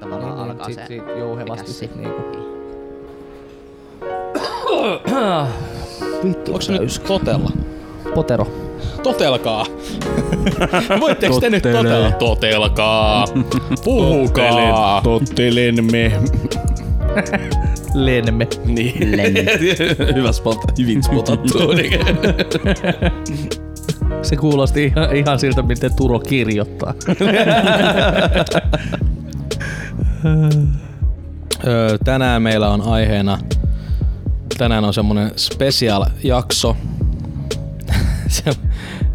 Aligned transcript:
tavallaan 0.00 0.34
Niin, 0.36 0.42
niin, 0.42 0.50
alkaa 0.50 0.66
sit, 0.66 0.74
se 0.76 0.86
sit 0.86 1.02
jouhevasti 1.18 1.72
sit 1.72 1.96
niinku. 1.96 2.22
Vittu, 6.24 6.50
Onko 6.52 6.60
se 6.60 6.72
nyt 6.72 7.02
totella? 7.06 7.50
potero. 8.14 8.46
Totelkaa. 9.02 9.66
Voitteko 11.00 11.40
te 11.40 11.50
nyt 11.50 11.62
totella? 11.62 12.10
Totelkaa. 12.10 13.24
Puhukaa. 13.84 15.00
Tottelemme. 15.00 16.12
Lennemme. 17.94 18.46
Niin. 18.64 19.16
Lenni. 19.16 19.44
Hyvä 20.16 20.32
spot. 20.32 20.58
Hyvin 20.78 21.02
spotattu. 21.02 21.58
Se 24.22 24.36
kuulosti 24.36 24.84
ihan, 24.84 25.16
ihan 25.16 25.38
siltä, 25.38 25.62
miten 25.62 25.96
Turo 25.96 26.18
kirjoittaa. 26.18 26.94
Öö, 31.66 31.98
tänään 32.04 32.42
meillä 32.42 32.68
on 32.68 32.82
aiheena, 32.82 33.38
tänään 34.58 34.84
on 34.84 34.94
semmonen 34.94 35.30
special 35.36 36.04
jakso. 36.24 36.76
Se 38.28 38.50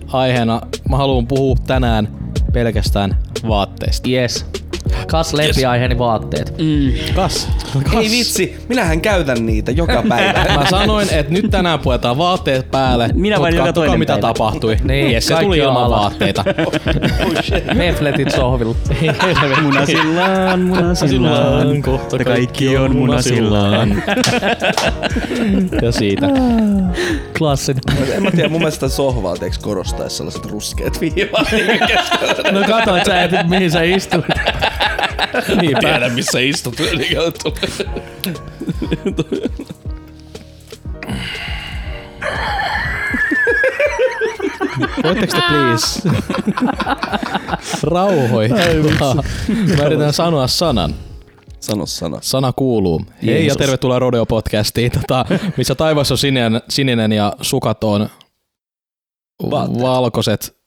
aiheena, 0.08 0.62
mä 0.90 0.98
haluan 0.98 1.28
puhua 1.28 1.56
tänään 1.68 2.08
pelkästään 2.54 3.18
vaatteista. 3.48 4.10
Yes. 4.10 4.46
Kas 5.08 5.34
lempiaiheeni 5.34 5.98
vaatteet. 5.98 6.51
Kas. 7.16 7.50
Ei 8.00 8.10
vitsi, 8.12 8.56
minähän 8.70 9.02
käytän 9.02 9.46
niitä 9.46 9.72
joka 9.72 10.04
päivä. 10.10 10.46
Mä 10.56 10.66
sanoin, 10.70 11.08
että 11.12 11.34
nyt 11.34 11.46
tänään 11.52 11.80
puetaan 11.80 12.18
vaatteet 12.18 12.72
päälle. 12.72 13.10
Minä 13.14 13.40
vain 13.40 13.56
joka 13.56 13.74
toinen 13.74 14.00
mitä 14.00 14.14
päivä. 14.14 14.28
tapahtui. 14.28 14.78
Niin, 14.84 15.12
Jesse 15.12 15.34
kaikki 15.34 15.46
tuli 15.46 15.62
on 15.62 15.68
ilman 15.68 15.90
vaatteita. 15.90 16.44
Hefletit 17.78 18.32
sohvilla. 18.32 18.76
Munasillaan, 19.62 20.60
munasillaan, 20.60 21.82
kohta 21.82 22.18
kaikki 22.24 22.78
on 22.78 22.96
munasillaan. 22.96 24.04
ja 25.82 25.92
siitä. 25.92 26.28
Klassinen. 27.38 27.82
en 28.14 28.24
mä 28.24 28.32
tiedä, 28.32 28.50
mun 28.50 28.62
mielestä 28.62 28.90
sohvaa 28.90 29.38
teeks 29.38 29.58
korostaisi 29.58 30.16
sellaiset 30.16 30.46
ruskeat 30.46 31.02
viivat. 31.02 31.48
No 32.52 32.62
katoit 32.68 33.06
sä, 33.06 33.22
et, 33.24 33.32
mihin 33.48 33.72
sä 33.72 33.82
istuit. 33.82 34.26
Niin 35.62 35.78
Tiedä 35.80 36.10
missä 36.10 36.40
istut. 36.40 36.76
Voitteko 45.04 45.34
te 45.34 45.42
please? 45.50 46.10
Rauhoittaa. 47.84 49.16
Mä 49.78 49.84
yritän 49.86 50.14
sanoa 50.14 50.48
sanan. 50.48 50.96
Sano 51.60 51.86
sana. 51.86 52.18
Sana 52.22 52.54
kuuluu. 52.54 53.02
Hei 53.26 53.34
ja 53.34 53.40
Jeesus. 53.40 53.58
tervetuloa 53.58 54.00
Rodeo-podcastiin, 54.00 54.92
tota, 55.00 55.26
missä 55.58 55.76
taivas 55.76 56.12
on 56.12 56.18
sininen, 56.18 56.62
sininen 56.70 57.12
ja 57.12 57.34
sukat 57.42 57.84
on 57.84 58.10
Vaatteet. 59.52 59.82
valkoiset. 59.82 60.58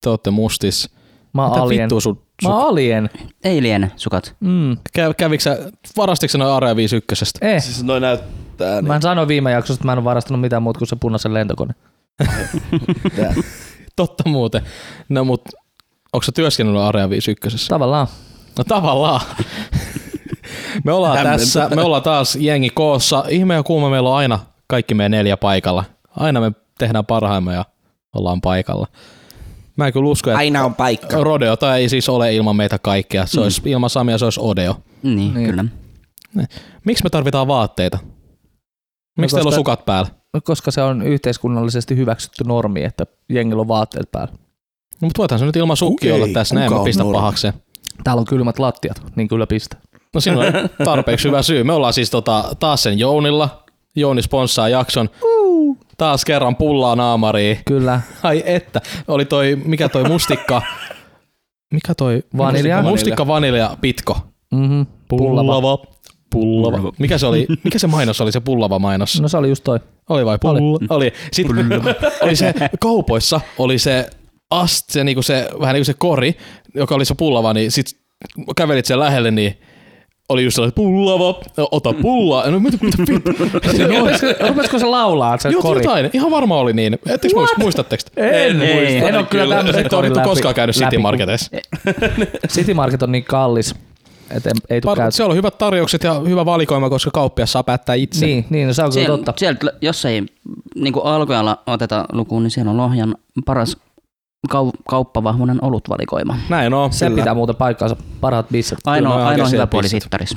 Te 0.00 0.10
ootte 0.10 0.30
mustis. 0.30 0.90
Mä 1.34 1.42
oon 1.42 1.50
Mitä 1.50 1.62
alien. 1.62 1.82
vittua 1.82 2.00
sun... 2.00 2.21
Mä 2.48 2.56
alien. 2.58 3.10
Ei 3.44 3.62
liene 3.62 3.90
sukat. 3.96 4.36
Mm. 4.40 4.76
kä, 4.92 5.14
kävikö 5.16 5.42
sä, 5.42 5.58
varastiko 5.96 6.30
sä 6.30 6.38
noin 6.38 6.52
Area 6.52 6.76
51? 6.76 7.24
Eh. 7.40 7.62
Siis 7.62 7.84
noi 7.84 8.00
näyttää 8.00 8.82
Mä 8.82 8.94
niin. 8.94 9.02
sanoin 9.02 9.28
viime 9.28 9.50
jaksossa, 9.50 9.78
että 9.78 9.86
mä 9.86 9.92
en 9.92 9.98
ole 9.98 10.04
varastanut 10.04 10.40
mitään 10.40 10.62
muuta 10.62 10.78
kuin 10.78 10.88
se 10.88 10.96
punaisen 10.96 11.34
lentokone. 11.34 11.74
Totta 13.96 14.28
muuten. 14.28 14.62
No 15.08 15.24
mut, 15.24 15.42
onko 16.12 16.22
sä 16.22 16.32
työskennellyt 16.32 16.82
Area 16.82 17.10
51? 17.10 17.68
Tavallaan. 17.68 18.06
No 18.58 18.64
tavallaan. 18.64 19.20
me 20.84 20.92
ollaan 20.92 21.16
Hämmentävää. 21.18 21.38
tässä, 21.38 21.68
me 21.76 21.82
ollaan 21.82 22.02
taas 22.02 22.36
jengi 22.36 22.70
koossa. 22.70 23.24
Ihme 23.28 23.54
ja 23.54 23.62
kuuma 23.62 23.90
meillä 23.90 24.08
on 24.08 24.16
aina 24.16 24.38
kaikki 24.66 24.94
meidän 24.94 25.10
neljä 25.10 25.36
paikalla. 25.36 25.84
Aina 26.16 26.40
me 26.40 26.52
tehdään 26.78 27.06
parhaimme 27.06 27.54
ja 27.54 27.64
ollaan 28.14 28.40
paikalla. 28.40 28.86
Mä 29.76 29.86
en 29.86 29.92
kyllä 29.92 30.08
usko, 30.10 30.30
että 30.30 30.38
Aina 30.38 30.64
on 30.64 30.74
paikka. 30.74 31.24
Rodeota 31.24 31.76
ei 31.76 31.88
siis 31.88 32.08
ole 32.08 32.34
ilman 32.34 32.56
meitä 32.56 32.78
kaikkia. 32.78 33.26
Se 33.26 33.40
olisi 33.40 33.62
ilman 33.64 33.90
Samia, 33.90 34.18
se 34.18 34.24
olisi 34.24 34.40
Odeo. 34.42 34.76
Niin, 35.02 35.16
Niin. 35.16 35.34
niin. 35.34 35.46
kyllä. 35.50 35.64
Miksi 36.84 37.04
me 37.04 37.10
tarvitaan 37.10 37.46
vaatteita? 37.48 37.98
Miksi 39.18 39.36
No, 39.36 39.38
teillä 39.38 39.48
on 39.48 39.54
sukat 39.54 39.84
päällä? 39.84 40.10
No, 40.34 40.40
Koska 40.44 40.70
se 40.70 40.82
on 40.82 41.02
yhteiskunnallisesti 41.02 41.96
hyväksytty 41.96 42.44
normi, 42.44 42.84
että 42.84 43.06
jengillä 43.28 43.60
on 43.60 43.68
vaatteet 43.68 44.10
päällä. 44.12 44.32
No, 44.32 45.06
mutta 45.06 45.18
voithan 45.18 45.38
se 45.38 45.44
nyt 45.46 45.56
ilman 45.56 45.76
sukki 45.76 46.12
olla 46.12 46.28
tässä, 46.32 46.54
näin 46.54 46.72
mä 46.72 46.84
pistä 46.84 47.04
pahakseen. 47.12 47.54
Täällä 48.04 48.20
on 48.20 48.26
kylmät 48.26 48.58
lattiat, 48.58 49.02
niin 49.16 49.28
kyllä 49.28 49.46
pistä. 49.46 49.76
No 50.14 50.20
siinä 50.20 50.38
on 50.38 50.46
tarpeeksi 50.84 51.28
hyvä 51.28 51.42
syy. 51.42 51.64
Me 51.64 51.72
ollaan 51.72 51.92
siis 51.92 52.10
tota, 52.10 52.44
taas 52.60 52.82
sen 52.82 52.98
Jounilla. 52.98 53.62
Jouni 53.96 54.22
sponssaa 54.22 54.68
jakson. 54.68 55.10
Taas 55.98 56.24
kerran 56.24 56.56
pullaa 56.56 56.96
naamariin. 56.96 57.58
Kyllä. 57.64 58.00
Ai 58.22 58.42
että, 58.46 58.80
oli 59.08 59.24
toi, 59.24 59.56
mikä 59.64 59.88
toi 59.88 60.04
mustikka, 60.08 60.62
mikä 61.72 61.94
toi 61.94 62.22
Vanilja. 62.36 62.82
mustikka 62.82 63.26
vanilja 63.26 63.76
pitko. 63.80 64.18
Mm-hmm. 64.54 64.86
Pullava. 65.08 65.78
Pullava. 66.30 66.92
Mikä 66.98 67.18
se 67.18 67.26
oli, 67.26 67.46
mikä 67.64 67.78
se 67.78 67.86
mainos 67.86 68.20
oli, 68.20 68.32
se 68.32 68.40
pullava 68.40 68.78
mainos? 68.78 69.20
No 69.20 69.28
se 69.28 69.36
oli 69.36 69.48
just 69.48 69.64
toi. 69.64 69.80
Oli 70.08 70.26
vai 70.26 70.38
pulla? 70.38 70.58
Oli. 70.58 70.86
oli. 70.88 71.12
Sitten 71.32 71.56
oli 72.22 72.36
se, 72.36 72.54
kaupoissa 72.80 73.40
oli 73.58 73.78
se 73.78 74.10
ast, 74.50 74.90
se, 74.90 75.04
niinku 75.04 75.22
se, 75.22 75.48
vähän 75.60 75.74
niinku 75.74 75.84
se 75.84 75.94
kori, 75.94 76.36
joka 76.74 76.94
oli 76.94 77.04
se 77.04 77.14
pullava, 77.14 77.54
niin 77.54 77.70
sit 77.70 77.86
kävelit 78.56 78.86
sen 78.86 78.98
lähelle, 78.98 79.30
niin 79.30 79.58
oli 80.32 80.44
just 80.44 80.54
sellainen 80.54 80.74
pullava, 80.74 81.40
ota 81.70 81.92
pullaa. 81.92 82.50
No 82.50 82.60
mitä, 82.60 82.76
mitä 82.80 82.98
vittu? 82.98 83.30
Rupesiko, 83.98 84.46
rupesiko 84.48 84.78
se 84.78 84.86
laulaa 84.86 85.38
se 85.38 85.48
Joo, 85.48 85.62
kori? 85.62 85.80
jotain. 85.80 86.10
Ihan 86.12 86.30
varmaan 86.30 86.60
oli 86.60 86.72
niin. 86.72 86.98
Ettekö 87.06 87.34
muist, 87.34 87.56
muistatteko? 87.58 88.02
te? 88.14 88.46
En, 88.46 88.62
Ei, 88.62 88.96
en 88.96 89.16
ole 89.16 89.24
kyllä 89.26 89.56
tämmöisen 89.56 89.86
Et 89.86 89.90
korin 89.92 90.16
läpi. 90.16 90.28
koskaan 90.28 90.54
käynyt 90.54 90.74
City 90.76 90.84
läpi, 90.84 90.98
Marketissa. 90.98 91.50
kun 92.16 92.26
City 92.54 92.74
Market 92.74 93.02
on 93.02 93.12
niin 93.12 93.24
kallis, 93.24 93.74
että 94.30 94.50
ei, 94.70 94.80
Par- 94.80 95.10
se 95.10 95.24
on 95.24 95.34
hyvät 95.36 95.58
tarjoukset 95.58 96.02
ja 96.04 96.14
hyvä 96.14 96.44
valikoima, 96.44 96.90
koska 96.90 97.10
kauppias 97.10 97.52
saa 97.52 97.62
päättää 97.64 97.94
itse. 97.94 98.26
Niin, 98.26 98.44
niin, 98.50 98.66
no 98.68 98.74
se 98.74 98.82
on 98.82 98.90
kyllä 98.90 99.04
Siellä, 99.04 99.16
totta. 99.16 99.32
sieltä, 99.36 99.72
jos 99.80 100.04
ei 100.04 100.22
niin 100.74 100.94
alkujalla 101.04 101.58
oteta 101.66 102.04
lukuun, 102.12 102.42
niin 102.42 102.50
siellä 102.50 102.70
on 102.70 102.76
Lohjan 102.76 103.14
paras 103.46 103.76
kau- 104.50 104.82
kauppavahvuinen 104.88 105.58
olutvalikoima. 105.64 106.36
Näin 106.48 106.74
on. 106.74 106.92
Se 106.92 107.06
Kyllä. 107.06 107.20
pitää 107.20 107.34
muuten 107.34 107.56
paikkaansa. 107.56 107.96
Parhaat 108.20 108.48
bisset. 108.48 108.78
Ainoa, 108.86 109.26
ainoa 109.28 109.48
hyvä 109.48 109.66
puoli 109.66 109.82
pistet. 109.82 110.02
sittaris. 110.02 110.36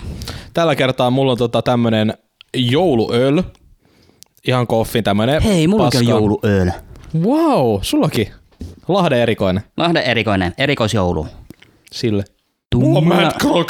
Tällä 0.54 0.76
kertaa 0.76 1.10
mulla 1.10 1.32
on 1.32 1.38
tota 1.38 1.62
tämmönen 1.62 2.14
jouluöl. 2.58 3.44
Ihan 4.48 4.68
koffin 4.68 5.04
tämmönen 5.04 5.42
Hei, 5.42 5.68
mulla 5.68 5.84
on 5.86 6.08
jouluöl. 6.08 6.72
Wow, 7.24 7.80
sullakin. 7.82 8.28
Lahden 8.88 9.20
erikoinen. 9.20 9.64
Lahden 9.78 10.04
erikoinen, 10.04 10.54
erikoisjoulu. 10.58 11.28
Sille. 11.92 12.24
Tumma, 12.72 13.32
Clock. 13.42 13.70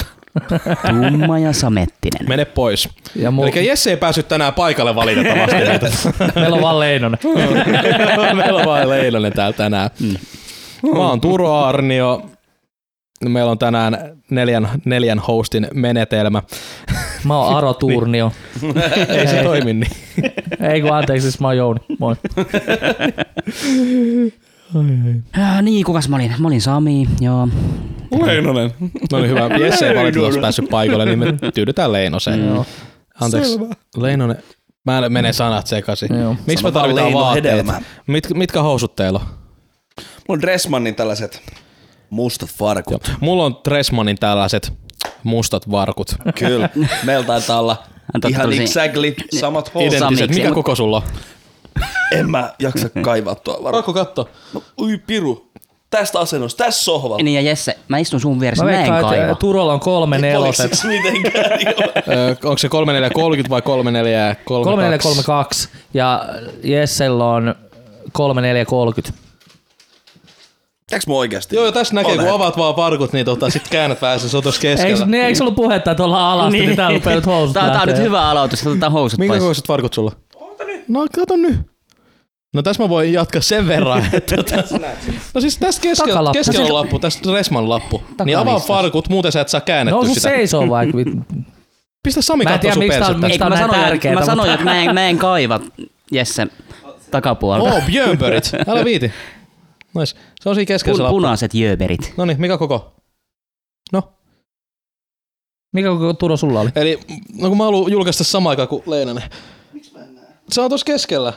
Tumma 0.88 1.40
ja 1.40 1.54
samettinen. 1.54 2.30
Mene 2.30 2.46
pois. 2.46 2.90
Ja 3.16 3.30
mu- 3.30 3.58
Eli 3.58 3.68
Jesse 3.68 3.90
ei 3.90 3.98
päässyt 3.98 4.28
tänään 4.28 4.54
paikalle 4.54 4.96
valitettavasti. 4.96 5.56
meillä 6.40 6.56
on 6.56 6.62
vaan 6.62 6.80
Leinonen. 6.80 7.20
Meillä 8.36 8.60
on 8.60 8.66
vain 8.66 8.90
Leilonen 8.90 9.34
täällä 9.34 9.58
tänään. 9.58 9.90
Mä 10.94 11.00
oon 11.10 11.22
Turo 11.22 11.54
Arnio. 11.54 12.30
Meillä 13.26 13.52
on 13.52 13.60
tänään 13.60 13.98
neljän, 14.30 14.70
neljän 14.86 15.20
hostin 15.20 15.68
menetelmä. 15.74 16.44
Mä 17.24 17.38
oon 17.40 17.56
Aro 17.58 17.74
Turnio. 17.74 18.32
Ei 19.10 19.28
se 19.28 19.44
toimi 19.44 19.74
niin. 19.74 19.92
Ei 20.72 20.82
kun 20.82 20.94
anteeksi, 20.94 21.22
siis 21.32 21.40
mä 21.40 21.48
oon 21.48 21.58
Jouni. 21.58 21.80
Moi. 22.00 22.16
Ah, 25.38 25.62
niin, 25.62 25.86
kukas 25.86 26.10
mä 26.10 26.16
olin? 26.16 26.34
Mä 26.40 26.48
olin 26.48 26.62
Sami, 26.62 27.08
joo. 27.22 27.48
Leinonen. 28.26 28.72
No 29.12 29.20
niin 29.20 29.30
hyvä. 29.30 29.48
Jesse 29.60 29.90
ei 29.90 29.96
valitettavasti 29.96 30.42
päässyt 30.42 30.70
paikalle, 30.70 31.06
niin 31.06 31.20
me 31.20 31.52
tyydytään 31.54 31.92
Leinoseen. 31.92 32.48
Joo. 32.48 32.66
Anteeksi. 33.22 33.60
Leinonen. 33.98 34.38
Mä 34.86 34.98
en 34.98 35.14
mene 35.14 35.34
sanat 35.34 35.68
sekaisin. 35.68 36.20
Joo. 36.20 36.36
Miksi 36.48 36.66
me 36.66 36.72
tarvitaan 36.72 37.06
Leino 37.06 37.20
vaatteet? 37.20 37.46
hedelmää. 37.46 37.82
Mit, 38.08 38.30
mitkä 38.34 38.62
housut 38.62 38.96
teillä 38.96 39.20
on? 39.20 39.26
Mulla 40.28 40.38
on 40.38 40.42
Dressmannin 40.42 40.96
tällaiset 40.96 41.42
mustat 42.10 42.50
farkut. 42.50 43.12
Mulla 43.20 43.46
on 43.46 43.56
Dressmanin 43.70 44.18
tällaiset 44.18 44.74
mustat 45.24 45.72
varkut. 45.72 46.16
Kyllä. 46.40 46.70
Meillä 47.04 47.26
taitaa 47.26 47.60
olla 47.60 47.84
ihan 48.30 48.54
exactly 48.54 49.16
samat 49.40 49.74
housut. 49.74 50.30
Mikä 50.30 50.52
koko 50.52 50.76
sulla 50.76 50.98
on? 50.98 51.04
En 52.12 52.32
mä 52.32 52.54
jaksa 52.60 52.90
kaivaa 53.02 53.36
tuo 53.36 53.54
varmaan. 53.54 53.74
Pakko 53.74 53.94
katsoa. 53.94 54.26
No, 54.54 54.62
ui 54.82 54.98
piru. 55.08 55.52
Tästä 55.90 56.20
asennosta, 56.20 56.64
tässä 56.64 56.84
sohvalla. 56.84 57.24
Niin 57.24 57.36
ja 57.36 57.42
Jesse, 57.42 57.78
mä 57.88 57.98
istun 57.98 58.20
sun 58.20 58.40
vieressä, 58.40 58.66
Mä 58.66 58.72
mä, 58.72 58.78
en 58.78 58.94
että 58.94 59.02
kaiva. 59.02 59.36
Turolla 59.36 59.74
on 59.74 59.80
kolme 59.80 60.18
neloset. 60.18 60.72
Mitenkään. 60.88 61.60
onko 62.44 62.58
se 62.58 62.70
3430 62.70 63.50
vai 63.50 63.62
3432? 63.62 64.64
3432 64.64 65.70
ja 65.94 66.26
Jessellä 66.64 67.26
on 67.26 67.56
3430. 68.12 69.26
Näkeekö 70.92 71.12
mä 71.12 71.14
oikeasti? 71.18 71.56
Joo, 71.56 71.72
tässä 71.72 71.96
näkee, 71.96 72.18
kun 72.18 72.30
avaat 72.30 72.58
vaan 72.58 72.76
farkut, 72.76 73.14
niin 73.14 73.26
tota, 73.26 73.50
sit 73.50 73.68
käännät 73.70 74.02
vähän 74.02 74.20
se 74.20 74.30
sotos 74.30 74.60
keskellä. 74.60 74.94
Eikö, 74.94 75.06
niin, 75.06 75.24
eikö 75.24 75.44
ollut 75.44 75.56
puhetta, 75.56 75.92
että 75.92 76.04
ollaan 76.04 76.32
alasti, 76.32 76.58
niin, 76.58 76.68
niin 76.68 76.76
täällä 76.78 76.98
rupeaa 76.98 77.16
nyt 77.16 77.26
housut 77.26 77.54
Tää, 77.54 77.70
tää 77.70 77.82
on 77.82 77.88
nyt 77.88 77.98
hyvä 77.98 78.30
aloitus, 78.30 78.68
otetaan 78.68 78.92
housut 78.92 79.20
Minkä 79.20 79.32
pois. 79.32 79.40
kokoiset 79.42 79.68
farkut 79.68 79.94
sulla? 79.94 80.12
No 80.88 81.06
kato 81.16 81.36
nyt. 81.36 81.75
No 82.56 82.62
tässä 82.62 82.84
mä 82.84 82.90
voin 82.90 83.14
jatkaa 83.14 83.42
sen 83.42 83.68
verran. 83.68 84.06
Että, 84.14 84.36
tota, 84.36 84.56
no 85.34 85.42
siis 85.42 85.58
tästä 85.58 85.82
keskellä, 85.82 86.14
Takalappu. 86.14 86.34
keskellä 86.40 86.66
on 86.68 86.74
lappu, 86.74 87.00
tästä 87.00 87.34
Resman 87.34 87.70
lappu. 87.70 88.04
Niin 88.26 88.38
avaa 88.38 88.60
farkut, 88.60 89.10
muuten 89.10 89.32
sä 89.32 89.42
et 89.42 89.50
saa 89.50 89.62
käännettyä 89.62 90.08
No 90.08 90.14
sitä. 90.14 90.20
seisoo 90.30 90.70
vaikka. 90.70 90.98
Pistä 92.04 92.22
Sami 92.22 92.44
Mä 92.44 92.50
en 92.50 92.54
katsoa 92.56 92.74
sun 92.74 92.84
miksi 92.84 92.98
persettä. 93.00 93.28
miksi 93.28 93.40
mä 93.40 93.50
näin 93.50 93.62
sanoin, 93.62 93.80
tärkeetä, 93.82 94.20
mä 94.20 94.26
sanoin 94.26 94.52
että 94.52 94.64
mä 94.64 94.82
en, 94.84 94.94
mä 94.94 95.08
en 95.08 95.18
kaiva 95.18 95.60
Jesse 96.12 96.48
takapuolelta. 97.12 97.74
Oh, 97.74 97.86
Björnbörit. 97.86 98.52
Älä 98.68 98.86
viiti. 98.86 99.12
Nois. 99.94 100.16
Se 100.42 100.50
on 100.50 100.56
siinä 100.56 100.66
keskellä 100.68 100.96
se 100.96 100.98
Pun, 100.98 101.04
lappu. 101.04 101.16
punaiset 101.16 101.54
jöberit. 101.54 102.14
No 102.18 102.26
niin, 102.26 102.42
mikä 102.42 102.58
koko? 102.58 102.94
No. 103.94 104.04
Mikä 105.74 105.90
koko 105.90 106.14
Turo 106.14 106.38
sulla 106.38 106.60
oli? 106.60 106.70
Eli 106.76 107.00
no 107.42 107.50
kun 107.50 107.58
mä 107.58 107.64
haluan 107.64 107.92
julkaista 107.92 108.24
samaan 108.24 108.52
aikaan 108.52 108.68
kuin 108.68 108.84
Leinanen. 108.86 109.24
Se 110.52 110.62
on 110.62 110.70
tuossa 110.70 110.86
keskellä. 110.86 111.34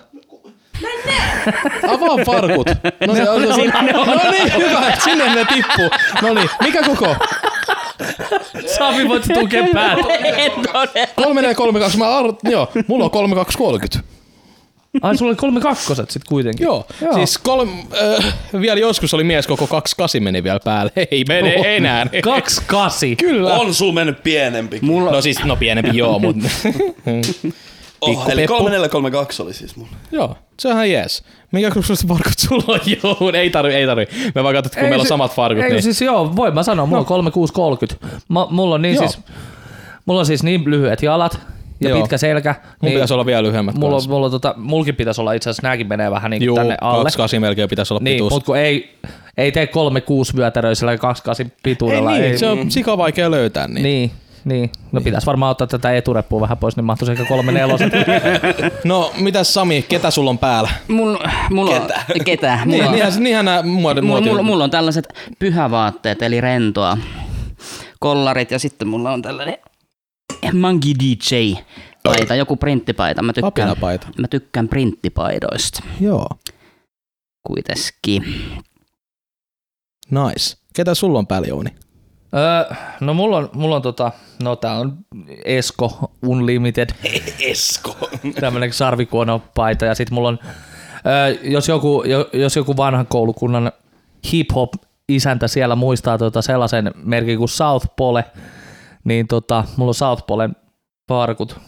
Avaa 1.88 2.24
farkut. 2.26 2.66
No 3.06 3.14
niin, 3.14 3.24
no, 3.24 3.32
no, 4.04 4.14
no 4.14 4.30
niin, 4.30 4.56
hyvä, 4.56 4.92
sinne 5.04 5.34
ne 5.34 5.44
tippuu. 5.44 5.90
No 6.22 6.34
niin, 6.34 6.50
mikä 6.62 6.82
koko? 6.82 7.16
Sami 8.78 9.08
voit 9.08 9.22
tukea 9.34 9.64
päät. 9.74 9.98
3432, 11.16 11.98
mä 11.98 12.18
arvot, 12.18 12.38
joo, 12.44 12.68
mulla 12.86 13.04
on 13.04 13.10
3230. 13.10 14.18
Ai 15.02 15.16
sulla 15.16 15.30
oli 15.30 15.36
kolme 15.36 15.60
kakkoset 15.60 16.10
sit 16.10 16.24
kuitenkin. 16.24 16.64
Joo, 16.64 16.86
Joo. 17.00 17.12
siis 17.14 17.38
kolme, 17.38 17.72
äh, 18.18 18.34
vielä 18.60 18.80
joskus 18.80 19.14
oli 19.14 19.24
mies 19.24 19.46
koko 19.46 19.66
28 19.66 20.22
meni 20.22 20.42
vielä 20.44 20.60
päälle. 20.64 20.92
Ei 21.10 21.24
mene 21.28 21.76
enää. 21.76 22.06
Kaksi 22.22 22.62
kasi. 22.66 23.16
Kyllä. 23.16 23.54
On 23.54 23.74
sul 23.74 23.92
mennyt 23.92 24.22
pienempi. 24.22 24.78
Mulla, 24.82 25.10
No 25.10 25.20
siis, 25.20 25.44
no 25.44 25.56
pienempi 25.56 25.96
joo, 25.98 26.18
mutta 26.18 26.48
Oh, 28.00 28.28
eli 28.28 28.40
peppu. 28.42 28.54
3432 28.54 29.42
oli 29.42 29.54
siis 29.54 29.76
mulla. 29.76 29.90
joo, 30.12 30.36
se 30.60 30.68
on 30.68 30.72
ihan 30.74 30.90
jees. 30.90 31.22
Minkä 31.52 31.68
kokoiset 31.70 32.08
farkut 32.08 32.38
sulla 32.38 32.64
on? 32.68 32.80
Joo, 33.02 33.30
ei 33.34 33.50
tarvi, 33.50 33.74
ei 33.74 33.86
tarvi. 33.86 34.06
Me 34.34 34.42
vaan 34.42 34.54
katsot, 34.54 34.74
kun 34.74 34.82
Ei 34.84 34.88
meillä 34.90 35.02
on 35.02 35.06
se- 35.06 35.08
samat 35.08 35.32
farkut. 35.34 35.64
Ei, 35.64 35.70
Niin. 35.70 35.82
siis 35.82 36.02
joo, 36.02 36.36
voin 36.36 36.54
mä 36.54 36.62
sanoa, 36.62 36.86
mulla 36.86 37.00
on 37.00 37.06
3630. 37.06 38.06
Mä, 38.28 38.46
mulla 38.50 38.74
on 38.74 38.82
niin 38.82 38.94
Joo. 38.94 39.08
siis, 39.08 39.18
mulla 40.06 40.20
on 40.20 40.26
siis 40.26 40.42
niin 40.42 40.62
lyhyet 40.66 41.02
jalat 41.02 41.38
ja 41.80 41.88
Joo. 41.88 42.00
pitkä 42.00 42.18
selkä. 42.18 42.54
Mun 42.60 42.68
niin 42.82 42.92
pitäisi 42.92 43.14
olla 43.14 43.26
vielä 43.26 43.42
lyhyemmät 43.42 43.74
mulla, 43.74 43.86
on, 43.88 43.92
kanssa. 43.92 44.10
mulla 44.10 44.24
on 44.26 44.30
tota, 44.32 44.54
mulkin 44.56 44.96
pitäisi 44.96 45.20
olla 45.20 45.32
itse 45.32 45.50
asiassa, 45.50 45.66
nääkin 45.68 45.88
menee 45.88 46.10
vähän 46.10 46.30
niin 46.30 46.42
Juu, 46.42 46.56
tänne 46.56 46.76
alle. 46.80 46.96
28 47.04 47.40
melkein 47.40 47.68
pitäisi 47.68 47.94
olla 47.94 48.00
Niin, 48.04 48.14
pituus. 48.14 48.32
mutta 48.32 48.46
kun 48.46 48.56
ei, 48.56 48.98
ei 49.36 49.52
tee 49.52 49.66
kolme 49.66 50.00
kuusi 50.00 50.36
vyötäröisellä 50.36 50.96
28 50.98 51.52
pituudella. 51.62 52.16
ei, 52.16 52.22
niin, 52.22 52.38
se 52.38 52.46
on 52.46 52.70
sika 52.70 52.98
vaikea 52.98 53.30
löytää. 53.30 53.68
Niin. 53.68 53.82
Niin, 53.82 54.10
niin. 54.44 54.70
No 54.92 55.00
pitäisi 55.00 55.26
varmaan 55.26 55.50
ottaa 55.50 55.66
tätä 55.66 55.96
etureppua 55.96 56.40
vähän 56.40 56.58
pois, 56.58 56.76
niin 56.76 56.84
mahtuisi 56.84 57.12
ehkä 57.12 57.24
kolme 57.24 57.52
neloset. 57.52 57.92
No, 58.84 59.12
mitäs 59.20 59.54
Sami, 59.54 59.82
ketä 59.88 60.10
sulla 60.10 60.30
on 60.30 60.38
päällä? 60.38 60.70
mulla, 60.88 61.30
mulla 61.50 61.80
Ketä? 61.80 62.00
on, 62.18 62.24
ketä? 62.24 62.58
Mulla, 62.64 62.66
Niin, 62.76 62.84
on- 62.86 62.92
niinhän, 62.92 63.12
niinhän 63.22 63.44
nämä 63.44 63.62
muodot 63.62 64.04
mulla, 64.04 64.20
mulla, 64.20 64.42
mulla 64.42 64.64
on 64.64 64.70
tällaiset 64.70 65.08
pyhävaatteet, 65.38 66.22
eli 66.22 66.40
rentoa 66.40 66.98
kollarit 68.00 68.50
ja 68.50 68.58
sitten 68.58 68.88
mulla 68.88 69.12
on 69.12 69.22
tällainen 69.22 69.58
Mangi 70.52 70.94
DJ 71.04 71.54
paita, 72.02 72.34
joku 72.34 72.56
printtipaita. 72.56 73.22
Mä 73.22 73.32
tykkään, 73.32 73.76
mä 74.18 74.28
tykkään 74.28 74.68
printtipaidoista 74.68 75.82
Joo. 76.00 76.28
kuitenkin. 77.46 78.24
Nice. 80.10 80.56
Ketä 80.74 80.94
sulla 80.94 81.18
on 81.18 81.26
päällä, 81.26 81.48
Jouni? 81.48 81.70
Öö, 82.34 82.76
no 83.00 83.14
mulla 83.14 83.36
on, 83.36 83.50
mulla 83.52 83.76
on 83.76 83.82
tota, 83.82 84.12
no 84.42 84.56
tää 84.56 84.74
on 84.74 84.98
Esko 85.44 86.10
Unlimited, 86.26 86.88
Esko. 87.50 87.96
tämmönen 88.40 88.72
sarvikuonopaita 88.72 89.84
ja 89.84 89.94
sit 89.94 90.10
mulla 90.10 90.28
on, 90.28 90.38
öö, 91.06 91.38
jos, 91.42 91.68
joku, 91.68 92.02
jo, 92.06 92.28
jos 92.32 92.56
joku 92.56 92.76
vanhan 92.76 93.06
koulukunnan 93.06 93.72
hip-hop 94.26 94.88
isäntä 95.08 95.48
siellä 95.48 95.76
muistaa 95.76 96.18
tota 96.18 96.42
sellaisen 96.42 96.90
merkin 96.96 97.38
kuin 97.38 97.48
South 97.48 97.86
Pole, 97.96 98.24
niin 99.04 99.26
tota, 99.26 99.64
mulla 99.76 99.90
on 99.90 99.94
South 99.94 100.26
Polen 100.26 100.56
farkut, 101.08 101.60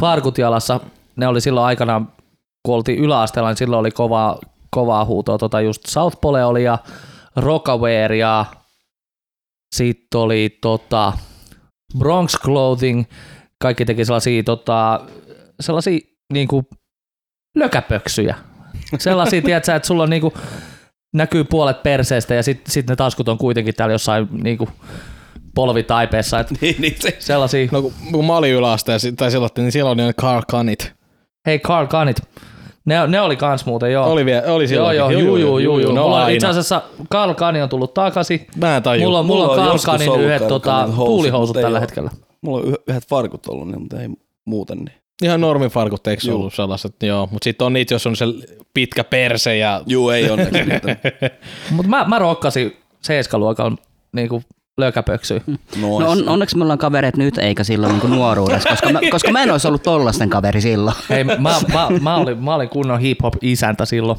farkut 0.00 0.38
jalassa. 0.38 0.80
Ne 1.16 1.28
oli 1.28 1.40
silloin 1.40 1.66
aikanaan, 1.66 2.12
kun 2.62 2.74
oltiin 2.74 2.98
yläasteella, 2.98 3.48
niin 3.48 3.56
silloin 3.56 3.80
oli 3.80 3.90
kovaa, 3.90 4.38
kovaa 4.70 5.04
huutoa. 5.04 5.38
Tota 5.38 5.60
just 5.60 5.86
South 5.86 6.20
Pole 6.20 6.44
oli 6.44 6.64
ja 6.64 6.78
Rockaware 7.36 8.16
ja 8.16 8.44
sitten 9.72 10.20
oli 10.20 10.58
tota 10.60 11.12
Bronx 11.98 12.38
Clothing. 12.38 13.04
Kaikki 13.62 13.84
teki 13.84 14.04
sellaisia, 14.04 14.42
tota, 14.42 15.00
sellaisia 15.60 15.98
niinku 16.32 16.64
lökäpöksyjä. 17.56 18.36
Sellaisia, 18.98 19.42
tiedätkö, 19.46 19.74
että 19.74 19.86
sulla 19.86 20.02
on 20.02 20.10
niinku, 20.10 20.32
näkyy 21.14 21.44
puolet 21.44 21.82
perseestä 21.82 22.34
ja 22.34 22.42
sitten 22.42 22.72
sit 22.72 22.88
ne 22.88 22.96
taskut 22.96 23.28
on 23.28 23.38
kuitenkin 23.38 23.74
täällä 23.74 23.94
jossain 23.94 24.28
niinku 24.30 24.68
polvitaipeessa. 25.54 26.40
Et 26.40 26.50
niin, 26.60 26.76
niin 26.78 26.96
se. 27.00 27.16
sellaisia. 27.18 27.68
No 27.72 27.82
kun, 27.82 27.92
kun 28.12 28.26
mä 28.26 28.36
olin 28.36 28.54
yläasteella 28.54 29.16
tai 29.16 29.30
silloin, 29.30 29.50
niin 29.56 29.72
siellä 29.72 29.90
oli 29.90 30.02
ne 30.02 30.12
Carl 30.12 30.42
Canit. 30.50 30.98
Hei 31.46 31.58
Carl 31.58 31.86
Gunnit. 31.86 32.16
Ne, 32.88 33.06
ne 33.06 33.20
oli 33.20 33.36
kans 33.36 33.66
muuten, 33.66 33.92
joo. 33.92 34.06
Oli, 34.12 34.24
vielä, 34.24 34.42
oli 34.52 34.64
joo, 34.64 34.68
silloin. 34.68 34.96
joo, 34.96 35.10
juu, 35.10 35.36
juu, 35.36 35.58
juu, 35.58 35.78
juu. 35.78 35.92
No 35.92 36.02
Mulla 36.02 36.24
on 36.24 36.30
itse 36.30 36.46
asiassa 36.46 36.82
Carl 37.12 37.34
Gunni 37.34 37.62
on 37.62 37.68
tullut 37.68 37.94
takaisin. 37.94 38.46
Mä 38.56 38.76
en 38.76 38.82
tajua. 38.82 39.04
Mulla 39.04 39.18
on, 39.18 39.26
mulla 39.26 39.46
Mulla 39.46 39.72
on 39.72 39.78
Gunnin 39.84 40.10
ollut 40.10 40.24
yhdet 40.24 40.38
Carl 40.38 40.48
tota, 40.48 40.88
tuulihousut 40.96 41.56
tällä 41.56 41.78
oo. 41.78 41.80
hetkellä. 41.80 42.10
Mulla 42.40 42.58
on 42.58 42.68
yh- 42.68 42.74
yhdet 42.88 43.06
farkut 43.08 43.46
ollut, 43.46 43.68
niin, 43.68 43.80
mutta 43.80 44.00
ei 44.02 44.08
muuten. 44.44 44.78
Niin. 44.78 44.92
Ihan 45.22 45.40
normifarkut, 45.40 46.06
eikö 46.06 46.22
se 46.22 46.30
Juu. 46.30 46.38
ollut 46.40 46.54
sellaiset? 46.54 46.94
Joo, 47.02 47.28
mutta 47.32 47.44
sitten 47.44 47.66
on 47.66 47.72
niitä, 47.72 47.94
jos 47.94 48.06
on 48.06 48.16
se 48.16 48.24
pitkä 48.74 49.04
perse 49.04 49.56
ja... 49.56 49.82
Juu, 49.86 50.10
ei 50.10 50.30
onneksi 50.30 50.62
niitä. 50.64 50.96
Mutta 51.70 51.88
mä, 51.90 52.04
mä 52.08 52.18
rokkasin 52.18 52.76
seiskaluokan 53.02 53.78
niinku 54.12 54.42
lökäpöksyä. 54.78 55.40
Nois. 55.80 56.04
No 56.04 56.10
on, 56.10 56.28
onneksi 56.28 56.56
me 56.56 56.62
ollaan 56.62 56.78
kavereet 56.78 57.16
nyt 57.16 57.38
eikä 57.38 57.64
silloin 57.64 57.98
niin 57.98 58.10
nuoruudessa, 58.10 58.68
koska 58.68 58.92
mä, 58.92 59.00
koska 59.10 59.32
mä 59.32 59.42
en 59.42 59.50
olisi 59.50 59.68
ollut 59.68 59.82
tollasten 59.82 60.30
kaveri 60.30 60.60
silloin. 60.60 60.96
Hei, 61.10 61.24
mä, 61.24 61.36
mä, 61.38 61.60
mä, 62.00 62.16
olin, 62.16 62.44
mä 62.44 62.54
olin 62.54 62.68
kunnon 62.68 63.00
hip-hop-isäntä 63.00 63.84
silloin, 63.84 64.18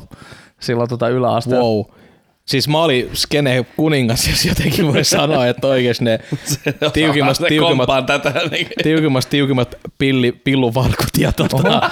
silloin 0.60 0.90
tota 0.90 1.10
yläasteella. 1.10 1.64
Wow. 1.64 2.00
Siis 2.46 2.68
mä 2.68 2.84
olin 2.84 3.10
skene 3.14 3.66
kuningas, 3.76 4.28
jos 4.28 4.46
jotenkin 4.46 4.94
voi 4.94 5.04
sanoa, 5.04 5.48
että 5.48 5.68
oikeesti 5.68 6.06
ne 6.06 6.20
tiukimmat, 6.94 7.38
tiukimmat, 7.48 8.06
tätä. 8.06 8.34
Niin. 8.52 8.68
tiukimmat, 8.84 9.30
tiukimmat 9.30 9.76
pilli, 9.98 10.32
pilluvarkut 10.32 11.18
ja 11.18 11.32
tota, 11.32 11.90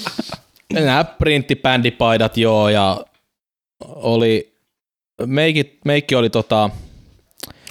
nämä 0.72 1.04
printtibändipaidat 1.04 2.36
joo 2.36 2.68
ja 2.68 3.04
oli, 3.86 4.54
meikit, 5.26 5.78
meikki 5.84 6.14
oli 6.14 6.30
tota, 6.30 6.70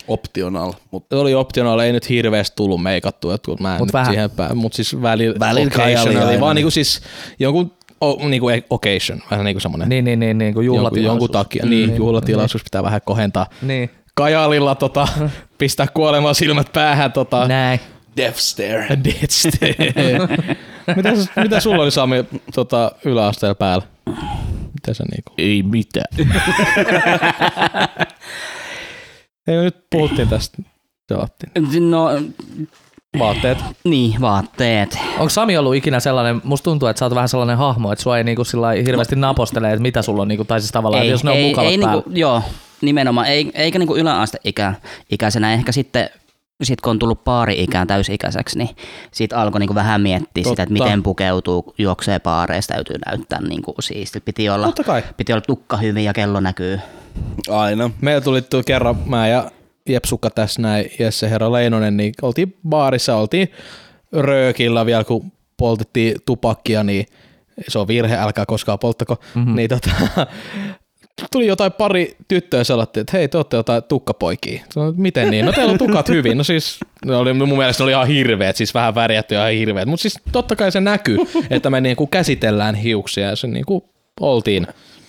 Optional, 0.07 0.73
mutta 0.91 1.17
oli 1.17 1.33
optional, 1.35 1.79
ei 1.79 1.91
nyt 1.91 2.09
hirveästi 2.09 2.55
tullut 2.55 2.83
meikattua, 2.83 3.35
että 3.35 3.45
kun 3.45 3.57
mä 3.59 3.73
en 3.75 3.81
Mut 3.81 3.87
nyt 3.87 3.93
vähän. 3.93 4.05
siihen 4.13 4.29
pää, 4.29 4.55
mutta 4.55 4.75
siis 4.75 5.01
välillä, 5.01 5.39
Välillä 5.39 5.67
occasionally, 5.67 6.27
aina. 6.27 6.39
vaan 6.41 6.55
niinku 6.55 6.71
siis 6.71 7.01
jonkun 7.39 7.71
o, 8.01 8.27
niinku 8.29 8.47
occasion, 8.69 9.21
vähän 9.31 9.45
niinku 9.45 9.59
semmonen 9.59 9.89
Niin, 9.89 10.05
niin, 10.05 10.19
niin, 10.19 10.37
niin 10.37 10.53
kuin 10.53 10.65
jonkun, 10.65 10.77
juhlatilaisuus. 10.79 11.05
jonkun 11.11 11.29
takia, 11.31 11.65
niin, 11.65 11.87
Niin, 11.89 11.97
juhlatilaisuus 11.97 12.63
pitää 12.63 12.83
vähän 12.83 13.01
kohentaa. 13.05 13.45
Niin, 13.61 13.89
Kajalilla 14.13 14.75
tota, 14.75 15.07
pistää 15.57 15.87
kuolemaan 15.93 16.35
silmät 16.35 16.73
päähän 16.73 17.11
tota, 17.11 17.47
näin. 17.47 17.79
Death 18.17 18.37
Stare. 18.37 18.87
Death 19.05 19.29
Stare. 19.29 19.93
mitä, 20.95 21.09
mitä 21.41 21.59
sulla 21.59 21.83
oli 21.83 21.91
Sami 21.91 22.25
tota, 22.55 22.91
yläasteella 23.05 23.55
päällä? 23.55 23.85
Mitä 24.73 24.93
sä 24.93 25.03
niinku? 25.11 25.33
Ei 25.37 25.63
mitään. 25.63 26.05
Ei 29.47 29.57
nyt 29.57 29.75
puhuttiin 29.89 30.27
tästä. 30.27 30.57
Selattiin. 31.07 31.51
No 31.91 32.09
Vaatteet. 33.19 33.57
niin, 33.83 34.21
vaatteet. 34.21 34.99
Onko 35.11 35.29
Sami 35.29 35.57
ollut 35.57 35.75
ikinä 35.75 35.99
sellainen, 35.99 36.41
musta 36.43 36.63
tuntuu, 36.63 36.87
että 36.87 36.99
sä 36.99 37.05
oot 37.05 37.15
vähän 37.15 37.29
sellainen 37.29 37.57
hahmo, 37.57 37.91
että 37.91 38.03
sua 38.03 38.17
ei 38.17 38.23
niinku 38.23 38.43
sillä 38.43 38.71
hirveästi 38.71 39.15
napostele, 39.15 39.71
että 39.73 39.81
mitä 39.81 40.01
sulla 40.01 40.21
on, 40.21 40.27
niinku, 40.27 40.45
tai 40.45 40.61
siis 40.61 40.71
tavallaan, 40.71 41.03
että 41.03 41.11
jos 41.11 41.23
ne 41.23 41.31
on 41.31 41.37
mukavat 41.37 41.71
ei, 41.71 41.77
päällä. 41.77 41.93
niinku, 41.93 42.19
joo, 42.19 42.41
nimenomaan, 42.81 43.27
ei, 43.27 43.51
eikä 43.53 43.79
niinku 43.79 43.95
yläasteikä, 43.95 44.73
ikäisenä, 45.11 45.53
ehkä 45.53 45.71
sitten 45.71 46.09
sit 46.63 46.81
kun 46.81 46.91
on 46.91 46.99
tullut 46.99 47.23
paari-ikään 47.23 47.87
täysikäiseksi, 47.87 48.57
niin 48.57 48.69
sit 49.11 49.33
alkoi 49.33 49.59
niinku 49.59 49.75
vähän 49.75 50.01
miettiä 50.01 50.43
sitä, 50.43 50.63
että 50.63 50.75
Totta. 50.75 50.83
miten 50.83 51.03
pukeutuu, 51.03 51.73
juoksee 51.77 52.19
paareista, 52.19 52.73
täytyy 52.73 52.95
näyttää 53.05 53.41
niinku 53.41 53.75
siisti. 53.79 54.19
Piti 54.19 54.49
olla, 54.49 54.65
Totta 54.65 54.83
kai. 54.83 55.03
piti 55.17 55.33
olla 55.33 55.41
tukka 55.41 55.77
hyvin 55.77 56.03
ja 56.03 56.13
kello 56.13 56.39
näkyy. 56.39 56.79
Aina. 57.49 57.89
Meillä 58.01 58.21
tuli 58.21 58.41
tuo 58.41 58.63
kerran, 58.63 58.95
mä 59.05 59.27
ja 59.27 59.51
Jepsukka 59.89 60.29
tässä 60.29 60.61
näin, 60.61 60.91
Jesse 60.99 61.29
Herra 61.29 61.51
Leinonen, 61.51 61.97
niin 61.97 62.13
oltiin 62.21 62.57
baarissa, 62.69 63.15
oltiin 63.15 63.51
röökillä 64.13 64.85
vielä, 64.85 65.03
kun 65.03 65.31
poltettiin 65.57 66.15
tupakkia, 66.25 66.83
niin 66.83 67.05
se 67.67 67.79
on 67.79 67.87
virhe, 67.87 68.17
älkää 68.17 68.45
koskaan 68.45 68.79
polttako. 68.79 69.15
Mm-hmm. 69.35 69.55
Niin 69.55 69.69
tota, 69.69 69.91
tuli 71.31 71.47
jotain 71.47 71.71
pari 71.71 72.15
tyttöä 72.27 72.63
selattiin, 72.63 73.01
että 73.01 73.17
hei, 73.17 73.27
te 73.27 73.37
olette 73.37 73.57
jotain 73.57 73.83
tukkapoikia. 73.83 74.63
Sanoin, 74.73 74.89
että 74.89 75.01
miten 75.01 75.31
niin? 75.31 75.45
No 75.45 75.51
teillä 75.51 75.71
on 75.71 75.77
tukat 75.77 76.09
hyvin. 76.09 76.37
No 76.37 76.43
siis, 76.43 76.79
ne 77.05 77.15
oli, 77.15 77.33
mun 77.33 77.57
mielestä 77.57 77.83
ne 77.83 77.85
oli 77.85 77.91
ihan 77.91 78.07
hirveet, 78.07 78.55
siis 78.55 78.73
vähän 78.73 78.95
värjätty 78.95 79.35
ja 79.35 79.49
ihan 79.49 79.59
hirveet. 79.59 79.87
Mutta 79.87 80.01
siis 80.01 80.19
totta 80.31 80.55
kai 80.55 80.71
se 80.71 80.79
näkyy, 80.79 81.17
että 81.49 81.69
me 81.69 81.81
niinku 81.81 82.07
käsitellään 82.07 82.75
hiuksia 82.75 83.29
ja 83.29 83.35
se 83.35 83.47
niinku 83.47 83.89
oltiin. 84.19 84.67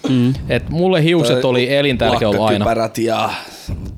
Mm. 0.09 0.35
Et 0.49 0.71
mulle 0.71 1.03
hiukset 1.03 1.45
oli 1.45 1.75
elintärkeä 1.75 2.29
ollut 2.29 2.43
aina. 2.43 2.65
Lakkakypärät 2.65 2.99
ja 2.99 3.31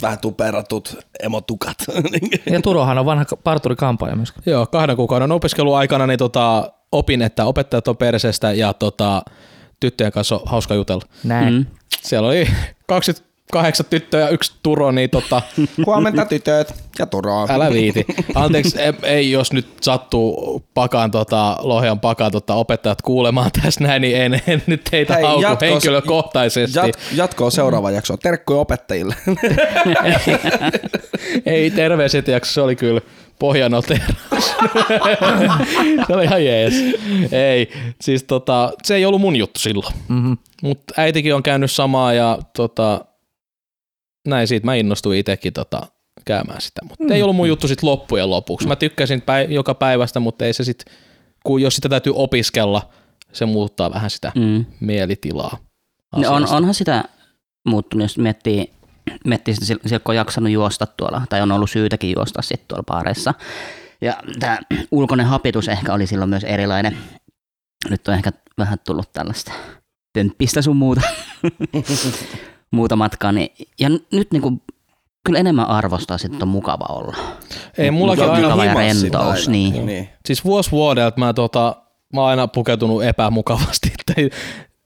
vähän 0.02 0.18
tuperatut 0.18 0.98
emotukat. 1.22 1.76
Ja 2.50 2.60
Turohan 2.62 2.98
on 2.98 3.06
vanha 3.06 3.24
parturi 3.44 3.76
kampaaja 3.76 4.16
myös. 4.16 4.32
Joo, 4.46 4.66
kahden 4.66 4.96
kuukauden 4.96 5.32
opiskeluaikana 5.32 6.06
niin 6.06 6.18
tota, 6.18 6.72
opin, 6.92 7.22
että 7.22 7.44
opettajat 7.44 7.88
on 7.88 7.96
perseestä 7.96 8.52
ja 8.52 8.72
tota, 8.72 9.22
tyttöjen 9.80 10.12
kanssa 10.12 10.34
on 10.34 10.40
hauska 10.44 10.74
jutella. 10.74 11.02
Näin. 11.24 11.54
Mm. 11.54 11.66
Siellä 12.02 12.28
oli 12.28 12.46
28 12.86 13.86
tyttöä 13.90 14.20
ja 14.20 14.28
yksi 14.28 14.52
Turo, 14.62 14.90
niin 14.90 15.10
tota, 15.10 15.42
Huomenta 15.86 16.24
tytöt 16.24 16.74
ja 16.98 17.06
turoa. 17.06 17.46
älä 17.50 17.70
viiti. 17.70 18.04
Anteeksi, 18.34 18.80
ei, 18.80 18.92
ei 19.02 19.30
jos 19.30 19.52
nyt 19.52 19.66
sattuu 19.80 20.62
pakan, 20.74 21.10
tota, 21.10 21.56
Lohjan 21.60 22.00
pakan 22.00 22.32
tota, 22.32 22.54
opettajat 22.54 23.02
kuulemaan 23.02 23.50
tässä 23.62 23.84
näin, 23.84 24.02
niin 24.02 24.16
en, 24.16 24.40
en 24.46 24.62
nyt 24.66 24.84
teitä 24.90 25.14
Hei, 25.14 25.24
hauku 25.24 25.42
jatkos- 25.42 25.60
henkilökohtaisesti. 25.60 26.78
Jat, 26.78 26.90
jatkoa 27.14 27.50
seuraava 27.50 27.90
jakso. 27.90 28.16
Terkkuja 28.16 28.60
opettajille. 28.60 29.14
Ei 31.46 31.70
terveiset 31.70 32.28
jakso, 32.28 32.52
se 32.52 32.60
oli 32.60 32.76
kyllä 32.76 33.00
pohjanoteraus. 33.40 34.14
se 36.06 36.14
oli 36.14 36.24
ihan 36.24 36.44
jees. 36.44 36.74
Ei, 37.32 37.70
siis 38.00 38.24
tota, 38.24 38.72
se 38.84 38.94
ei 38.94 39.04
ollut 39.06 39.20
mun 39.20 39.36
juttu 39.36 39.60
silloin. 39.60 39.94
Mm-hmm. 40.08 40.38
Mutta 40.62 40.94
äitikin 40.96 41.34
on 41.34 41.42
käynyt 41.42 41.70
samaa 41.70 42.12
ja 42.12 42.38
tota, 42.56 43.04
näin 44.28 44.48
siitä 44.48 44.64
mä 44.66 44.74
innostuin 44.74 45.18
itsekin 45.18 45.52
tota, 45.52 45.80
käymään 46.24 46.60
sitä. 46.60 46.80
Mutta 46.88 47.04
mm. 47.04 47.10
ei 47.12 47.22
ollut 47.22 47.36
mun 47.36 47.48
juttu 47.48 47.68
sit 47.68 47.82
loppujen 47.82 48.30
lopuksi. 48.30 48.68
Mä 48.68 48.76
tykkäsin 48.76 49.22
päi- 49.22 49.54
joka 49.54 49.74
päivästä, 49.74 50.20
mutta 50.20 50.44
ei 50.44 50.52
se 50.52 50.64
sit, 50.64 50.84
kun 51.44 51.62
jos 51.62 51.76
sitä 51.76 51.88
täytyy 51.88 52.12
opiskella, 52.16 52.82
se 53.32 53.46
muuttaa 53.46 53.92
vähän 53.94 54.10
sitä 54.10 54.32
Mm. 54.34 54.64
mielitilaa. 54.80 55.58
No 56.16 56.32
on, 56.34 56.48
onhan 56.52 56.74
sitä 56.74 57.04
muuttunut, 57.68 58.04
jos 58.04 58.18
miettii, 58.18 58.70
sil- 59.28 59.80
silloin 59.86 60.02
on 60.04 60.16
jaksanut 60.16 60.52
juosta 60.52 60.86
tuolla, 60.86 61.22
tai 61.28 61.40
on 61.40 61.52
ollut 61.52 61.70
syytäkin 61.70 62.12
juosta 62.16 62.42
sitten 62.42 62.68
tuolla 62.68 62.82
baareissa. 62.86 63.34
Ja 64.00 64.16
tämä 64.40 64.58
ulkoinen 64.90 65.26
hapitus 65.26 65.68
ehkä 65.68 65.94
oli 65.94 66.06
silloin 66.06 66.30
myös 66.30 66.44
erilainen. 66.44 66.96
Nyt 67.90 68.08
on 68.08 68.14
ehkä 68.14 68.32
vähän 68.58 68.78
tullut 68.86 69.12
tällaista 69.12 69.52
pömppistä 70.12 70.62
sun 70.62 70.76
muuta, 70.76 71.00
muuta 72.70 72.96
matkaa. 72.96 73.32
Niin, 73.32 73.48
ja 73.80 73.88
nyt 74.12 74.32
niinku, 74.32 74.62
kyllä 75.24 75.38
enemmän 75.38 75.66
arvostaa, 75.66 76.16
että 76.24 76.38
on 76.42 76.48
mukava 76.48 76.86
olla. 76.88 77.16
Ei, 77.78 77.90
mullakin 77.90 78.24
Mukava 78.24 78.52
aina 78.52 78.64
ja 78.64 78.74
rentous, 78.74 79.40
aina. 79.40 79.50
niin. 79.50 79.86
niin. 79.86 80.08
Siis 80.26 80.44
vuosi 80.44 80.70
vuodelta 80.70 81.18
mä, 81.20 81.32
tota, 81.32 81.76
mä 82.14 82.20
oon 82.20 82.30
aina 82.30 82.48
pukeutunut 82.48 83.04
epämukavasti. 83.04 83.92
Tai 84.14 84.30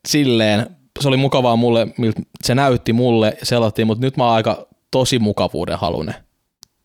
silleen, 0.08 0.66
se 1.00 1.08
oli 1.08 1.16
mukavaa 1.16 1.56
mulle, 1.56 1.86
miltä 1.98 2.22
se 2.42 2.54
näytti 2.54 2.92
mulle, 2.92 3.36
selattiin, 3.42 3.86
mutta 3.86 4.06
nyt 4.06 4.16
mä 4.16 4.24
oon 4.24 4.34
aika 4.34 4.66
tosi 4.90 5.18
mukavuuden 5.18 5.78
halunen. 5.78 6.14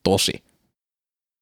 Tosi. 0.04 0.44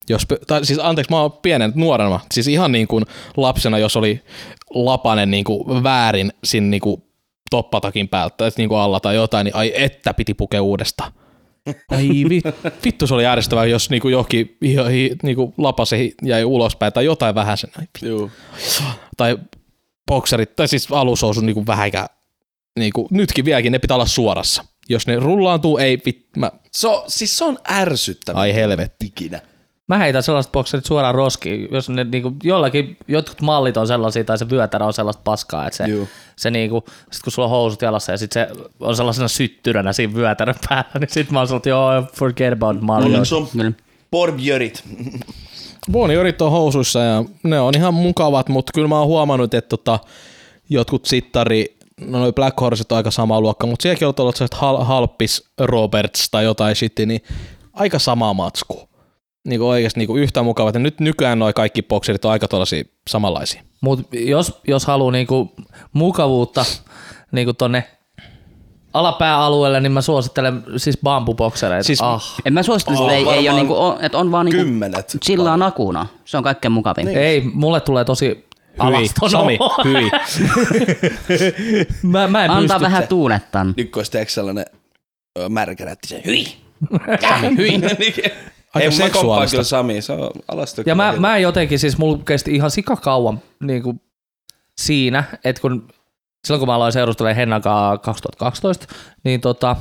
Jos, 0.10 0.26
tai 0.48 0.66
siis 0.66 0.80
anteeksi, 0.80 1.14
mä 1.14 1.22
oon 1.22 1.32
pienen 1.32 1.72
nuorena, 1.76 2.20
siis 2.32 2.48
ihan 2.48 2.72
niin 2.72 2.88
kuin 2.88 3.06
lapsena, 3.38 3.78
jos 3.78 3.98
oli 3.98 4.22
lapanen 4.70 5.32
niin 5.32 5.44
kuin 5.44 5.84
väärin 5.84 6.34
siinä 6.44 6.68
niin 6.68 6.82
kuin 6.82 7.04
toppatakin 7.50 8.08
päältä 8.08 8.36
tai 8.38 8.50
niin 8.58 8.70
kuin 8.70 8.80
alla 8.80 9.00
tai 9.00 9.16
jotain, 9.16 9.46
niin 9.46 9.56
ai 9.56 9.72
että 9.76 10.14
piti 10.14 10.34
pukea 10.34 10.62
uudestaan. 10.62 11.12
Ai 11.92 12.08
vi, 12.30 12.42
vittu 12.86 13.08
se 13.08 13.14
oli 13.14 13.24
järjestävää, 13.24 13.66
jos 13.66 13.90
niinku 13.90 14.10
johonkin 14.10 14.58
niinku 15.24 15.54
lapase 15.58 16.12
jäi 16.24 16.46
ulospäin 16.46 16.94
tai 16.94 17.06
jotain 17.06 17.36
vähän 17.36 17.58
sen. 17.58 17.70
Tai 19.18 19.38
bokserit, 20.08 20.56
tai 20.56 20.68
siis 20.68 20.92
alushousut 20.92 21.44
niinku 21.44 21.68
vähäkä, 22.78 22.80
niinku, 22.80 23.08
nytkin 23.12 23.46
vieläkin 23.46 23.72
ne 23.72 23.80
pitää 23.80 23.96
olla 23.96 24.06
suorassa. 24.06 24.66
Jos 24.90 25.08
ne 25.08 25.16
rullaantuu, 25.16 25.78
ei 25.78 25.98
vit, 26.06 26.26
mä, 26.38 26.52
Se 26.72 26.88
on, 26.88 27.04
siis 27.08 27.38
se 27.38 27.46
on 27.46 27.58
ärsyttävää. 27.72 28.42
ai 28.42 28.54
helvetti. 28.54 29.06
Ikinä. 29.06 29.42
Mä 29.88 29.98
heitän 29.98 30.24
sellaiset 30.24 30.52
bokserit 30.52 30.86
suoraan 30.86 31.16
roskiin, 31.16 31.68
jos 31.72 31.90
ne 31.90 32.04
niinku, 32.04 32.34
jollakin, 32.44 32.98
jotkut 33.08 33.42
mallit 33.42 33.78
on 33.78 33.88
sellaisia 33.88 34.24
tai 34.24 34.38
se 34.38 34.50
vyötärä 34.50 34.86
on 34.86 34.94
sellaista 34.94 35.22
paskaa, 35.24 35.68
että 35.68 35.78
se, 35.78 35.84
Juu. 35.84 36.08
se 36.36 36.52
niinku, 36.52 36.84
sit 37.12 37.24
kun 37.24 37.32
sulla 37.32 37.46
on 37.46 37.50
housut 37.50 37.82
jalassa 37.82 38.12
ja 38.12 38.18
sit 38.18 38.32
se 38.32 38.48
on 38.80 38.96
sellaisena 38.96 39.28
syttyränä 39.28 39.94
siinä 39.94 40.14
vyötärän 40.14 40.56
päällä, 40.70 40.92
niin 41.00 41.10
sit 41.10 41.32
mä 41.32 41.40
oon 41.40 41.48
sanonut, 41.48 41.66
joo, 41.66 41.90
forget 42.14 42.54
about 42.54 42.82
malli. 42.82 43.06
Onneksi 43.06 43.36
on 43.36 43.48
Kyllä. 43.48 43.72
Borbjörit. 44.12 44.84
Boniorit 45.92 46.42
on 46.42 46.52
housuissa 46.52 47.00
ja 47.00 47.24
ne 47.44 47.60
on 47.60 47.74
ihan 47.76 47.94
mukavat, 47.94 48.50
mutta 48.50 48.72
kyllä 48.74 48.88
mä 48.88 49.00
oon 49.00 49.08
huomannut, 49.08 49.54
että 49.54 49.70
tota, 49.70 50.00
jotkut 50.70 51.06
sittari, 51.06 51.77
no 52.02 52.20
noi 52.20 52.34
Black 52.34 52.62
Horset 52.62 52.92
on 52.92 52.96
aika 52.98 53.12
sama 53.12 53.42
luokka, 53.42 53.68
mutta 53.68 53.84
sielläkin 53.84 54.08
on 54.08 54.14
ollut 54.20 54.36
sellaiset 54.36 54.58
hal, 54.58 54.84
Halppis 54.84 55.50
Roberts 55.60 56.30
tai 56.32 56.44
jotain 56.44 56.76
shitti, 56.76 57.06
niin 57.06 57.22
aika 57.74 58.00
sama 58.00 58.34
matsku. 58.34 58.90
Niin 59.48 59.60
kuin 59.60 59.70
oikeasti 59.70 60.00
niin 60.00 60.08
kuin 60.08 60.24
yhtä 60.24 60.44
mukavat. 60.44 60.74
Ja 60.76 60.80
nyt 60.80 61.00
nykyään 61.00 61.40
noi 61.40 61.54
kaikki 61.54 61.82
bokserit 61.82 62.26
on 62.26 62.32
aika 62.32 62.48
tuollaisia 62.48 62.84
samanlaisia. 63.10 63.62
Mut 63.82 64.00
jos, 64.14 64.60
jos 64.68 64.86
haluaa 64.86 65.12
niinku 65.12 65.52
mukavuutta 65.94 66.66
niinku 67.32 67.54
tonne 67.54 67.84
alapääalueelle, 68.94 69.80
niin 69.80 69.92
mä 69.92 70.02
suosittelen 70.02 70.64
siis 70.78 70.98
bambuboksereita. 71.04 71.84
Siis- 71.84 72.02
ah. 72.02 72.24
En 72.46 72.54
mä 72.54 72.64
suosittele, 72.64 72.98
Oh, 72.98 73.10
että 73.12 73.32
ei, 73.32 73.38
ei 73.38 73.50
ole 73.50 73.58
niinku, 73.58 73.76
että 74.02 74.18
on 74.18 74.32
vaan 74.32 74.46
niinku 74.46 74.64
Kymmenet. 74.64 75.18
chillaa 75.26 75.58
nakuna. 75.58 76.06
Se 76.26 76.38
on 76.38 76.44
kaikkein 76.44 76.72
mukavin. 76.72 77.06
Niin. 77.06 77.18
Ei, 77.18 77.42
mulle 77.54 77.80
tulee 77.82 78.06
tosi 78.06 78.47
alaston 78.80 79.30
Sami, 79.30 79.60
hyi. 79.84 80.12
mä, 82.12 82.28
mä 82.28 82.46
en 82.46 82.52
Antaa 82.52 82.78
pysty. 82.80 82.84
vähän 82.92 83.08
tuunettan. 83.08 83.74
Nyt 83.78 83.96
olisi 83.96 84.18
sellainen 84.28 84.66
märkärätti 85.50 86.08
se 86.08 86.22
hyi. 86.26 86.46
hyi. 87.58 87.74
Ei, 87.74 88.32
Aika 88.84 88.92
seksuaalista. 88.92 89.54
kyllä 89.54 89.64
Sami, 89.64 90.02
se 90.02 90.14
on 90.14 90.32
alastökkä. 90.48 90.92
Ja 90.92 90.96
mä, 90.96 91.14
mä 91.20 91.38
jotenkin, 91.38 91.80
siis 91.80 91.98
mulla 91.98 92.24
kesti 92.26 92.56
ihan 92.56 92.72
sikakauan 92.72 93.42
niin 93.64 93.84
kuin 93.84 94.02
siinä, 94.78 95.24
että 95.44 95.62
kun 95.62 95.88
silloin 96.46 96.60
kun 96.60 96.68
mä 96.68 96.76
aloin 96.76 96.94
seurustelemaan 96.94 97.36
Hennan 97.36 97.62
kanssa 97.62 97.98
2012, 98.02 98.88
niin 99.24 99.42
tota, 99.42 99.76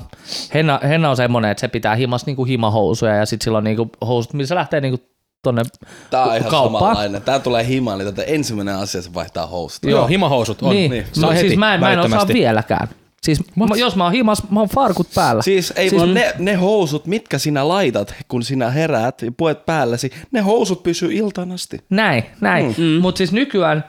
Henna, 0.54 0.80
Henna 0.82 1.10
on 1.10 1.16
semmonen, 1.16 1.50
että 1.50 1.60
se 1.60 1.68
pitää 1.68 1.94
himas 1.94 2.26
niinku 2.26 2.44
himahousuja 2.44 3.14
ja 3.14 3.26
sit 3.26 3.42
silloin 3.42 3.64
niinku 3.64 3.90
housut, 4.06 4.32
missä 4.32 4.48
se 4.48 4.54
lähtee 4.54 4.80
niinku 4.80 5.06
tonne 5.46 5.62
Tää 6.10 6.24
on 6.24 6.36
ihan 6.36 6.50
kauppaan. 6.50 6.82
samanlainen. 6.82 7.22
Tää 7.22 7.38
tulee 7.38 7.66
himaan, 7.66 7.98
niin 7.98 8.14
tätä 8.14 8.22
ensimmäinen 8.22 8.76
asia 8.76 9.02
se 9.02 9.14
vaihtaa 9.14 9.46
housut. 9.46 9.82
Joo, 9.84 10.06
himahousut 10.06 10.62
on. 10.62 10.70
niin, 10.70 10.90
niin. 10.90 11.06
Saa 11.12 11.32
heti, 11.32 11.48
siis 11.48 11.58
mä 11.58 11.74
en, 11.74 11.80
mä 11.80 11.92
en 11.92 11.98
osaa 11.98 12.28
vieläkään. 12.28 12.88
Siis 13.22 13.42
mä, 13.56 13.66
jos 13.76 13.96
mä 13.96 14.04
oon 14.04 14.12
himas, 14.12 14.50
mä 14.50 14.60
oon 14.60 14.68
farkut 14.68 15.06
päällä. 15.14 15.42
Siis 15.42 15.72
ei 15.76 15.88
siis, 15.88 16.00
vaan 16.00 16.14
ne, 16.14 16.34
ne 16.38 16.54
housut, 16.54 17.06
mitkä 17.06 17.38
sinä 17.38 17.68
laitat, 17.68 18.14
kun 18.28 18.42
sinä 18.42 18.70
heräät 18.70 19.22
ja 19.22 19.32
puet 19.36 19.66
päälläsi, 19.66 20.12
ne 20.32 20.40
housut 20.40 20.82
pysyy 20.82 21.12
iltaan 21.12 21.52
asti. 21.52 21.78
Näin, 21.90 22.24
näin. 22.40 22.74
Mm. 22.78 22.84
Mutta 22.84 23.18
siis 23.18 23.32
nykyään 23.32 23.84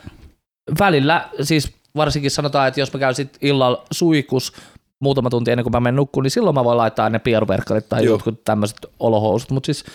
välillä, 0.79 1.29
siis 1.41 1.71
varsinkin 1.95 2.31
sanotaan, 2.31 2.67
että 2.67 2.79
jos 2.79 2.93
mä 2.93 2.99
käyn 2.99 3.15
sit 3.15 3.37
illalla 3.41 3.83
suikus 3.91 4.53
muutama 4.99 5.29
tunti 5.29 5.51
ennen 5.51 5.63
kuin 5.63 5.71
mä 5.71 5.79
menen 5.79 5.95
nukkuun, 5.95 6.23
niin 6.23 6.31
silloin 6.31 6.53
mä 6.53 6.63
voin 6.63 6.77
laittaa 6.77 7.09
ne 7.09 7.19
pieruverkkarit 7.19 7.89
tai 7.89 8.03
Joo. 8.03 8.13
jotkut 8.13 8.43
tämmöiset 8.43 8.77
olohousut. 8.99 9.51
Mutta 9.51 9.65
siis 9.65 9.85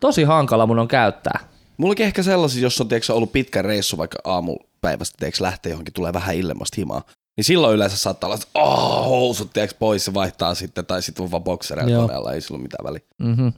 tosi 0.00 0.22
hankala 0.24 0.66
mun 0.66 0.78
on 0.78 0.88
käyttää. 0.88 1.40
Mullakin 1.76 2.06
ehkä 2.06 2.22
sellaisia, 2.22 2.62
jos 2.62 2.80
on 2.80 2.88
tiedätkö, 2.88 3.14
ollut 3.14 3.32
pitkä 3.32 3.62
reissu, 3.62 3.98
vaikka 3.98 4.18
aamupäivästä 4.24 5.16
tiedätkö, 5.18 5.44
lähtee 5.44 5.70
johonkin, 5.70 5.94
tulee 5.94 6.12
vähän 6.12 6.36
illemmasta 6.36 6.74
himaa. 6.76 7.02
Niin 7.36 7.44
silloin 7.44 7.74
yleensä 7.74 7.96
saattaa 7.96 8.28
olla, 8.28 8.34
että 8.34 8.48
oh, 8.54 9.04
housut 9.04 9.52
tiedätkö, 9.52 9.76
pois 9.78 10.06
ja 10.06 10.14
vaihtaa 10.14 10.54
sitten, 10.54 10.86
tai 10.86 11.02
sitten 11.02 11.30
vaan 11.30 11.44
boksereilla 11.44 11.92
Joo. 11.92 12.02
koneella, 12.02 12.32
ei 12.32 12.40
sillä 12.40 12.54
ole 12.56 12.62
mitään 12.62 12.84
väliä. 12.84 13.00
Mm-hmm. 13.18 13.52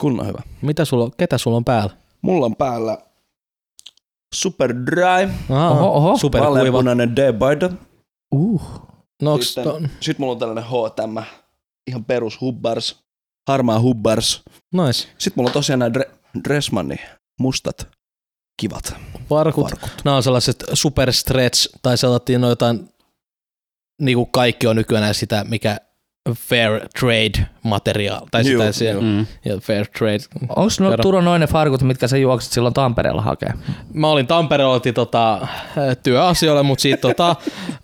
Kunnon 0.00 0.26
hyvä. 0.26 0.42
Mitä 0.62 0.84
sulla, 0.84 1.10
ketä 1.16 1.38
sulla 1.38 1.56
on 1.56 1.64
päällä? 1.64 1.96
Mulla 2.22 2.46
on 2.46 2.56
päällä 2.56 2.98
Super 4.34 4.74
Dry, 4.86 5.30
Aha, 5.50 5.70
Oho, 5.70 5.92
oho. 5.92 6.16
Superkuiva. 6.18 6.54
vaaleanpunainen 6.54 7.16
Debaida. 7.16 7.70
Uh. 8.34 8.62
No, 9.22 9.38
Sitten, 9.42 9.64
to, 9.64 9.80
sitten 10.00 10.16
mulla 10.18 10.32
on 10.32 10.38
tällainen 10.38 10.64
H&M, 10.64 11.22
ihan 11.86 12.04
perus 12.04 12.40
hubbars, 12.40 13.04
harmaa 13.48 13.80
hubbars. 13.80 14.42
nice. 14.74 15.08
Sitten 15.18 15.32
mulla 15.36 15.48
on 15.48 15.52
tosiaan 15.52 15.78
nämä 15.78 15.90
Dre- 15.98 16.40
Dressmanni 16.44 16.96
mustat, 17.40 17.88
kivat. 18.60 18.94
Varkut. 19.30 19.64
Varkut. 19.64 19.90
Nämä 20.04 20.16
on 20.16 20.22
sellaiset 20.22 20.64
super 20.72 21.12
stretch, 21.12 21.68
tai 21.82 21.98
sellaisia 21.98 22.38
no 22.38 22.48
jotain, 22.48 22.88
niin 24.00 24.16
kuin 24.16 24.30
kaikki 24.30 24.66
on 24.66 24.76
nykyään 24.76 25.14
sitä, 25.14 25.44
mikä 25.48 25.76
fair 26.32 26.80
trade 27.00 27.46
materiaal. 27.62 28.26
Tai 28.30 28.44
sitä 28.44 28.72
siellä, 28.72 29.02
Mm. 29.02 29.26
ja 29.44 29.58
fair 29.60 29.86
trade. 29.98 30.18
Onko 30.48 30.70
no. 30.80 30.96
Turo 31.02 31.20
noin 31.20 31.40
ne 31.40 31.46
farkut, 31.46 31.82
mitkä 31.82 32.08
sä 32.08 32.16
juoksit 32.16 32.52
silloin 32.52 32.74
Tampereella 32.74 33.22
hakee? 33.22 33.52
Mä 33.94 34.08
olin 34.08 34.26
Tampereella 34.26 34.80
tota, 34.94 35.46
työasioilla, 36.02 36.62
mutta 36.62 36.82
siitä 36.82 37.00
tota, 37.00 37.36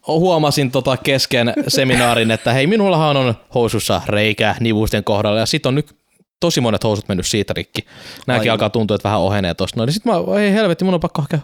huomasin 0.06 0.70
tota 0.70 0.96
kesken 0.96 1.52
seminaarin, 1.68 2.30
että 2.30 2.52
hei, 2.52 2.66
minullahan 2.66 3.16
on 3.16 3.34
housussa 3.54 4.02
reikä 4.06 4.54
nivusten 4.60 5.04
kohdalla 5.04 5.38
ja 5.40 5.46
sit 5.46 5.66
on 5.66 5.74
nyt 5.74 5.96
tosi 6.40 6.60
monet 6.60 6.84
housut 6.84 7.08
mennyt 7.08 7.26
siitä 7.26 7.54
rikki. 7.56 7.84
Nämäkin 8.26 8.52
alkaa 8.52 8.70
tuntua, 8.70 8.94
että 8.94 9.08
vähän 9.08 9.20
ohenee 9.20 9.54
tosta. 9.54 9.76
noin. 9.76 9.86
Niin 9.86 9.94
sit 9.94 10.04
mä, 10.04 10.12
hei 10.34 10.52
helvetti, 10.52 10.84
mun 10.84 10.94
on 10.94 11.00
pakko 11.00 11.22
hakea 11.22 11.38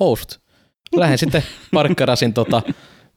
housut. 0.00 0.40
Lähden 0.96 1.18
sitten 1.18 1.42
parkkarasin 1.74 2.34
tota, 2.34 2.62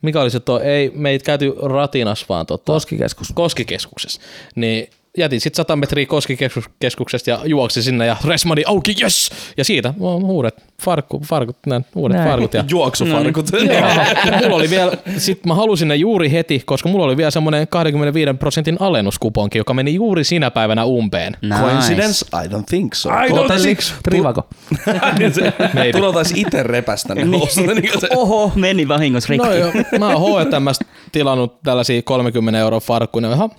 mikä 0.03 0.21
oli 0.21 0.29
se 0.29 0.39
tuo, 0.39 0.59
ei, 0.59 0.91
me 0.95 1.09
ei 1.09 1.19
käyty 1.19 1.53
Ratinas, 1.61 2.29
vaan 2.29 2.45
tota, 2.45 2.71
Koskikeskus. 2.73 3.31
Koskikeskuksessa. 3.33 4.21
Niin 4.55 4.89
jätin 5.17 5.41
sitten 5.41 5.57
100 5.57 5.75
metriä 5.75 6.05
Koskikeskuksesta 6.05 7.29
ja 7.29 7.39
juoksin 7.45 7.83
sinne 7.83 8.05
ja 8.05 8.15
Resmani 8.25 8.63
auki, 8.67 8.95
yes! 9.01 9.31
Ja 9.57 9.63
siitä 9.63 9.93
on 9.99 10.23
uudet 10.23 10.63
farkku, 10.83 11.21
farkut, 11.25 11.57
näin, 11.67 11.85
uudet 11.95 12.17
Näin. 12.17 12.29
farkut. 12.29 12.53
Ja 12.53 12.63
Juoksufarkut. 12.71 13.45
Joo. 13.51 13.61
mulla 14.43 14.55
oli 14.55 14.69
vielä, 14.69 14.91
sit 15.17 15.45
mä 15.45 15.55
halusin 15.55 15.87
ne 15.87 15.95
juuri 15.95 16.31
heti, 16.31 16.61
koska 16.65 16.89
mulla 16.89 17.05
oli 17.05 17.17
vielä 17.17 17.31
semmoinen 17.31 17.67
25 17.67 18.33
prosentin 18.33 18.77
alennuskuponki, 18.79 19.57
joka 19.57 19.73
meni 19.73 19.93
juuri 19.93 20.23
sinä 20.23 20.51
päivänä 20.51 20.85
umpeen. 20.85 21.37
Nice. 21.41 21.55
Coincidence? 21.55 22.25
I 22.43 22.47
don't 22.47 22.63
think 22.69 22.93
so. 22.93 23.09
Hotelli, 23.31 23.77
Trivako. 24.09 24.47
Maybe. 25.73 25.91
Tulo 25.91 26.13
taisi 26.13 26.41
itse 26.41 26.63
repästä 26.63 27.15
ne 27.15 27.25
housut. 27.37 27.65
niin 27.65 27.99
se- 27.99 28.07
Oho, 28.15 28.51
meni 28.55 28.87
vahingossa 28.87 29.29
rikki. 29.29 29.47
No 29.47 29.53
joo, 29.55 29.71
mä 29.99 30.07
oon 30.15 30.21
H&Mstä 30.43 30.85
tilannut 31.11 31.61
tällaisia 31.63 32.01
30 32.01 32.59
euroa 32.59 32.79
farkkuja. 32.79 33.31
Ihan 33.33 33.49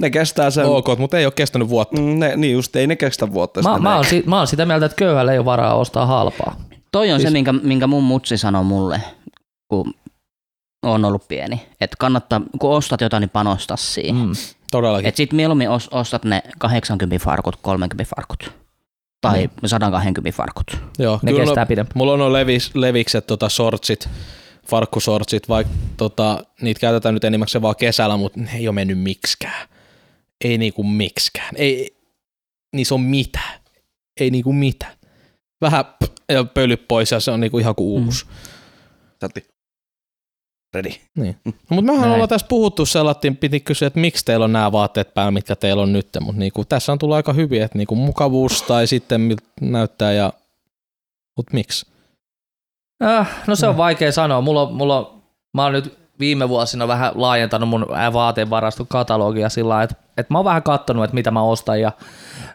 Ne 0.00 0.10
kestää 0.10 0.50
sen. 0.50 0.66
ok, 0.66 0.98
mutta 0.98 1.18
ei 1.18 1.26
ole 1.26 1.32
kestänyt 1.36 1.68
vuotta. 1.68 2.00
Mm, 2.00 2.18
Ne, 2.18 2.36
niin 2.36 2.52
just, 2.52 2.76
ei 2.76 2.86
ne 2.86 2.96
kestä 2.96 3.32
vuotta. 3.32 3.62
Mä, 3.62 3.78
mä, 3.78 3.94
oon, 3.96 4.04
si- 4.04 4.22
mä 4.26 4.38
oon 4.38 4.46
sitä 4.46 4.66
mieltä, 4.66 4.86
että 4.86 4.96
köyhällä 4.96 5.32
ei 5.32 5.38
ole 5.38 5.44
varaa 5.44 5.74
ostaa 5.74 6.06
halpaa. 6.06 6.56
Toi 6.92 7.12
on 7.12 7.20
se, 7.20 7.30
minkä, 7.30 7.52
minkä 7.52 7.86
mun 7.86 8.04
mutsi 8.04 8.38
sanoi 8.38 8.64
mulle, 8.64 9.00
kun 9.68 9.94
on 10.82 11.04
ollut 11.04 11.28
pieni. 11.28 11.66
Että 11.80 11.96
kannattaa, 11.98 12.40
kun 12.58 12.70
ostat 12.76 13.00
jotain, 13.00 13.20
niin 13.20 13.30
panostaa 13.30 13.76
siihen. 13.76 14.16
Mm. 14.16 14.22
Mm. 14.26 14.32
Todellakin. 14.70 15.08
Että 15.08 15.16
sit 15.16 15.32
mieluummin 15.32 15.70
os, 15.70 15.88
ostat 15.88 16.24
ne 16.24 16.42
80 16.58 17.24
farkut, 17.24 17.56
30 17.62 18.14
farkut. 18.16 18.52
Tai 19.20 19.50
120 19.66 20.36
farkut. 20.36 20.76
Joo, 20.98 21.18
Ne 21.22 21.32
kyllä 21.32 21.44
kestää 21.44 21.64
no, 21.64 21.68
pidempään. 21.68 21.92
Mulla 21.98 22.12
on 22.12 22.18
nuo 22.18 22.32
levis, 22.32 22.74
levikset, 22.74 23.26
tota, 23.26 23.48
sortsit, 23.48 24.08
farkkusortsit, 24.68 25.48
vaikka 25.48 25.72
tota, 25.96 26.44
niitä 26.60 26.80
käytetään 26.80 27.14
nyt 27.14 27.24
enimmäkseen 27.24 27.62
vaan 27.62 27.76
kesällä, 27.76 28.16
mutta 28.16 28.40
ne 28.40 28.50
ei 28.54 28.68
ole 28.68 28.74
mennyt 28.74 28.98
miksikään. 28.98 29.68
Ei 30.44 30.58
niinku 30.58 30.82
miksikään. 30.82 31.54
Ei, 31.56 31.96
niissä 32.76 32.94
on 32.94 33.00
mitä. 33.00 33.40
Ei 34.20 34.30
niinku 34.30 34.52
mitä. 34.52 34.96
Vähän 35.60 35.84
p- 35.84 36.30
ja 36.32 36.44
pöly 36.44 36.76
pois 36.76 37.10
ja 37.10 37.20
se 37.20 37.30
on 37.30 37.40
niinku 37.40 37.58
ihan 37.58 37.74
kuin 37.74 38.04
uusi. 38.04 38.26
Sätti. 39.20 39.46
Ready. 40.74 40.90
Niin. 41.18 41.36
No, 41.44 41.52
mutta 41.70 41.82
mehän 41.82 42.00
Näin. 42.00 42.12
ollaan 42.12 42.28
tässä 42.28 42.46
puhuttu 42.46 42.86
sellainen, 42.86 43.36
piti 43.36 43.60
kysyä, 43.60 43.86
että 43.86 44.00
miksi 44.00 44.24
teillä 44.24 44.44
on 44.44 44.52
nämä 44.52 44.72
vaatteet 44.72 45.14
päällä, 45.14 45.30
mitkä 45.30 45.56
teillä 45.56 45.82
on 45.82 45.92
nyt. 45.92 46.08
Mutta 46.20 46.38
niinku, 46.38 46.64
tässä 46.64 46.92
on 46.92 46.98
tullut 46.98 47.16
aika 47.16 47.32
hyviä, 47.32 47.64
että 47.64 47.78
niinku 47.78 47.94
mukavuus 47.94 48.62
tai 48.62 48.86
sitten 48.86 49.20
miltä 49.20 49.44
näyttää 49.60 50.12
ja 50.12 50.32
mutta 51.36 51.54
miksi? 51.54 51.86
Äh, 53.04 53.42
no 53.46 53.56
se 53.56 53.66
on 53.66 53.76
vaikea 53.76 54.12
sanoa. 54.12 54.40
Mulla, 54.40 54.62
on- 54.62 54.74
mulla, 54.74 55.18
mä 55.54 55.62
oon 55.64 55.72
nyt 55.72 55.98
viime 56.22 56.48
vuosina 56.48 56.88
vähän 56.88 57.12
laajentanut 57.14 57.68
mun 57.68 57.86
vaatevaraston 58.12 58.86
katalogia 58.86 59.48
sillä 59.48 59.68
lailla, 59.68 59.82
että, 59.84 59.96
että 60.16 60.34
mä 60.34 60.38
oon 60.38 60.44
vähän 60.44 60.62
kattonut, 60.62 61.04
että 61.04 61.14
mitä 61.14 61.30
mä 61.30 61.42
ostan 61.42 61.80
ja 61.80 61.92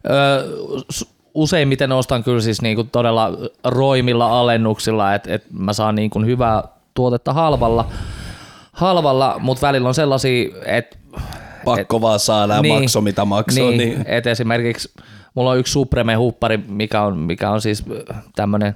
ö, 0.10 0.46
s- 0.92 1.16
useimmiten 1.34 1.92
ostan 1.92 2.24
kyllä 2.24 2.42
siis 2.42 2.62
niinku 2.62 2.84
todella 2.84 3.30
roimilla 3.64 4.40
alennuksilla, 4.40 5.14
että, 5.14 5.34
että 5.34 5.48
mä 5.52 5.74
saan 5.74 5.96
niinku 5.96 6.20
hyvää 6.22 6.64
tuotetta 6.94 7.34
halvalla, 7.34 7.86
halvalla 8.74 9.36
mutta 9.40 9.68
välillä 9.68 9.88
on 9.88 9.94
sellaisia, 9.96 10.50
että 10.66 10.98
Pakko 11.66 12.02
vaan 12.02 12.20
saada 12.20 12.62
Niin. 12.62 12.82
makso 12.82 13.02
mitä 13.02 13.26
maksoo. 13.26 13.70
niin, 13.70 13.78
Niin. 13.78 14.04
et 14.08 14.28
esimerkiksi 14.28 14.90
mulla 15.36 15.50
on 15.52 15.58
yksi 15.60 15.72
Supreme-huppari, 15.74 16.58
mikä 16.68 17.02
on, 17.02 17.18
mikä 17.18 17.52
on 17.52 17.62
siis 17.62 17.84
tämmöinen 18.36 18.76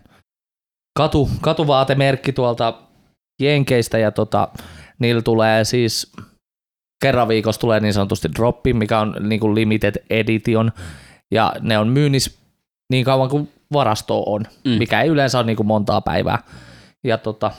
katu, 0.98 1.30
katuvaatemerkki 1.42 2.34
tuolta 2.34 2.74
Jenkeistä 3.42 3.98
ja 3.98 4.12
tota, 4.12 4.48
niillä 5.02 5.22
tulee 5.22 5.64
siis 5.66 6.12
kerran 7.02 7.28
viikossa 7.28 7.62
tulee 7.62 7.80
niin 7.80 7.94
sanotusti 7.94 8.30
droppi, 8.36 8.74
mikä 8.74 9.00
on 9.00 9.16
niin 9.20 9.40
kuin 9.40 9.56
limited 9.56 9.96
edition 10.10 10.72
ja 11.32 11.54
ne 11.62 11.78
on 11.78 11.88
myynnissä 11.88 12.32
niin 12.90 13.06
kauan 13.06 13.30
kuin 13.30 13.52
varasto 13.74 14.24
on, 14.26 14.42
Mm. 14.42 14.72
mm. 14.72 14.78
mikä 14.78 15.02
ei 15.02 15.10
yleensä 15.10 15.38
ole 15.40 15.46
niin 15.46 15.58
kuin 15.58 15.68
montaa 15.68 16.02
päivää. 16.02 16.44
Ja 17.04 17.18
tota, 17.18 17.52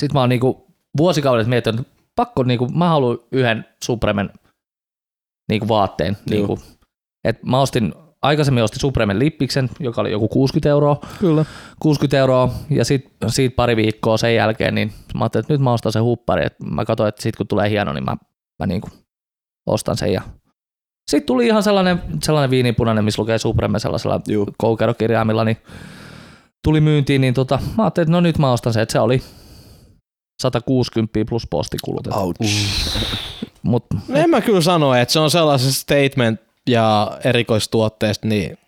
sit 0.00 0.12
mä 0.12 0.20
oon 0.20 0.28
niin 0.28 0.40
kuin 0.40 0.56
vuosikaudet 0.96 1.46
miettinyt, 1.46 1.80
että 1.80 1.92
pakko 2.16 2.42
niin 2.42 2.58
kuin, 2.58 2.78
mä 2.78 2.88
haluan 2.88 3.18
yhden 3.32 3.64
Supremen 3.84 4.30
niin 5.48 5.60
kuin 5.60 5.68
vaatteen. 5.68 6.16
Niin 6.30 6.46
kuin, 6.46 6.60
et 7.24 7.42
mä 7.42 7.60
ostin, 7.60 7.94
aikaisemmin 8.22 8.64
ostin 8.64 8.80
Supremen 8.80 9.18
lippiksen, 9.18 9.70
joka 9.80 10.00
oli 10.00 10.10
joku 10.10 10.28
60 10.28 10.68
euroa. 10.68 11.00
Kyllä. 11.20 11.44
60 11.80 12.18
euroa 12.18 12.54
ja 12.70 12.84
sit, 12.84 13.12
siitä 13.28 13.56
pari 13.56 13.76
viikkoa 13.76 14.16
sen 14.16 14.34
jälkeen, 14.34 14.74
niin 14.74 14.92
mä 15.14 15.24
ajattelin, 15.24 15.42
että 15.44 15.54
nyt 15.54 15.60
mä 15.60 15.72
ostan 15.72 15.92
sen 15.92 16.02
huppari. 16.02 16.46
Et 16.46 16.54
mä 16.70 16.84
katsoin, 16.84 17.08
että 17.08 17.22
sit 17.22 17.36
kun 17.36 17.46
tulee 17.46 17.70
hieno, 17.70 17.92
niin 17.92 18.04
mä, 18.04 18.16
mä 18.58 18.66
niin 18.66 18.80
kuin 18.80 18.92
ostan 19.66 19.96
sen. 19.96 20.12
Ja 20.12 20.22
sitten 21.10 21.26
tuli 21.26 21.46
ihan 21.46 21.62
sellainen, 21.62 22.02
sellainen 22.22 22.50
viinipunainen, 22.50 23.04
missä 23.04 23.22
lukee 23.22 23.38
Supreme 23.38 23.78
sellaisella 23.78 24.20
Juu. 24.28 24.48
koukerokirjaimilla, 24.58 25.44
niin 25.44 25.56
tuli 26.64 26.80
myyntiin, 26.80 27.20
niin 27.20 27.34
tota, 27.34 27.58
mä 27.76 27.84
ajattelin, 27.84 28.04
että 28.04 28.12
no 28.12 28.20
nyt 28.20 28.38
mä 28.38 28.52
ostan 28.52 28.72
sen, 28.72 28.82
että 28.82 28.92
se 28.92 29.00
oli 29.00 29.22
160 30.42 31.18
plus 31.28 31.46
postikulut. 31.50 32.06
Ouch. 32.06 32.40
Mut, 33.62 33.86
En 34.14 34.30
mä 34.30 34.40
kyllä 34.40 34.60
sano, 34.60 34.94
että 34.94 35.12
se 35.12 35.18
on 35.20 35.30
sellaisen 35.30 35.72
statement 35.72 36.40
ja 36.68 37.18
erikoistuotteesta, 37.24 38.26
niin 38.26 38.58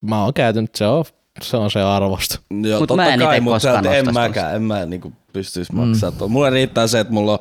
mä 0.00 0.24
oon 0.24 0.34
käytynyt, 0.34 0.74
se 0.74 0.86
on 0.86 1.04
se, 1.42 1.56
on 1.56 1.70
se 1.70 1.82
arvosta. 1.82 2.38
Joo, 2.62 2.80
Mut 2.80 2.88
totta 2.88 3.02
mä 3.02 3.14
en 3.14 3.20
kai, 3.20 3.40
mutta 3.40 3.80
en 3.96 4.14
mäkään, 4.14 4.54
en 4.56 4.62
mä 4.62 4.86
niinku 4.86 5.12
pystyisi 5.32 5.72
Mm. 5.72 5.78
maksaa 5.78 6.10
mm. 6.10 6.30
Mulle 6.30 6.50
riittää 6.50 6.86
se, 6.86 7.00
että 7.00 7.12
mulla 7.12 7.32
on 7.32 7.38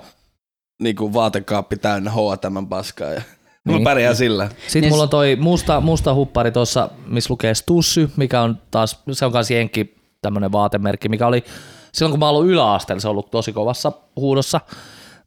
niinku 0.81 1.13
vaatekaappi 1.13 1.77
täynnä 1.77 2.11
H&M 2.11 2.67
paskaa 2.69 3.07
ja 3.07 3.21
niin. 3.21 3.25
Niin. 3.65 3.81
mä 3.81 3.89
pärjään 3.89 4.15
sillä. 4.15 4.49
Sitten 4.67 4.81
Niin 4.81 4.91
mulla 4.91 5.03
on 5.03 5.09
toi 5.09 5.35
musta, 5.35 5.81
musta 5.81 6.13
huppari 6.13 6.51
tuossa, 6.51 6.89
missä 7.07 7.31
lukee 7.31 7.55
Stussy, 7.55 8.09
mikä 8.17 8.41
on 8.41 8.57
taas, 8.71 8.99
se 9.11 9.25
on 9.25 9.31
kans 9.31 9.51
jenkki 9.51 9.95
tämmönen 10.21 10.51
vaatemerkki, 10.51 11.09
mikä 11.09 11.27
oli 11.27 11.43
silloin 11.91 12.11
kun 12.11 12.19
mä 12.19 12.25
oon 12.25 12.35
ollut 12.35 12.51
yläasteella, 12.51 13.01
se 13.01 13.07
on 13.07 13.11
ollut 13.11 13.31
tosi 13.31 13.53
kovassa 13.53 13.91
huudossa, 14.15 14.61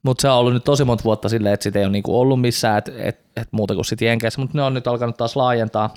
mutta 0.02 0.22
se 0.22 0.28
on 0.28 0.36
ollut 0.38 0.52
nyt 0.52 0.64
tosi 0.64 0.84
monta 0.84 1.04
vuotta 1.04 1.28
silleen, 1.28 1.54
että 1.54 1.64
sitä 1.64 1.78
ei 1.78 1.84
ole 1.84 1.92
niinku 1.92 2.20
ollut 2.20 2.40
missään, 2.40 2.78
että 2.78 2.92
et, 2.98 3.20
et 3.36 3.48
muuta 3.50 3.74
kuin 3.74 3.84
sitten 3.84 4.08
jenkeissä, 4.08 4.40
mutta 4.40 4.58
ne 4.58 4.62
on 4.62 4.74
nyt 4.74 4.86
alkanut 4.86 5.16
taas 5.16 5.36
laajentaa, 5.36 5.94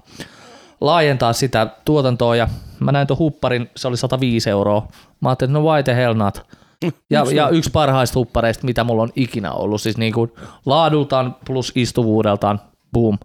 laajentaa 0.82 1.34
sitä 1.34 1.68
tuotantoa 1.86 2.36
ja 2.36 2.48
mä 2.80 2.92
näin 2.92 3.08
tuon 3.08 3.18
hupparin, 3.20 3.70
se 3.76 3.88
oli 3.88 3.98
105 3.98 4.50
euroa. 4.50 4.88
Mä 5.22 5.30
ajattelin, 5.30 5.50
että 5.52 5.60
no 5.60 5.66
why 5.72 5.84
the 5.84 5.96
hell 5.96 6.14
not? 6.14 6.42
Ja, 7.10 7.26
ja 7.34 7.50
yksi 7.50 7.70
parhaista 7.72 8.20
huppareista, 8.20 8.66
mitä 8.66 8.84
mulla 8.84 9.04
on 9.04 9.12
ikinä 9.16 9.52
ollut, 9.52 9.82
siis 9.82 9.98
niinku 9.98 10.30
laadultaan 10.66 11.36
plus 11.46 11.72
istuvuudeltaan, 11.76 12.60
boom. 12.94 13.18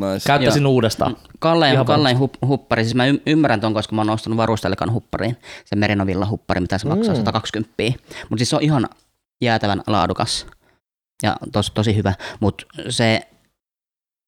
Nice. 0.00 0.26
Käyttäisin 0.26 0.66
uudestaan. 0.66 1.16
Kallein, 1.38 1.84
kallein 1.84 2.18
hup, 2.18 2.34
huppari, 2.46 2.84
siis 2.84 2.94
mä 2.94 3.06
y- 3.06 3.22
ymmärrän 3.26 3.60
ton, 3.60 3.74
koska 3.74 3.94
mä 3.94 4.00
oon 4.00 4.10
ostanut 4.10 4.36
varustelikan 4.36 4.92
huppariin, 4.92 5.36
se 5.64 5.76
Merinovilla 5.76 6.26
huppari, 6.26 6.60
mitä 6.60 6.78
se 6.78 6.88
maksaa, 6.88 7.14
Mm. 7.14 7.18
120. 7.18 7.82
Mutta 8.28 8.38
siis 8.38 8.50
se 8.50 8.56
on 8.56 8.62
ihan 8.62 8.88
jäätävän 9.40 9.82
laadukas 9.86 10.46
ja 11.22 11.36
tos, 11.52 11.70
tosi 11.70 11.96
hyvä, 11.96 12.14
mutta 12.40 12.64
se, 12.88 13.28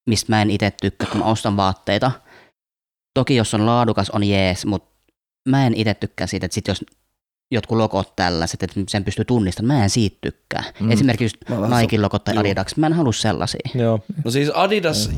mistä 0.09 0.31
mä 0.31 0.41
en 0.41 0.51
itse 0.51 0.71
tykkää, 0.81 1.09
kun 1.09 1.19
mä 1.19 1.25
ostan 1.25 1.57
vaatteita, 1.57 2.11
toki 3.13 3.35
jos 3.35 3.53
on 3.53 3.65
laadukas, 3.65 4.09
on 4.09 4.23
jees, 4.23 4.65
mutta 4.65 4.93
mä 5.49 5.67
en 5.67 5.73
itse 5.73 5.93
tykkää 5.93 6.27
siitä, 6.27 6.45
että 6.45 6.55
sit 6.55 6.67
jos 6.67 6.85
jotkut 7.51 7.77
logot 7.77 8.15
tällaiset, 8.15 8.63
että 8.63 8.79
sen 8.87 9.03
pystyy 9.03 9.25
tunnistamaan, 9.25 9.77
mä 9.77 9.83
en 9.83 9.89
siitä 9.89 10.17
tykkää. 10.21 10.63
Mm. 10.79 10.85
Mm. 10.85 10.91
Esimerkiksi 10.91 11.37
Nike 11.79 11.99
logot 11.99 12.23
tai. 12.23 12.37
Adidas, 12.37 12.77
mä 12.77 12.87
en 12.87 12.93
halua 12.93 13.13
sellaisia. 13.13 13.69
Joo. 13.75 13.99
No 14.25 14.31
siis 14.31 14.49
Adidas, 14.53 15.09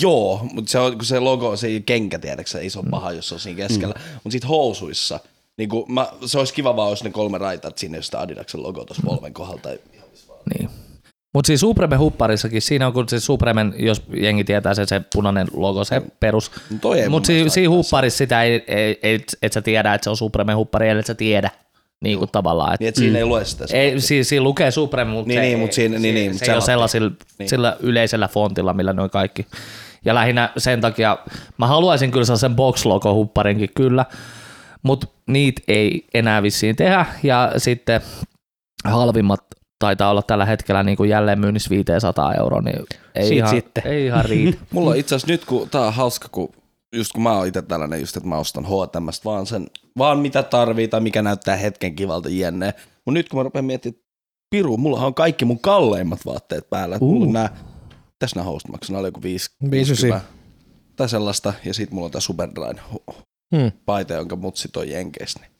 joo, 0.00 0.48
mutta 0.52 0.70
se 0.70 0.78
on, 0.78 0.92
kun 0.92 1.04
se 1.04 1.18
logo, 1.18 1.56
se 1.56 1.80
kenkä, 1.80 2.18
tiedätkö, 2.18 2.58
ei 2.58 2.70
se 2.70 2.78
ole 2.78 2.88
paha, 2.90 3.12
jos 3.12 3.28
se 3.28 3.34
on 3.34 3.40
siinä 3.40 3.56
keskellä. 3.56 3.94
Mm. 3.94 4.14
Mutta 4.14 4.30
sitten 4.30 4.48
housuissa, 4.48 5.20
niin 5.58 5.68
kun 5.68 5.84
mä, 5.92 6.06
se 6.26 6.38
olisi 6.38 6.54
kiva 6.54 6.76
vaan, 6.76 6.90
jos 6.90 7.04
ne 7.04 7.10
kolme 7.10 7.38
raitat 7.38 7.78
sinne, 7.78 7.98
jos 7.98 8.06
sitä 8.06 8.20
Adidaksen 8.20 8.62
logo 8.62 8.84
tuossa 8.84 9.02
polven 9.06 9.34
kohdalla. 9.34 9.60
Tai... 9.62 9.78
Niin. 10.58 10.70
Mutta 11.34 11.46
siis 11.46 11.60
Supreme 11.60 11.96
hupparissakin, 11.96 12.62
siinä 12.62 12.86
on 12.86 12.92
kun 12.92 13.08
se 13.08 13.20
Supremen, 13.20 13.74
jos 13.78 14.02
jengi 14.14 14.44
tietää 14.44 14.74
se, 14.74 14.86
se 14.86 15.02
punainen 15.14 15.46
logo, 15.54 15.84
se 15.84 16.02
perus. 16.20 16.50
No 16.70 16.90
Mutta 17.10 17.26
si, 17.26 17.44
siinä 17.50 17.70
hupparissa 17.70 18.18
sitä 18.18 18.42
ei, 18.42 18.64
ei, 18.66 18.98
ei, 19.02 19.20
et 19.42 19.52
sä 19.52 19.62
tiedä, 19.62 19.94
että 19.94 20.04
se 20.04 20.10
on 20.10 20.16
Supreme 20.16 20.52
huppari, 20.54 20.88
ellei 20.88 21.04
sä 21.04 21.14
tiedä. 21.14 21.50
niin 22.04 22.18
kuin 22.18 22.30
tavallaan. 22.32 22.76
Niin, 22.80 22.88
Et, 22.88 22.88
että 22.88 22.98
siinä 22.98 23.18
ei 23.18 23.24
lue 23.24 23.44
sitä. 23.44 23.64
ei, 23.72 24.00
siis 24.00 24.28
siinä 24.28 24.42
lukee 24.42 24.70
Supreme, 24.70 25.10
mutta 25.10 25.28
Niin, 25.28 25.38
se, 25.38 25.42
niin, 25.42 25.58
mut 25.58 25.72
siinä- 25.72 25.98
niin, 25.98 26.14
niin, 26.14 26.32
se, 26.34 26.44
se 26.44 26.52
ei 26.52 26.56
ole 26.56 26.60
sellaisilla 26.64 27.10
niin. 27.38 27.48
sillä 27.48 27.76
yleisellä 27.80 28.28
fontilla, 28.28 28.72
millä 28.74 28.92
noin 28.92 29.10
kaikki. 29.10 29.46
Ja 30.04 30.14
lähinnä 30.14 30.52
sen 30.56 30.80
takia, 30.80 31.18
mä 31.58 31.66
haluaisin 31.66 32.10
kyllä 32.10 32.24
sellaisen 32.24 32.56
box 32.56 32.84
logo 32.84 33.14
hupparinkin 33.14 33.70
kyllä, 33.74 34.04
mutta 34.82 35.06
niitä 35.26 35.62
ei 35.68 36.06
enää 36.14 36.42
vissiin 36.42 36.76
tehdä. 36.76 37.06
Ja 37.22 37.52
sitten 37.56 38.00
halvimmat 38.84 39.40
taitaa 39.78 40.10
olla 40.10 40.22
tällä 40.22 40.46
hetkellä 40.46 40.82
niin 40.82 40.96
kuin 40.96 41.10
jälleen 41.10 41.40
myynnissä 41.40 41.70
500 41.70 42.34
euroa, 42.34 42.60
niin 42.60 42.86
ei, 43.14 43.28
Siitä 43.28 43.46
ihan, 43.46 43.50
sitten. 43.56 43.86
ei 43.86 44.06
ihan 44.06 44.24
riitä. 44.24 44.58
Mulla 44.72 44.90
on 44.90 44.96
itse 44.96 45.14
asiassa 45.14 45.32
nyt, 45.32 45.44
kun 45.44 45.70
tää 45.70 45.86
on 45.86 45.94
hauska, 45.94 46.28
kun 46.32 46.52
just 46.96 47.12
kun 47.12 47.22
mä 47.22 47.32
oon 47.32 47.46
itse 47.46 47.62
tällainen 47.62 48.00
just, 48.00 48.16
että 48.16 48.28
mä 48.28 48.38
ostan 48.38 48.64
H&Mstä 48.64 49.24
vaan 49.24 49.46
sen, 49.46 49.66
vaan 49.98 50.18
mitä 50.18 50.42
tarvii 50.42 50.88
tai 50.88 51.00
mikä 51.00 51.22
näyttää 51.22 51.56
hetken 51.56 51.94
kivalta 51.94 52.28
jne. 52.28 52.74
Mut 53.06 53.14
nyt 53.14 53.28
kun 53.28 53.40
mä 53.40 53.42
rupean 53.42 53.64
miettimään, 53.64 53.94
että 53.96 54.12
piru, 54.50 54.76
mulla 54.76 55.00
on 55.00 55.14
kaikki 55.14 55.44
mun 55.44 55.60
kalleimmat 55.60 56.26
vaatteet 56.26 56.70
päällä. 56.70 56.98
Uh. 57.00 57.12
Mulla 57.12 57.26
on 57.26 57.32
nää, 57.32 57.56
tässä 58.18 58.36
nää 58.36 58.44
host 58.44 58.68
maksaa, 58.68 58.98
oli 58.98 59.08
joku 59.08 59.22
5 59.22 59.50
Viisi 59.70 60.08
tai 60.96 61.08
sellaista, 61.08 61.52
ja 61.64 61.74
sit 61.74 61.90
mulla 61.90 62.04
on 62.04 62.10
tää 62.10 62.20
Superdryn 62.20 62.80
Hmm. 63.56 63.72
paita, 63.86 64.14
jonka 64.14 64.36
mutsi 64.36 64.68
toi 64.72 64.90
Jenkeistä. 64.92 65.40
Niin. 65.40 65.50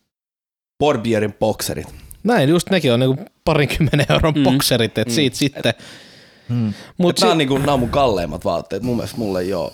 Borbierin 0.78 1.32
bokserit. 1.32 1.94
Näin, 2.24 2.48
just 2.48 2.70
nekin 2.70 2.92
on 2.92 3.00
niinku 3.00 3.24
parinkymmenen 3.44 4.06
euron 4.08 4.34
Mm. 4.36 4.42
bokserit, 4.42 4.98
että 4.98 5.14
siitä 5.14 5.36
sitten. 5.36 5.74
Hmm. 6.48 6.56
Mut 6.66 6.74
Mutta 6.98 7.20
nämä 7.20 7.32
on, 7.32 7.38
niinku, 7.38 7.58
nää 7.58 7.74
on 7.74 7.80
mun 7.80 7.88
kalleimmat 7.88 8.44
vaatteet. 8.44 8.82
Mun 8.82 8.96
mielestä 8.96 9.18
mulla 9.18 9.40
ei 9.40 9.54
ole 9.54 9.72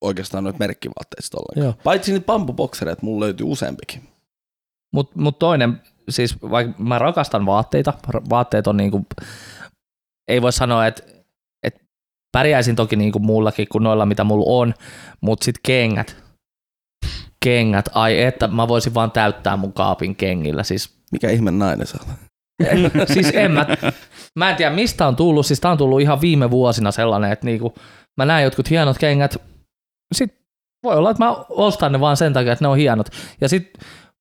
oikeastaan 0.00 0.44
noita 0.44 0.58
merkkivaatteita 0.58 1.22
sit 1.22 1.34
ollenkaan. 1.34 1.64
Joo. 1.64 1.82
Paitsi 1.84 2.12
niitä 2.12 2.26
bambuboksereita, 2.26 3.02
mulla 3.02 3.24
löytyy 3.24 3.46
useampikin. 3.46 4.02
Mutta 4.92 5.18
mut 5.20 5.38
toinen, 5.38 5.80
siis 6.10 6.36
vaikka 6.42 6.82
mä 6.82 6.98
rakastan 6.98 7.46
vaatteita, 7.46 7.92
vaatteet 8.30 8.66
on 8.66 8.76
niinku, 8.76 9.06
ei 10.28 10.42
voi 10.42 10.52
sanoa, 10.52 10.86
että 10.86 11.02
et 11.62 11.82
pärjäisin 12.32 12.76
toki 12.76 12.96
niinku 12.96 13.18
muullakin 13.18 13.66
kuin 13.72 13.84
noilla, 13.84 14.06
mitä 14.06 14.24
mulla 14.24 14.44
on, 14.48 14.74
mutta 15.20 15.44
sitten 15.44 15.60
kengät, 15.62 16.16
kengät, 17.44 17.88
ai 17.94 18.22
että 18.22 18.48
mä 18.48 18.68
voisin 18.68 18.94
vaan 18.94 19.10
täyttää 19.10 19.56
mun 19.56 19.72
kaapin 19.72 20.16
kengillä, 20.16 20.62
siis 20.62 20.94
Mikä 21.12 21.30
ihme 21.30 21.50
nainen 21.50 21.86
oot? 21.98 22.18
siis 23.14 23.30
en 23.34 23.52
mä, 23.52 23.66
mä 24.38 24.50
en 24.50 24.56
tiedä 24.56 24.74
mistä 24.74 25.06
on 25.06 25.16
tullut, 25.16 25.46
siis 25.46 25.60
tää 25.60 25.70
on 25.70 25.78
tullut 25.78 26.00
ihan 26.00 26.20
viime 26.20 26.50
vuosina 26.50 26.90
sellainen, 26.90 27.32
että 27.32 27.46
niinku, 27.46 27.74
mä 28.16 28.24
näen 28.26 28.44
jotkut 28.44 28.70
hienot 28.70 28.98
kengät, 28.98 29.36
sit 30.14 30.34
voi 30.82 30.96
olla, 30.96 31.10
että 31.10 31.24
mä 31.24 31.36
ostan 31.48 31.92
ne 31.92 32.00
vaan 32.00 32.16
sen 32.16 32.32
takia, 32.32 32.52
että 32.52 32.64
ne 32.64 32.68
on 32.68 32.76
hienot. 32.76 33.06
Ja 33.40 33.48
sit 33.48 33.72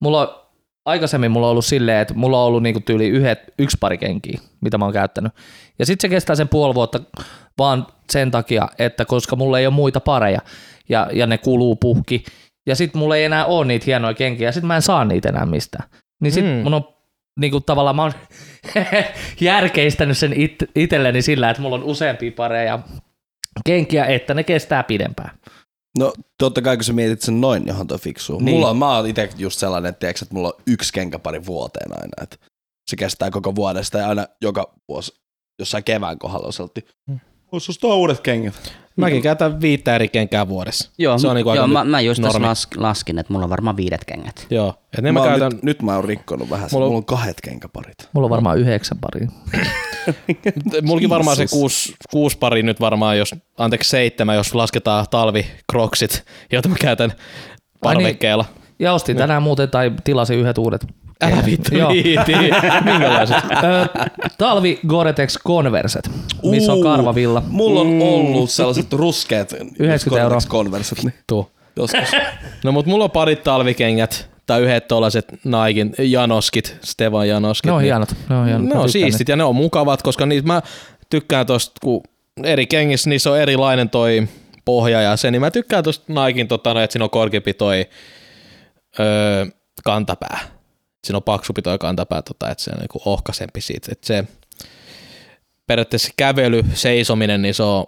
mulla 0.02 0.22
on, 0.22 0.50
aikaisemmin 0.86 1.32
mulla 1.32 1.48
on 1.48 1.52
ollut 1.52 1.66
silleen, 1.66 2.02
että 2.02 2.14
mulla 2.14 2.42
on 2.42 2.48
ollut 2.48 2.64
niinku 2.64 2.80
tyyli 2.80 3.08
yhdet, 3.08 3.40
yksi 3.60 3.78
pari 3.80 3.98
kenkiä, 3.98 4.40
mitä 4.62 4.78
mä 4.78 4.86
oon 4.86 4.94
käyttänyt. 4.94 5.34
Ja 5.80 5.86
sit 5.86 6.02
se 6.02 6.10
kestää 6.10 6.36
sen 6.36 6.48
puoli 6.48 6.76
vuotta 6.76 7.00
vaan 7.58 7.88
sen 8.12 8.32
takia, 8.32 8.68
että 8.80 9.06
koska 9.06 9.36
mulla 9.36 9.60
ei 9.60 9.68
ole 9.68 9.74
muita 9.74 10.00
pareja 10.00 10.42
ja, 10.90 11.10
ja 11.14 11.28
ne 11.28 11.38
kuluu 11.38 11.76
puhki. 11.76 12.24
Ja 12.70 12.76
sit 12.76 12.94
mulla 12.94 13.16
ei 13.16 13.24
enää 13.24 13.46
ole 13.46 13.66
niitä 13.66 13.84
hienoja 13.86 14.14
kenkiä 14.14 14.48
ja 14.48 14.52
sit 14.52 14.64
mä 14.64 14.76
en 14.76 14.82
saa 14.82 15.06
niitä 15.06 15.30
enää 15.30 15.46
mistään. 15.46 15.90
Niin 16.22 16.32
sit 16.32 16.46
Mm. 16.46 16.50
mun 16.52 16.74
on 16.74 16.88
niinku 17.40 17.62
tavallaan 17.62 17.96
mä 17.96 18.02
oon 18.02 18.14
järkeistänyt 19.42 20.18
sen 20.18 20.34
it, 20.42 20.56
itselleni 20.76 21.22
sillä, 21.22 21.50
että 21.50 21.62
mulla 21.62 21.76
on 21.76 21.84
useampia 21.84 22.32
pareja 22.32 22.80
kenkiä, 23.66 24.06
että 24.06 24.34
ne 24.34 24.44
kestää 24.44 24.84
pidempään. 24.84 25.38
No 25.98 26.14
totta 26.38 26.62
kai 26.62 26.78
kun 26.78 26.84
sä 26.84 26.94
mietit 26.94 27.22
sen 27.22 27.42
noin, 27.42 27.64
johon 27.68 27.88
toi 27.88 27.98
fiksuu. 28.00 28.38
Niin. 28.38 28.46
Niin. 28.46 28.56
Mulla 28.56 28.70
on, 28.70 28.78
mä 28.78 28.96
oon 28.98 29.08
itse 29.08 29.30
just 29.38 29.60
sellainen, 29.60 29.90
että, 29.90 30.00
tiiäks, 30.00 30.22
että 30.22 30.36
mulla 30.36 30.48
on 30.48 30.62
yksi 30.68 30.94
kenkäpari 30.94 31.46
vuoteen 31.46 31.92
aina. 31.92 32.24
Että 32.24 32.38
se 32.90 32.96
kestää 32.96 33.32
koko 33.32 33.56
vuodesta 33.56 33.98
ja 33.98 34.10
aina 34.10 34.28
joka 34.42 34.74
vuosi 34.90 35.14
jossain 35.60 35.84
kevään 35.84 36.20
kohdalla 36.20 36.48
on 36.48 36.54
sellainen, 36.54 36.84
Hmm. 37.08 37.20
Ostaa 37.52 37.96
uudet 37.96 38.20
kengät. 38.20 38.74
Mäkin 39.00 39.22
käytän 39.22 39.62
viittä 39.62 39.96
eri 39.96 40.08
kenkää 40.08 40.48
vuodessa. 40.48 40.92
Joo, 40.98 41.18
Se 41.18 41.28
on 41.28 41.36
niinku 41.36 41.50
aika 41.50 41.60
joo 41.60 41.68
mä, 41.68 41.84
mä 41.84 42.02
just 42.02 42.22
tässä 42.22 42.42
las, 42.42 42.68
laskin, 42.78 43.20
että 43.20 43.34
mulla 43.34 43.44
on 43.44 43.50
varmaan 43.50 43.78
viidet 43.78 44.06
kengät. 44.06 44.48
Joo. 44.50 44.74
Et 44.98 45.04
ne 45.04 45.12
mä 45.12 45.20
mä, 45.20 45.26
käytän, 45.26 45.52
nyt, 45.52 45.64
nyt, 45.64 45.82
mä 45.82 45.96
oon 45.96 46.04
rikkonut 46.06 46.50
vähän. 46.50 46.70
Mulla 46.72 46.76
Mulla 46.76 46.86
on- 46.86 46.90
mulla 46.90 46.98
on 46.98 47.06
kahdet 47.06 47.42
kenkäparit. 47.42 48.10
Mulla 48.14 48.26
on 48.26 48.30
varmaan 48.30 48.58
yhdeksän 48.58 48.98
pari. 49.02 49.28
mullakin 50.82 51.10
varmaan 51.10 51.38
se 51.38 51.46
kuusi, 51.52 51.96
kuusi 52.12 52.38
pari 52.38 52.64
nyt 52.64 52.80
varmaan, 52.80 53.18
jos, 53.18 53.36
anteeksi 53.58 53.90
seitsemän, 53.90 54.36
jos 54.36 54.56
lasketaan 54.56 55.06
talvikroksit, 55.12 56.24
joita 56.52 56.70
mä 56.70 56.76
käytän 56.82 57.12
parvekkeella. 57.82 58.46
Ja 58.80 58.94
ostin 58.94 59.18
tänään 59.18 59.44
muuten 59.44 59.70
tai 59.70 59.92
tilasin 60.04 60.40
yhdet 60.40 60.58
uudet. 60.58 60.86
Älä 61.24 61.46
vittu 61.46 61.70
viiti. 61.94 62.32
Minkälaiset? 62.92 63.38
Ö, 63.38 64.08
talvi 64.38 64.80
Gore-Tex 64.88 65.38
Converset, 65.48 66.10
missä 66.44 66.74
on 66.74 66.82
karvavilla. 66.84 67.44
Mulla 67.48 67.80
on 67.82 67.88
Mm. 67.88 68.02
ollut 68.02 68.50
sellaiset 68.50 68.94
ruskeat 68.94 69.54
90 69.80 70.22
euroa. 70.24 70.40
Converset, 70.48 71.00
Tuu. 71.28 71.52
joskus. 71.76 72.12
No 72.64 72.72
mut 72.72 72.86
mulla 72.86 73.04
on 73.04 73.12
parit 73.12 73.44
talvikengät, 73.44 74.30
tai 74.46 74.62
yhdet 74.62 74.88
tollaset 74.88 75.26
Naikin 75.44 75.94
Janoskit, 76.00 76.78
Stevan 76.84 77.28
Janoskit. 77.28 77.66
Ne 77.66 77.72
on 77.72 77.78
niin- 77.80 77.86
hienot. 77.86 78.16
Ne 78.30 78.36
on, 78.36 78.46
hienot. 78.46 78.68
Ne 78.70 78.76
on 78.80 78.90
siistit 78.90 79.30
ja 79.30 79.36
ne 79.36 79.44
on 79.44 79.56
mukavat, 79.56 80.02
koska 80.02 80.26
niitä 80.26 80.48
mä 80.48 80.62
tykkään 81.10 81.46
tosta, 81.46 81.74
kun 81.84 82.04
eri 82.44 82.68
kengissä 82.68 83.10
niissä 83.10 83.32
on 83.32 83.40
erilainen 83.40 83.90
toi 83.90 84.28
pohja 84.66 85.02
ja 85.02 85.18
se, 85.18 85.32
niin 85.32 85.42
mä 85.42 85.52
tykkään 85.52 85.84
tosta 85.84 86.14
Naikin, 86.14 86.48
tota, 86.48 86.74
no, 86.74 86.80
että 86.80 86.92
siinä 86.94 87.04
on 87.04 87.10
korkeampi 87.10 87.54
toi 87.54 87.86
öö, 89.00 89.46
kantapää. 89.84 90.40
Siinä 91.04 91.18
on 91.18 91.24
paksumpi 91.24 91.62
toi 91.62 91.78
kantapää, 91.78 92.22
tota, 92.22 92.50
että 92.52 92.64
se 92.64 92.72
on 92.74 92.80
niinku 92.80 93.02
ohkaisempi 93.06 93.62
siitä. 93.62 93.88
Että 93.92 94.08
se 94.08 94.24
periaatteessa 95.68 96.10
kävely, 96.18 96.64
seisominen, 96.74 97.42
niin 97.42 97.54
se 97.54 97.64
on, 97.64 97.86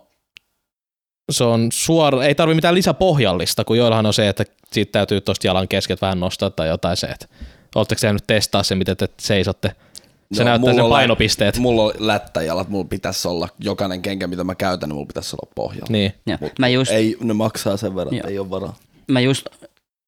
se 1.32 1.44
on 1.44 1.70
suora, 1.72 2.24
ei 2.24 2.36
tarvi 2.36 2.54
mitään 2.56 2.76
lisäpohjallista, 2.76 3.64
kun 3.64 3.78
joillahan 3.78 4.06
on 4.06 4.14
se, 4.14 4.30
että 4.30 4.46
siitä 4.72 4.92
täytyy 4.92 5.22
tosta 5.22 5.48
jalan 5.48 5.68
kesket 5.68 6.02
vähän 6.02 6.20
nostaa 6.20 6.50
tai 6.50 6.68
jotain 6.68 6.98
se, 6.98 7.08
että 7.08 7.28
Oletteko 7.76 8.00
te 8.02 8.14
nyt 8.14 8.24
testaa 8.28 8.64
se, 8.64 8.76
miten 8.76 8.98
te 8.98 9.10
seisotte? 9.20 9.76
Se 10.34 10.42
Joo, 10.42 10.46
näyttää 10.46 10.60
mulla 10.60 10.74
sen 10.74 10.84
on 10.84 10.90
lä- 10.90 10.94
painopisteet. 10.96 11.58
Mulla 11.58 11.84
on 11.84 11.94
lättäjalat, 12.00 12.70
mulla 12.70 12.88
pitäisi 12.90 13.28
olla, 13.28 13.50
jokainen 13.60 14.02
kenkä 14.02 14.28
mitä 14.28 14.44
mä 14.44 14.56
käytän, 14.56 14.90
niin 14.90 14.96
mulla 14.96 15.08
pitäisi 15.08 15.36
olla 15.36 15.52
pohjalla. 15.56 15.88
Niin. 15.90 16.14
Joo. 16.26 16.38
Mä 16.60 16.68
just, 16.68 16.92
Ei, 16.92 17.18
ne 17.20 17.34
maksaa 17.34 17.78
sen 17.78 17.96
verran, 17.96 18.16
Joo. 18.16 18.28
ei 18.28 18.40
ole 18.40 18.50
varaa. 18.50 18.76
mä 19.08 19.20
just 19.20 19.46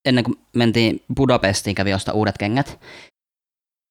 ennen 0.06 0.24
kuin 0.24 0.40
mentiin 0.56 1.04
Budapestiin, 1.16 1.76
kävi 1.76 1.94
ostaa 1.94 2.14
uudet 2.14 2.38
kengät. 2.38 2.80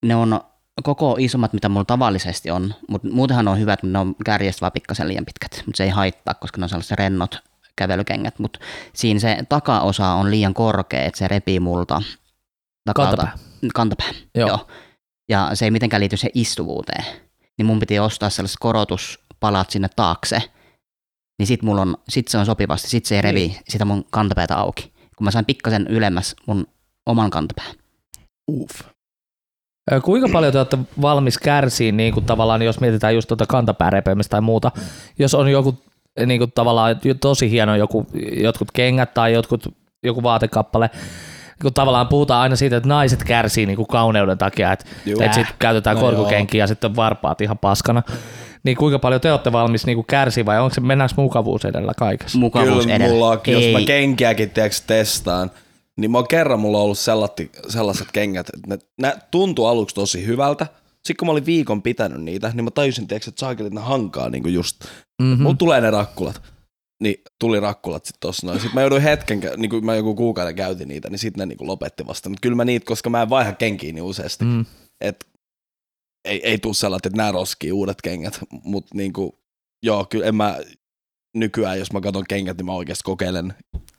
Ne 0.06 0.16
on 0.16 0.40
koko 0.82 1.16
isommat, 1.20 1.52
mitä 1.52 1.68
mulla 1.68 1.84
tavallisesti 1.84 2.50
on, 2.50 2.74
mutta 2.88 3.08
muutenhan 3.08 3.44
ne 3.44 3.50
on 3.50 3.58
hyvät, 3.58 3.82
mutta 3.82 3.92
ne 3.92 3.98
on 3.98 4.14
kärjestä 4.24 4.60
vaan 4.60 4.72
pikkasen 4.72 5.08
liian 5.08 5.24
pitkät. 5.24 5.62
Mutta 5.66 5.76
se 5.76 5.84
ei 5.84 5.90
haittaa, 5.90 6.34
koska 6.34 6.58
ne 6.60 6.64
on 6.64 6.68
sellaiset 6.68 6.98
rennot 6.98 7.38
kävelykengät, 7.76 8.38
mutta 8.38 8.58
siinä 8.92 9.20
se 9.20 9.38
takaosa 9.48 10.08
on 10.08 10.30
liian 10.30 10.54
korkea, 10.54 11.02
että 11.04 11.18
se 11.18 11.28
repii 11.28 11.60
multa 11.60 12.02
takalta. 12.84 13.16
Kantapää. 13.16 13.38
Kantapää, 13.74 14.08
Joo. 14.08 14.48
joo. 14.48 14.48
joo. 14.48 14.66
Ja 15.28 15.50
se 15.54 15.64
ei 15.64 15.70
mitenkään 15.70 16.00
liity 16.00 16.16
se 16.16 16.28
istuvuuteen. 16.34 17.04
Niin 17.58 17.66
mun 17.66 17.80
piti 17.80 17.98
ostaa 17.98 18.30
sellaiset 18.30 18.56
korotuspalat 18.60 19.70
sinne 19.70 19.88
taakse. 19.96 20.42
Niin 21.38 21.46
sit, 21.46 21.62
mulla 21.62 21.82
on, 21.82 21.96
sit 22.08 22.28
se 22.28 22.38
on 22.38 22.46
sopivasti, 22.46 22.88
sit 22.88 23.04
se 23.06 23.16
ei 23.16 23.22
revi 23.22 23.38
Niin. 23.48 23.56
sitä 23.68 23.84
mun 23.84 24.04
kantapäätä 24.10 24.56
auki. 24.58 24.91
Kun 25.22 25.26
mä 25.26 25.30
sain 25.30 25.44
pikkasen 25.44 25.86
ylemmäs 25.86 26.36
mun 26.46 26.66
oman 27.06 27.30
kantapään. 27.30 27.76
Uff. 28.50 28.80
Kuinka 30.02 30.28
paljon 30.32 30.52
te 30.52 30.58
olette 30.58 30.78
valmis 31.02 31.38
kärsiin, 31.38 31.96
niin 31.96 32.14
kuin 32.14 32.26
tavallaan, 32.26 32.62
jos 32.62 32.80
mietitään 32.80 33.14
just 33.14 33.28
tuota 33.28 33.46
kantapäärepeämistä 33.46 34.30
tai 34.30 34.40
muuta, 34.40 34.70
jos 35.18 35.34
on 35.34 35.48
joku 35.48 35.74
niin 36.26 36.38
kuin 36.38 36.52
tavallaan 36.52 37.00
tosi 37.20 37.50
hieno 37.50 37.76
joku, 37.76 38.06
jotkut 38.32 38.68
kengät 38.72 39.14
tai 39.14 39.32
jotkut, 39.32 39.74
joku 40.02 40.22
vaatekappale, 40.22 40.90
kun 41.62 41.74
tavallaan 41.74 42.08
puhutaan 42.08 42.42
aina 42.42 42.56
siitä, 42.56 42.76
että 42.76 42.88
naiset 42.88 43.24
kärsii 43.24 43.66
niin 43.66 43.76
kuin 43.76 43.86
kauneuden 43.86 44.38
takia, 44.38 44.72
että, 44.72 44.84
Juu. 45.06 45.22
että 45.22 45.34
sitten 45.34 45.54
käytetään 45.58 45.96
No 45.96 46.00
korkokenkiä 46.00 46.62
ja 46.62 46.66
sitten 46.66 46.96
varpaat 46.96 47.40
ihan 47.40 47.58
paskana. 47.58 48.02
Niin 48.64 48.76
kuinka 48.76 48.98
paljon 48.98 49.20
te 49.20 49.32
olette 49.32 49.52
valmis 49.52 49.86
niin 49.86 49.96
kuin 49.96 50.06
kärsiä 50.06 50.46
vai 50.46 50.60
onko 50.60 50.74
se, 50.74 50.80
mennäänkö 50.80 51.14
mukavuus 51.16 51.64
edellä 51.64 51.92
kaikessa? 51.96 52.38
Mukavuus 52.38 52.82
Kyllä 52.84 52.96
edellä. 52.96 53.12
mulla 53.12 53.28
on, 53.28 53.40
jos 53.46 53.62
ei, 53.62 53.72
mä 53.72 53.80
kenkiäkin 53.80 54.50
tiiäks, 54.50 54.80
testaan, 54.80 55.50
niin 55.96 56.10
mä 56.10 56.18
oon 56.18 56.28
kerran 56.28 56.60
mulla 56.60 56.78
on 56.78 56.84
ollut 56.84 56.98
sellatti, 56.98 57.50
sellaiset 57.68 58.08
kengät, 58.12 58.48
että 58.54 58.68
ne, 58.68 58.78
ne 59.02 59.16
tuntui 59.30 59.68
aluksi 59.68 59.94
tosi 59.94 60.26
hyvältä. 60.26 60.66
Sitten 60.92 61.16
kun 61.16 61.26
mä 61.28 61.32
olin 61.32 61.46
viikon 61.46 61.82
pitänyt 61.82 62.22
niitä, 62.22 62.50
niin 62.54 62.64
mä 62.64 62.70
tajusin, 62.70 63.08
tiiäks, 63.08 63.28
että 63.28 63.40
saakelit 63.40 63.72
ne 63.72 63.80
hankaa 63.80 64.28
niinku 64.28 64.48
just. 64.48 64.84
Mm-hmm. 65.22 65.42
Mulla 65.42 65.56
tulee 65.56 65.80
ne 65.80 65.90
rakkulat. 65.90 66.42
Niin 67.02 67.22
tuli 67.38 67.60
rakkulat 67.60 68.04
sitten 68.04 68.20
tossa 68.20 68.46
noin. 68.46 68.60
Sitten 68.60 68.74
mä 68.74 68.80
jouduin 68.80 69.02
hetken, 69.02 69.40
niin 69.56 69.70
kuin 69.70 69.86
mä 69.86 69.94
joku 69.94 70.14
kuukauden 70.14 70.54
käytin 70.54 70.88
niitä, 70.88 71.10
niin 71.10 71.18
sitten 71.18 71.40
ne 71.40 71.46
niinku 71.46 71.66
lopetti 71.66 72.06
vasta. 72.06 72.28
Mutta 72.28 72.40
kyllä 72.40 72.56
mä 72.56 72.64
niitä, 72.64 72.86
koska 72.86 73.10
mä 73.10 73.22
en 73.22 73.30
vaiha 73.30 73.52
kenkiä 73.52 73.92
niin 73.92 74.02
useasti. 74.02 74.44
Mm. 74.44 74.64
Et 75.00 75.26
ei, 76.24 76.40
ei 76.46 76.58
tuu 76.58 76.74
sellainen, 76.74 77.08
että 77.08 77.16
nämä 77.16 77.32
roskii 77.32 77.72
uudet 77.72 78.02
kengät, 78.02 78.40
mutta 78.64 78.94
niinku, 78.94 79.38
joo, 79.82 80.04
kyllä 80.04 80.26
en 80.26 80.34
mä 80.34 80.58
nykyään, 81.34 81.78
jos 81.78 81.92
mä 81.92 82.00
katson 82.00 82.24
kengät, 82.28 82.56
niin 82.56 82.66
mä 82.66 82.72
oikeasti 82.72 83.04
kokeilen 83.04 83.54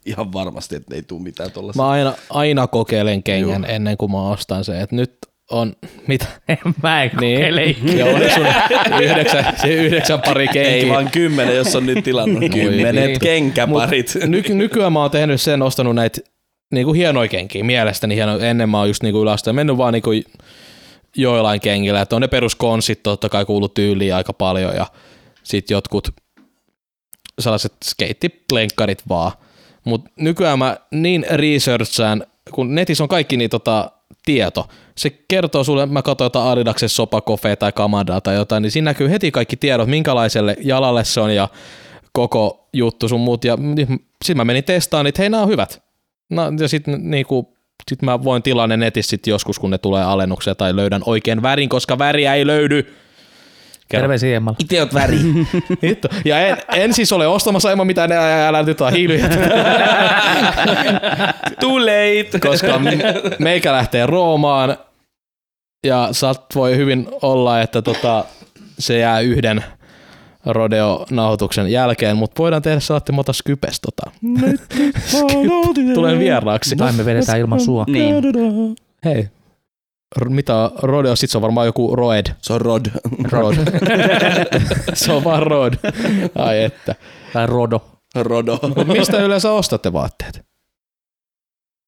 ihan 0.06 0.34
varmasti, 0.34 0.76
että 0.76 0.96
ei 0.96 1.04
tuu 1.04 1.20
mitään 1.20 1.52
tuollaista. 1.52 1.84
Mä 1.84 1.90
aina, 1.90 2.14
aina 2.30 2.68
kokeilen 2.68 3.24
kengän 3.24 3.64
Joo. 3.64 3.72
ennen 3.72 3.98
kuin 3.98 4.12
mä 4.12 4.30
ostan 4.30 4.64
sen. 4.64 4.80
Et 4.80 4.92
nyt 4.92 5.18
on, 5.54 5.74
mitä? 6.08 6.26
Mä 6.84 7.04
en 7.04 7.12
Niin. 7.20 7.98
Ja 7.98 8.06
oli 8.06 8.30
sun 8.30 8.48
yhdeksän, 9.02 9.46
se 9.62 9.68
yhdeksän 9.68 10.22
pari 10.22 10.48
kenkiä. 10.48 10.72
Ei 10.72 10.90
vaan 10.90 11.12
kymmenen, 11.12 11.56
jos 11.56 11.76
on 11.76 11.86
nyt 11.86 12.04
tilannut 12.04 12.44
kymmenet 12.54 13.06
niin. 13.06 13.20
kenkäparit. 13.20 14.14
Ny- 14.28 14.44
nykyään 14.50 14.94
mä 14.94 15.02
oon 15.02 15.12
tehnyt 15.12 15.42
sen, 15.42 15.62
ostanut 15.62 15.96
näitä 15.96 16.22
niinku 16.74 16.94
hienoja 16.94 17.28
kenkiä, 17.28 17.64
mielestäni 17.64 18.16
hieno. 18.16 18.40
Ennen 18.40 18.70
mä 18.70 18.80
oon 18.80 18.88
just 18.88 19.04
niinku 19.04 19.22
yläasteen 19.22 19.56
mennyt 19.56 19.78
vaan 19.78 19.94
niinku 19.94 20.12
joillain 21.16 21.62
kengillä, 21.62 22.02
että 22.02 22.16
on 22.16 22.22
ne 22.22 22.28
peruskonssit 22.28 23.04
totta 23.04 23.30
kai 23.30 23.46
kuuluu 23.46 23.70
tyyliin 23.70 24.16
aika 24.16 24.34
paljon 24.34 24.76
ja 24.76 24.86
sit 25.44 25.70
jotkut 25.70 26.08
sellaiset 27.40 27.74
skeittilenkkarit 27.84 29.04
vaan. 29.10 29.32
Mutta 29.84 30.12
nykyään 30.20 30.60
mä 30.60 30.78
niin 30.92 31.26
researchaan, 31.30 32.26
kun 32.52 32.76
netissä 32.76 33.04
on 33.04 33.08
kaikki 33.08 33.38
niin 33.38 33.50
tota, 33.50 33.92
tieto. 34.26 34.68
Se 34.98 35.10
kertoo 35.28 35.64
sulle, 35.64 35.86
mä 35.86 36.02
katsoin 36.02 36.26
jotain 36.26 36.48
Adidaksen 36.48 36.90
Sopakofe 36.90 37.56
tai 37.56 37.72
Kamadaa 37.72 38.22
tai 38.22 38.36
jotain, 38.36 38.62
niin 38.62 38.72
siinä 38.72 38.86
näkyy 38.86 39.10
heti 39.10 39.32
kaikki 39.32 39.56
tiedot, 39.56 39.90
minkälaiselle 39.90 40.58
jalalle 40.62 41.04
se 41.04 41.22
on 41.22 41.36
ja 41.36 41.50
koko 42.12 42.68
juttu 42.74 43.08
sun 43.08 43.20
muut. 43.20 43.44
Ja 43.44 43.58
sitten 44.26 44.38
mä 44.38 44.46
menin 44.46 44.64
testaamaan, 44.64 45.08
että 45.08 45.22
hei, 45.22 45.30
nämä 45.30 45.44
on 45.44 45.50
hyvät. 45.50 45.84
No, 46.30 46.44
ja 46.60 46.68
sitten 46.68 47.12
niinku, 47.12 47.54
sit 47.90 48.02
mä 48.02 48.24
voin 48.24 48.44
tilaa 48.44 48.68
ne 48.68 48.78
netissä 48.78 49.10
sit 49.10 49.28
joskus, 49.28 49.60
kun 49.60 49.70
ne 49.70 49.78
tulee 49.78 50.04
alennuksia 50.04 50.56
tai 50.56 50.76
löydän 50.76 51.02
oikein 51.06 51.42
värin, 51.42 51.70
koska 51.70 51.98
väriä 51.98 52.36
ei 52.36 52.48
löydy. 52.48 52.94
Terveisiä 54.00 54.36
Emmalle. 54.38 54.58
Itse 54.60 54.80
oot 54.82 54.94
väri. 54.94 55.18
Hitto. 55.84 56.08
Ja 56.26 56.48
en, 56.48 56.58
en 56.74 56.94
siis 56.94 57.12
ole 57.12 57.28
ostamassa 57.28 57.72
ilman 57.72 57.88
mitään, 57.88 58.12
älä, 58.12 58.48
älä 58.48 58.64
nyt 58.64 58.82
ole 58.82 58.92
hiilyjä. 58.92 59.30
Too 61.60 61.80
late. 61.80 62.40
koska 62.42 62.82
meikä 63.40 63.72
lähtee 63.72 64.06
Roomaan 64.06 64.78
ja 65.86 66.10
saat 66.12 66.46
voi 66.56 66.78
hyvin 66.78 67.08
olla, 67.22 67.62
että 67.62 67.82
tota, 67.82 68.26
se 68.80 68.98
jää 68.98 69.20
yhden 69.20 69.64
rodeo-nauhoituksen 70.46 71.72
jälkeen, 71.72 72.18
mutta 72.18 72.40
voidaan 72.40 72.62
tehdä 72.62 72.80
sellainen 72.80 73.16
mota 73.16 73.34
Skypes 73.34 73.82
tota. 73.82 74.12
Tulen 75.94 76.20
vieraaksi. 76.20 76.76
Tai 76.76 76.94
me 76.94 77.06
vedetään 77.06 77.40
ilman 77.40 77.60
sua. 77.60 77.86
Niin. 77.88 78.16
Hei, 79.06 79.28
mitä 80.30 80.56
on 80.56 80.72
rodeo? 80.82 81.16
Sit 81.16 81.30
se 81.30 81.38
on 81.38 81.42
varmaan 81.42 81.68
joku 81.68 81.96
roed. 81.96 82.26
Se 82.42 82.54
on 82.54 82.62
Rod. 82.62 82.86
Rod. 83.24 83.56
se 84.94 85.12
on 85.12 85.24
vaan 85.24 85.44
rod. 85.44 85.74
Ai 86.36 86.64
että. 86.64 86.96
Tai 87.34 87.48
Rodo. 87.48 87.94
Rodo. 88.16 88.60
Mistä 88.98 89.18
yleensä 89.18 89.52
ostatte 89.52 89.94
vaatteet? 89.94 90.42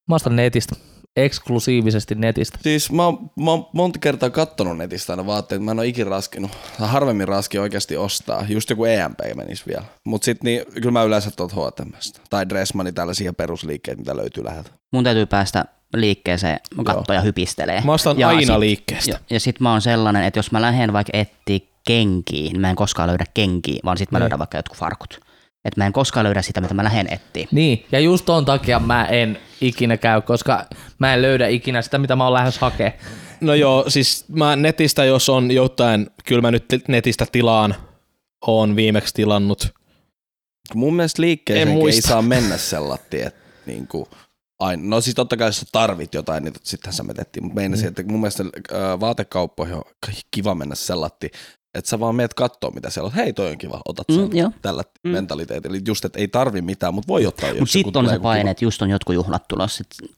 Mä 0.10 0.16
ostan 0.16 0.36
netistä. 0.36 0.76
Eksklusiivisesti 1.16 2.16
netistä. 2.16 2.60
Siis 2.62 2.92
mä 2.92 3.06
oon, 3.06 3.32
mä 3.40 3.52
oon 3.52 3.68
monta 3.74 4.00
kertaa 4.00 4.30
kattonut 4.30 4.78
netistä 4.78 5.14
aina 5.14 5.26
vaatteet, 5.26 5.64
mä 5.64 5.72
en 5.72 5.80
oo 5.80 5.84
ikin 5.84 6.08
raskinut. 6.08 6.52
Harvemmin 6.80 7.28
raski 7.28 7.60
oikeasti 7.60 7.98
ostaa. 7.98 8.46
Just 8.50 8.70
joku 8.70 8.86
EMP 8.86 9.20
menisi 9.36 9.64
vielä. 9.68 9.84
Mut 10.04 10.24
sit 10.24 10.44
niin, 10.44 10.66
kyllä 10.74 10.92
mä 10.92 11.04
yleensä 11.04 11.32
tuot 11.32 11.52
H&Mstä. 11.52 12.20
Tai 12.30 12.50
Dressmani, 12.50 12.92
tällaisia 12.92 13.34
perusliikkeitä, 13.34 14.00
mitä 14.00 14.18
löytyy 14.18 14.44
läheltä. 14.44 14.70
Mun 14.94 15.04
täytyy 15.04 15.26
päästä 15.26 15.66
liikkeeseen, 16.02 16.60
katsoa 16.86 17.16
ja 17.16 17.22
hypistelee. 17.22 17.82
Mä 17.86 17.94
ostan 17.94 18.20
ja 18.20 18.28
aina 18.28 18.42
sit, 18.54 18.60
liikkeestä. 18.60 19.12
Ja, 19.12 19.18
ja 19.30 19.40
sit 19.40 19.60
mä 19.60 19.72
oon 19.72 19.82
sellainen, 19.82 20.24
että 20.24 20.40
jos 20.40 20.52
mä 20.52 20.62
lähden 20.62 20.94
vaikka 20.94 21.18
etsiä 21.18 21.60
kenkiä, 21.88 22.42
niin 22.52 22.62
mä 22.62 22.70
en 22.70 22.76
koskaan 22.76 23.10
löydä 23.10 23.26
kenkiä, 23.34 23.80
vaan 23.86 23.98
sit 23.98 24.12
mä 24.12 24.18
Niin. 24.18 24.22
löydän 24.22 24.40
vaikka 24.40 24.58
jotkut 24.58 24.78
farkut. 24.78 25.20
Että 25.66 25.82
mä 25.82 25.86
en 25.86 25.94
koskaan 25.94 26.24
löydä 26.24 26.42
sitä, 26.42 26.62
mitä 26.62 26.74
mä 26.74 26.84
lähden 26.84 27.08
etsiä. 27.14 27.48
Niin, 27.52 27.86
ja 27.92 28.00
just 28.00 28.26
ton 28.26 28.46
takia 28.46 28.80
mä 28.80 29.06
en 29.06 29.38
ikinä 29.62 29.98
käy, 29.98 30.22
koska 30.22 30.66
mä 31.00 31.14
en 31.14 31.22
löydä 31.22 31.48
ikinä 31.48 31.82
sitä, 31.82 31.98
mitä 31.98 32.16
mä 32.16 32.24
oon 32.24 32.34
lähes 32.34 32.58
hakemaan. 32.60 32.94
No 33.42 33.54
joo, 33.54 33.86
siis 33.88 34.26
mä 34.30 34.56
netistä, 34.56 35.06
jos 35.06 35.30
on 35.30 35.52
jotain, 35.52 36.08
kyllä 36.26 36.42
mä 36.42 36.52
nyt 36.52 36.66
netistä 36.88 37.26
tilaan, 37.32 37.76
on 38.48 38.76
viimeksi 38.76 39.14
tilannut. 39.14 39.74
Mun 40.74 40.96
mielestä 40.96 41.22
En 41.22 41.26
liikkeeseen 41.26 41.70
ei 41.88 42.02
saa 42.02 42.22
mennä 42.22 42.58
sellatti, 42.58 43.22
että 43.22 43.40
niinku, 43.66 44.08
aina. 44.60 44.84
No 44.86 45.02
siis 45.02 45.16
totta 45.16 45.38
kai 45.38 45.48
jos 45.48 45.60
sä 45.60 45.66
tarvit 45.72 46.14
jotain, 46.14 46.44
niin 46.44 46.54
sittenhän 46.64 46.94
sä 46.94 47.04
metettiin, 47.04 47.44
mutta 47.44 47.56
meinasin, 47.56 47.88
että 47.88 48.04
mun 48.04 48.20
mielestä 48.20 48.44
äh, 48.44 49.00
vaatekauppoihin 49.00 49.76
on 49.76 49.84
kiva 50.32 50.56
mennä 50.56 50.76
sellatti, 50.76 51.32
että 51.74 51.90
sä 51.90 52.00
vaan 52.00 52.16
meet 52.16 52.34
kattoo, 52.34 52.72
mitä 52.72 52.90
siellä 52.90 53.08
on. 53.08 53.14
Hei, 53.14 53.34
toi 53.34 53.50
on 53.52 53.58
kiva, 53.58 53.82
otat 53.86 54.06
sen 54.12 54.30
Mm, 54.30 54.36
joo. 54.38 54.52
tällä 54.62 54.84
mm. 55.04 55.10
mentaliteetillä. 55.12 55.78
Just, 55.88 56.06
että 56.06 56.20
ei 56.20 56.28
tarvi 56.28 56.62
mitään, 56.62 56.94
mutta 56.94 57.08
voi 57.08 57.26
ottaa, 57.26 57.50
jos 57.50 57.60
Mutta 57.60 57.74
sitten 57.74 58.00
on 58.00 58.08
se 58.08 58.14
joku 58.14 58.24
paine, 58.24 58.52
että 58.52 58.66
just 58.66 58.82
on 58.82 58.90
jotkut 58.90 59.16
juhlat 59.16 59.48
tulossa. 59.48 59.78
Sit 59.78 60.12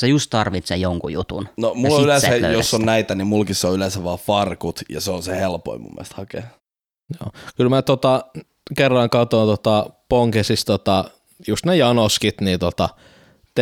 sä 0.00 0.06
just 0.06 0.30
tarvitset 0.30 0.80
jonkun 0.80 1.12
jutun. 1.12 1.48
No 1.56 1.74
mulla 1.74 2.04
yleensä, 2.04 2.28
jos 2.36 2.74
on 2.74 2.86
näitä, 2.86 3.14
niin 3.14 3.26
mulkissa 3.26 3.68
on 3.68 3.74
yleensä 3.74 4.04
vaan 4.04 4.18
farkut, 4.18 4.80
ja 4.88 5.00
se 5.00 5.10
on 5.10 5.22
se 5.22 5.36
helpoin 5.36 5.82
mun 5.82 5.92
mielestä 5.94 6.14
hakea. 6.16 6.42
Kyllä 7.56 7.70
mä 7.70 7.82
tota, 7.82 8.24
kerran 8.76 9.10
katsoin 9.10 9.48
tota, 9.48 9.86
Ponkesista 10.08 10.72
tota, 10.78 11.04
just 11.48 11.66
ne 11.66 11.76
janoskit, 11.76 12.40
niin 12.40 12.58
tota, 12.58 12.88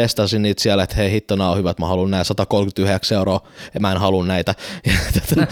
testasin 0.01 0.43
niitä 0.43 0.63
siellä, 0.63 0.83
että 0.83 0.97
hei 0.97 1.11
hitto, 1.11 1.37
nämä 1.37 1.51
on 1.51 1.59
hyvät, 1.59 1.79
mä 1.79 1.87
haluan 1.87 2.11
nämä 2.11 2.25
139 2.25 3.19
euroa, 3.19 3.49
ja 3.75 3.81
mä 3.81 3.93
en 3.93 3.99
halua 3.99 4.27
näitä. 4.27 4.55
Tota, 5.15 5.47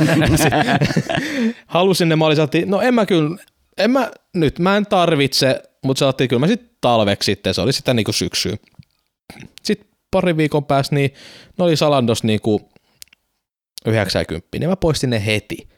halusin 1.66 2.08
ne, 2.08 2.16
mä 2.16 2.26
olin 2.26 2.36
sellainen, 2.36 2.70
no 2.70 2.80
en 2.80 2.94
mä 2.94 3.06
kyllä, 3.06 3.36
en 3.78 3.90
mä, 3.90 4.10
nyt 4.34 4.58
mä 4.58 4.76
en 4.76 4.86
tarvitse, 4.86 5.62
mutta 5.84 5.98
sanottiin 5.98 6.28
kyllä 6.28 6.40
mä 6.40 6.46
sitten 6.46 6.70
talveksi 6.80 7.26
sitten, 7.26 7.54
se 7.54 7.60
oli 7.60 7.72
sitä 7.72 7.94
niinku 7.94 8.12
syksyä. 8.12 8.56
Sitten 9.62 9.88
pari 10.10 10.36
viikon 10.36 10.64
päästä, 10.64 10.94
niin 10.94 11.10
ne 11.58 11.64
oli 11.64 11.76
Salandos 11.76 12.24
niinku 12.24 12.68
90, 13.86 14.58
niin 14.58 14.68
mä 14.68 14.76
poistin 14.76 15.10
ne 15.10 15.26
heti. 15.26 15.68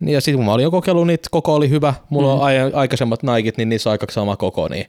Niin 0.00 0.14
ja 0.14 0.20
sitten 0.20 0.36
kun 0.36 0.44
mä 0.44 0.52
olin 0.52 0.64
jo 0.64 0.70
kokeillut 0.70 1.06
niitä, 1.06 1.28
koko 1.30 1.54
oli 1.54 1.70
hyvä, 1.70 1.94
mulla 2.10 2.28
mm. 2.28 2.40
on 2.40 2.46
ai- 2.46 2.72
aikaisemmat 2.72 3.22
Nikit, 3.22 3.56
niin 3.56 3.68
niissä 3.68 3.90
on 3.90 3.92
aika 3.92 4.06
sama 4.10 4.36
koko, 4.36 4.68
niin 4.68 4.86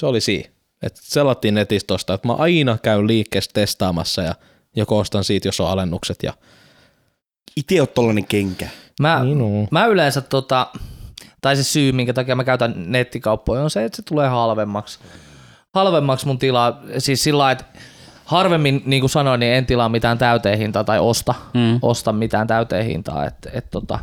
se 0.00 0.06
oli 0.06 0.20
siinä. 0.20 0.59
Et 0.82 0.96
sellattiin 1.02 1.54
netistä 1.54 1.86
tosta, 1.86 2.14
että 2.14 2.28
mä 2.28 2.34
aina 2.34 2.78
käyn 2.82 3.06
liikkeessä 3.06 3.50
testaamassa 3.54 4.22
ja 4.22 4.34
joko 4.76 4.98
ostan 4.98 5.24
siitä, 5.24 5.48
jos 5.48 5.60
on 5.60 5.70
alennukset. 5.70 6.22
Ja... 6.22 6.32
Itse 7.56 7.80
oot 7.80 7.94
tollanen 7.94 8.26
kenkä. 8.26 8.68
Mä, 9.00 9.20
Niin 9.24 9.38
no. 9.38 9.46
mä 9.70 9.86
yleensä 9.86 10.20
tota, 10.20 10.66
tai 11.40 11.56
se 11.56 11.64
syy, 11.64 11.92
minkä 11.92 12.12
takia 12.12 12.36
mä 12.36 12.44
käytän 12.44 12.74
nettikauppoja, 12.76 13.62
on 13.62 13.70
se, 13.70 13.84
että 13.84 13.96
se 13.96 14.02
tulee 14.02 14.28
halvemmaksi. 14.28 14.98
Halvemmaksi 15.74 16.26
mun 16.26 16.38
tilaa, 16.38 16.80
siis 16.98 17.24
sillä 17.24 17.38
lailla, 17.38 17.52
että 17.60 17.64
harvemmin, 18.24 18.82
niin 18.86 19.00
kuin 19.02 19.10
sanoin, 19.10 19.40
niin 19.40 19.52
en 19.52 19.66
tilaa 19.66 19.88
mitään 19.88 20.18
täyteen 20.18 20.58
hintaa 20.58 20.84
tai 20.84 20.98
osta, 20.98 21.34
Mm. 21.54 21.78
osta 21.82 22.12
mitään 22.12 22.46
täyteen 22.46 22.86
hintaa. 22.86 23.26
Et, 23.26 23.34
et 23.52 23.70
tota, 23.70 23.98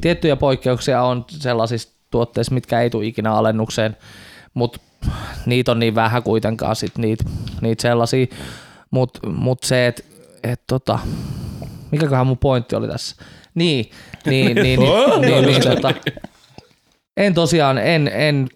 tiettyjä 0.00 0.36
poikkeuksia 0.36 1.02
on 1.02 1.24
sellaisissa 1.28 1.88
tuotteissa, 2.10 2.54
mitkä 2.54 2.80
ei 2.80 2.90
tule 2.90 3.06
ikinä 3.06 3.32
alennukseen, 3.32 3.96
mutta 4.54 4.80
niitä 5.46 5.72
on 5.72 5.78
niin 5.78 5.94
vähän 5.94 6.22
kuitenkaan 6.22 6.76
sit 6.76 6.98
niitä, 6.98 7.24
niitä 7.60 7.82
sellaisia. 7.82 8.26
Mutta 8.90 9.28
mut 9.28 9.62
se, 9.62 9.86
että 9.86 10.02
et 10.42 10.62
tota, 10.66 10.98
mikäköhän 11.90 12.26
mun 12.26 12.38
pointti 12.38 12.76
oli 12.76 12.88
tässä? 12.88 13.16
Niin, 13.54 13.90
niin, 14.26 14.54
niin, 14.54 14.80
niin, 14.80 15.20
niin, 15.20 15.46
niin 15.46 15.62
tota, 15.62 15.94
en 17.16 17.34
tosiaan, 17.34 17.78
en, 17.78 18.10
en, 18.14 18.48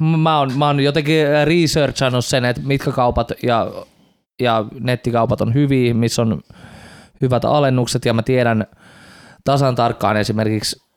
mä 0.00 0.38
oon, 0.38 0.58
mä 0.58 0.66
oon 0.66 0.80
jotenkin 0.80 1.26
researchannut 1.44 2.24
sen, 2.24 2.44
että 2.44 2.62
mitkä 2.64 2.92
kaupat 2.92 3.32
ja, 3.42 3.72
ja 4.40 4.64
nettikaupat 4.80 5.40
on 5.40 5.54
hyviä, 5.54 5.94
missä 5.94 6.22
on 6.22 6.40
hyvät 7.20 7.44
alennukset 7.44 8.04
ja 8.04 8.14
mä 8.14 8.22
tiedän 8.22 8.66
tasan 9.44 9.74
tarkkaan 9.74 10.16
esimerkiksi 10.16 10.87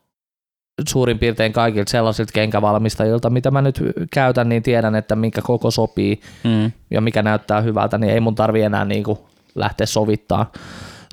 suurin 0.90 1.20
piirtein 1.20 1.54
kaikilta 1.54 1.92
sellaisilta 1.92 2.32
kenkävalmistajilta, 2.34 3.30
mitä 3.30 3.52
mä 3.52 3.62
nyt 3.62 3.82
käytän, 4.14 4.50
niin 4.50 4.64
tiedän, 4.64 4.96
että 4.96 5.16
minkä 5.16 5.42
koko 5.42 5.72
sopii 5.72 6.22
Mm. 6.44 6.72
ja 6.92 7.02
mikä 7.02 7.22
näyttää 7.22 7.62
hyvältä, 7.62 7.98
niin 7.98 8.14
ei 8.14 8.20
mun 8.20 8.36
tarvi 8.36 8.62
enää 8.62 8.86
niinku 8.86 9.30
lähteä 9.56 9.88
sovittaa, 9.88 10.52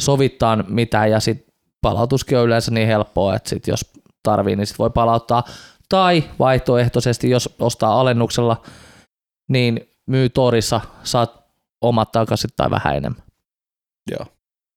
sovittaa 0.01 0.57
mitään 0.57 1.11
ja 1.11 1.21
sit 1.21 1.47
palautuskin 1.83 2.39
on 2.39 2.45
yleensä 2.45 2.71
niin 2.71 2.87
helppoa, 2.87 3.37
että 3.37 3.49
sit 3.49 3.67
jos 3.67 3.93
tarvii, 4.23 4.57
niin 4.57 4.67
sit 4.67 4.79
voi 4.79 4.91
palauttaa. 4.91 5.45
Tai 5.89 6.25
vaihtoehtoisesti, 6.39 7.31
jos 7.31 7.55
ostaa 7.59 8.01
alennuksella, 8.01 8.63
niin 9.49 9.81
myy 10.07 10.29
torissa, 10.29 10.81
saat 11.03 11.45
omat 11.81 12.13
takaisin 12.13 12.51
tai 12.57 12.71
vähän 12.71 12.97
enemmän. 12.97 13.23
Joo. 14.11 14.27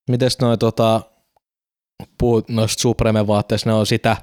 Mites 0.09 0.39
noi 0.39 0.57
tota, 0.57 1.01
puhut 2.17 2.49
noista 2.49 2.81
Supreme-vaatteista, 2.81 3.69
ne 3.69 3.73
on 3.73 3.85
sitä, 3.85 4.17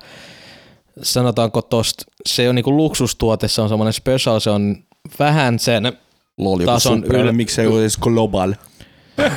sanotaanko 1.02 1.62
tosta, 1.62 2.04
se 2.26 2.46
ole 2.46 2.52
niinku 2.52 2.76
luksustuote, 2.76 3.48
se 3.48 3.62
on 3.62 3.68
semmoinen 3.68 3.92
special, 3.92 4.40
se 4.40 4.50
on 4.50 4.76
vähän 5.18 5.58
sen 5.58 5.92
Lol, 6.38 6.58
Tason 6.64 6.98
Supreme, 7.02 7.30
yl- 7.30 7.32
miksei 7.32 7.66
ole 7.66 7.80
edes 7.80 7.96
global. 7.96 8.54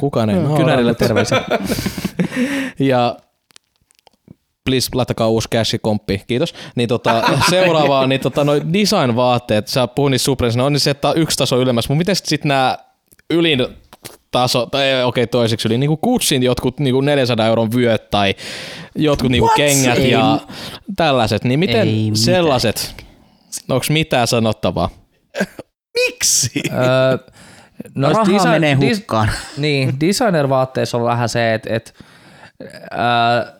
Kukaan 0.00 0.30
ei 0.30 0.36
naura. 0.36 0.56
Kynärille 0.56 0.94
terveisiä. 0.94 1.44
Ja 2.78 3.16
please 4.64 4.88
laittakaa 4.94 5.28
uusi 5.28 5.48
cashikomppi, 5.48 6.22
kiitos. 6.26 6.54
Niin 6.76 6.88
tota, 6.88 7.22
seuraavaa, 7.50 8.06
niin 8.06 8.20
tota, 8.20 8.44
noi 8.44 8.62
design-vaatteet, 8.72 9.68
sä 9.68 9.86
puhut 9.86 10.10
niistä 10.10 10.24
Supremesta, 10.24 10.64
on 10.64 10.72
niin 10.72 10.80
se, 10.80 10.90
että 10.90 11.12
yksi 11.12 11.36
taso 11.38 11.60
ylemmäs, 11.60 11.88
mutta 11.88 11.98
miten 11.98 12.16
sitten 12.16 12.48
nämä 12.48 12.78
ylin 13.30 13.66
taso, 14.30 14.66
tai 14.66 14.84
ei, 14.84 15.02
okei 15.02 15.26
toiseksi 15.26 15.68
yli, 15.68 15.78
niinku 15.78 15.96
Kutsin 15.96 16.42
jotkut 16.42 16.80
niinku 16.80 17.00
400 17.00 17.46
euron 17.46 17.72
vyöt 17.72 18.10
tai 18.10 18.34
jotkut 18.94 19.30
niinku 19.30 19.50
kengät 19.56 19.98
Ei. 19.98 20.10
ja 20.10 20.40
tällaiset, 20.96 21.44
niin 21.44 21.58
miten 21.60 21.80
Ei 21.80 21.94
mitään. 21.94 22.16
sellaiset, 22.16 23.04
onko 23.68 23.86
mitään 23.88 24.26
sanottavaa? 24.26 24.90
Miksi? 25.94 26.50
Öö, 26.72 27.18
noissa 27.94 28.18
Rahaa 28.22 28.34
design- 28.38 28.50
menee 28.50 28.74
dis- 28.74 28.96
hukkaan. 28.98 29.30
Niin, 29.56 30.00
designer-vaatteissa 30.00 30.98
on 30.98 31.04
vähän 31.04 31.28
se, 31.28 31.54
että 31.54 31.74
et, 31.74 31.94
ää, 32.90 33.52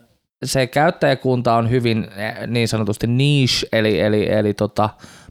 se 0.45 0.67
käyttäjäkunta 0.67 1.55
on 1.55 1.71
hyvin 1.71 2.09
äh, 2.19 2.47
niin 2.47 2.69
sanotusti 2.69 3.07
niche, 3.07 3.69
eli, 3.73 4.01
eli, 4.01 4.33
eli 4.33 4.55
tota, 4.55 4.91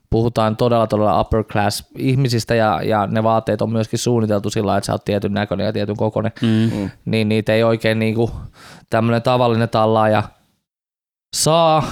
puhutaan 0.10 0.58
todella 0.58 0.88
todella 0.88 1.22
upper 1.22 1.44
class 1.44 1.84
ihmisistä 1.98 2.56
ja, 2.56 2.82
ja 2.84 3.08
ne 3.08 3.24
vaatteet 3.24 3.62
on 3.62 3.72
myöskin 3.72 4.00
suunniteltu 4.00 4.50
sillä 4.50 4.78
että 4.78 4.86
sä 4.86 4.92
oot 4.92 5.06
tietyn 5.06 5.34
näköinen 5.34 5.66
ja 5.66 5.74
tietyn 5.74 5.98
kokoinen, 5.98 6.32
Mm. 6.42 6.90
niin 7.06 7.30
niitä 7.30 7.54
ei 7.54 7.64
oikein 7.64 8.00
niinku 8.00 8.32
tämmöinen 8.90 9.22
tavallinen 9.22 9.70
tallaaja 9.70 10.24
saa 11.36 11.84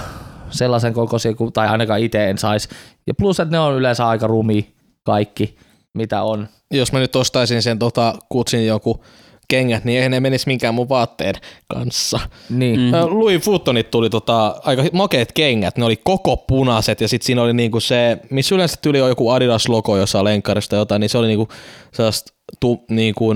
sellaisen 0.50 0.92
kokoisia, 0.92 1.32
tai 1.52 1.68
ainakaan 1.68 2.00
itse 2.00 2.30
en 2.30 2.38
saisi. 2.38 2.68
Ja 3.06 3.14
plus, 3.14 3.40
että 3.40 3.52
ne 3.52 3.58
on 3.58 3.74
yleensä 3.74 4.08
aika 4.08 4.26
rumi 4.26 4.74
kaikki, 5.02 5.56
mitä 5.94 6.22
on. 6.22 6.48
Jos 6.70 6.92
mä 6.92 6.98
nyt 6.98 7.16
ostaisin 7.16 7.62
sen 7.62 7.78
tota, 7.78 8.14
Kutsin 8.28 8.66
joku 8.66 9.04
kengät, 9.48 9.84
niin 9.84 9.96
eihän 9.96 10.10
ne 10.10 10.20
menisi 10.20 10.46
minkään 10.46 10.74
mun 10.74 10.88
vaatteen 10.88 11.34
kanssa. 11.68 12.20
Niin. 12.50 12.80
Mm. 12.80 12.92
Louis 12.92 13.46
Vuittonit 13.46 13.90
tuli 13.90 14.10
tota, 14.10 14.60
aika 14.64 14.82
makeet 14.92 15.32
kengät, 15.32 15.76
ne 15.76 15.84
oli 15.84 15.96
koko 15.96 16.36
punaiset 16.36 17.00
ja 17.00 17.08
sitten 17.08 17.26
siinä 17.26 17.42
oli 17.42 17.52
niinku 17.52 17.80
se, 17.80 18.18
missä 18.30 18.54
yleensä 18.54 18.76
tyyli 18.82 19.00
on 19.00 19.08
joku 19.08 19.30
Adidas-logo 19.30 19.96
jossain 19.96 20.24
lenkkarista 20.24 20.70
tai 20.70 20.78
jotain, 20.78 21.00
niin 21.00 21.10
se 21.10 21.18
oli 21.18 21.26
niinku 21.26 21.48
sellaista, 21.92 22.32
tu, 22.60 22.84
niinku, 22.90 23.34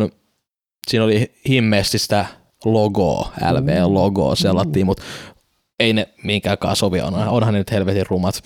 siinä 0.88 1.04
oli 1.04 1.32
himmeästi 1.48 1.98
sitä 1.98 2.26
logoa, 2.64 3.32
LV-logoa 3.52 4.36
sellattiin, 4.36 4.86
mutta 4.86 5.02
ei 5.80 5.92
ne 5.92 6.08
minkäänkaan 6.24 6.76
sovi, 6.76 7.00
onhan, 7.00 7.28
onhan 7.28 7.54
ne 7.54 7.58
nyt 7.58 7.70
helvetin 7.70 8.06
rumat. 8.08 8.34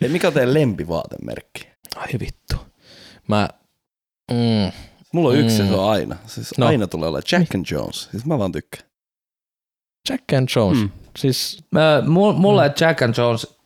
Ei, 0.00 0.08
mikä 0.08 0.26
on 0.26 0.34
teidän 0.34 0.54
lempivaatemerkki? 0.54 1.68
Ai 1.96 2.08
vittu. 2.20 2.56
Mä, 3.28 3.48
mm, 4.30 4.72
Mulla 5.14 5.28
on 5.28 5.36
yksi 5.36 5.62
Mm. 5.62 5.68
ja 5.68 5.72
se 5.74 5.78
on 5.80 5.90
aina. 5.90 6.16
Siis 6.26 6.58
No. 6.58 6.66
aina 6.66 6.86
tulee 6.86 7.08
olla 7.08 7.20
Jack 7.32 7.54
and 7.54 7.64
Jones. 7.70 8.08
Siis 8.10 8.26
mä 8.26 8.38
vaan 8.38 8.52
tykkään. 8.52 8.82
Jack 10.10 10.32
and 10.38 10.48
Jones. 10.56 10.78
Mm. 10.78 10.84
Mm. 10.84 10.90
Siis 11.18 11.64
mu- 12.04 12.32
Mulle 12.38 12.74
Jack 12.80 13.02
and 13.02 13.14
Jones 13.18 13.56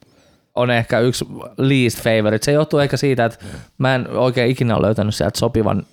on 0.55 0.71
ehkä 0.71 1.01
yksi 1.01 1.25
least 1.59 1.99
favorite. 1.99 2.45
Se 2.45 2.53
johtuu 2.53 2.79
ehkä 2.79 2.97
siitä, 2.97 3.25
että 3.25 3.39
mä 3.79 3.95
en 3.95 4.11
oikein 4.11 4.51
ikinä 4.51 4.77
ole 4.77 4.87
löytänyt 4.87 5.15
sieltä 5.15 5.39
sopivan 5.39 5.87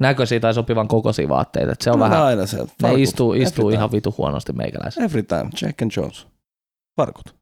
näköisiä 0.00 0.40
tai 0.40 0.54
sopivan 0.54 0.88
kokoisia 0.88 1.28
vaatteita. 1.28 1.72
Et 1.72 1.80
se 1.80 1.90
on 1.90 1.98
Mulla 1.98 2.10
vähän, 2.10 2.24
aina 2.24 2.46
se. 2.46 2.56
ne 2.82 2.94
istuu, 2.96 3.32
istuu 3.34 3.70
ihan 3.70 3.92
vitu 3.92 4.14
huonosti 4.18 4.52
meikäläisen. 4.52 5.04
Every 5.04 5.22
time. 5.22 5.50
Jack 5.62 5.82
and 5.82 5.90
Jones. 5.96 6.26
Farkut. 6.96 7.34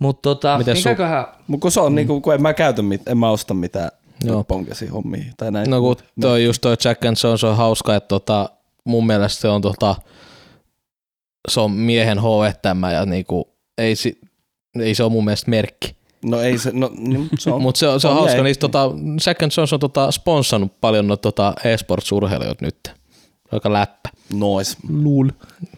Mutta 0.00 0.22
tota, 0.22 0.58
mikäköhän, 0.74 1.26
Mut 1.46 1.60
kun 1.60 1.70
se 1.72 1.80
on 1.80 1.92
mm. 1.92 1.96
niinku, 1.96 2.20
kun 2.20 2.34
en 2.34 2.42
mä 2.42 2.54
käytä 2.54 2.82
mit, 2.82 3.08
en 3.08 3.18
mä 3.18 3.30
osta 3.30 3.54
mitään 3.54 3.90
Joo. 4.32 4.44
ponkesi 4.44 4.86
hommia 4.86 5.24
tai 5.36 5.50
näin. 5.52 5.70
No 5.70 5.80
kun 5.80 5.96
toi 6.20 6.44
just 6.44 6.60
toi 6.60 6.76
Jack 6.84 7.04
and 7.04 7.16
Jones 7.24 7.44
on 7.44 7.56
hauska, 7.56 7.94
että 7.96 8.08
tota, 8.08 8.50
mun 8.84 9.06
mielestä 9.06 9.40
se 9.40 9.48
on 9.48 9.62
tota, 9.62 9.94
se 11.48 11.60
on 11.60 11.70
miehen 11.70 12.18
H&M 12.18 12.92
ja 12.92 13.06
niinku, 13.06 13.48
ei, 13.78 13.96
si, 13.96 14.18
ei 14.80 14.94
se 14.94 15.02
ole 15.02 15.12
mun 15.12 15.24
mielestä 15.24 15.50
merkki. 15.50 15.96
No 16.24 16.40
ei 16.40 16.58
se, 16.58 16.70
no 16.74 16.90
niin, 16.98 17.28
se 17.38 17.50
on. 17.50 17.62
Mutta 17.62 17.78
se, 17.78 17.88
on- 17.88 18.00
se 18.00 18.08
on, 18.08 18.14
on 18.14 18.20
hauska, 18.20 18.42
niistä 18.42 18.60
tota, 18.60 18.90
Jack 19.26 19.42
and 19.42 19.52
Jones 19.56 19.72
on 19.72 19.80
tota, 19.80 20.10
sponssannut 20.12 20.80
paljon 20.80 21.06
no, 21.06 21.16
tota, 21.16 21.54
e-sports-urheilijoita 21.64 22.64
nyt. 22.64 22.92
Aika 23.52 23.72
läppä. 23.72 24.08
Nois. 24.32 24.76
Lul. 24.88 25.28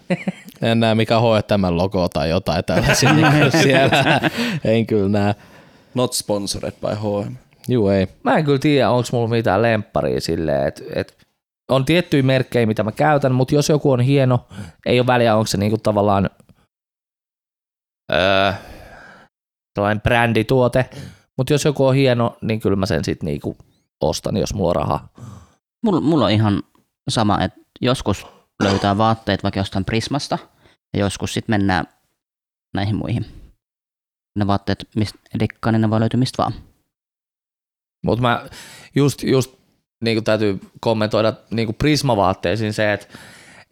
En 0.63 0.81
näe 0.81 0.95
mikä 0.95 1.21
H&M-logo 1.21 2.09
tai 2.09 2.31
jotain 2.31 2.65
tällaisia 2.65 3.13
niin 3.13 3.27
siellä. 3.63 4.21
En 4.65 4.87
kyllä 4.87 5.09
näe. 5.09 5.35
Not 5.95 6.13
sponsored 6.13 6.73
by 6.81 6.95
H&M. 6.95 7.35
Juu 7.69 7.89
ei. 7.89 8.07
Mä 8.25 8.37
en 8.37 8.45
kyllä 8.45 8.59
tiedä, 8.59 8.91
onko 8.91 9.09
mulla 9.13 9.29
mitään 9.29 9.63
lempparia 9.63 10.21
silleen, 10.21 10.69
että 10.69 10.83
et 10.95 11.27
on 11.69 11.85
tiettyjä 11.85 12.23
merkkejä, 12.23 12.67
mitä 12.67 12.83
mä 12.83 12.93
käytän, 12.93 13.35
mutta 13.35 13.55
jos 13.55 13.69
joku 13.69 13.91
on 13.91 14.01
hieno, 14.01 14.49
ei 14.87 15.01
ole 15.01 15.07
väliä, 15.07 15.37
onko 15.37 15.47
se 15.47 15.57
niinku 15.57 15.79
tavallaan 15.79 16.31
öö, 18.13 18.53
sellainen 19.79 20.01
brändituote, 20.01 20.91
mutta 21.37 21.53
jos 21.53 21.65
joku 21.65 21.87
on 21.87 21.95
hieno, 21.95 22.37
niin 22.43 22.61
kyllä 22.61 22.77
mä 22.77 22.87
sen 22.87 23.05
sitten 23.05 23.27
niinku 23.27 23.57
ostan, 24.01 24.37
jos 24.37 24.55
mulla 24.55 24.69
on 24.69 24.77
rahaa. 24.77 25.09
Mulla, 25.85 26.01
mulla 26.01 26.25
on 26.25 26.31
ihan 26.31 26.63
sama, 27.09 27.41
että 27.45 27.61
joskus 27.81 28.27
löytää 28.63 28.99
vaatteet 28.99 29.43
vaikka 29.43 29.61
jostain 29.61 29.85
Prismasta 29.85 30.39
ja 30.95 31.01
joskus 31.01 31.35
sitten 31.35 31.53
mennään 31.53 31.85
näihin 32.75 32.97
muihin. 32.97 33.27
Ne 34.37 34.47
vaatteet, 34.47 34.89
mistä 34.97 35.19
dikkaan, 35.41 35.73
niin 35.73 35.81
ne 35.81 35.91
voi 35.91 36.01
löytyä 36.01 36.19
mistä 36.19 36.43
vaan. 36.43 36.53
Mutta 38.05 38.23
mä 38.23 38.45
just, 38.95 39.23
just 39.23 39.55
niin 40.05 40.25
täytyy 40.25 40.61
kommentoida 40.81 41.33
niin 41.51 41.75
Prisma-vaatteisiin 41.75 42.73
se, 42.73 42.93
että 42.93 43.07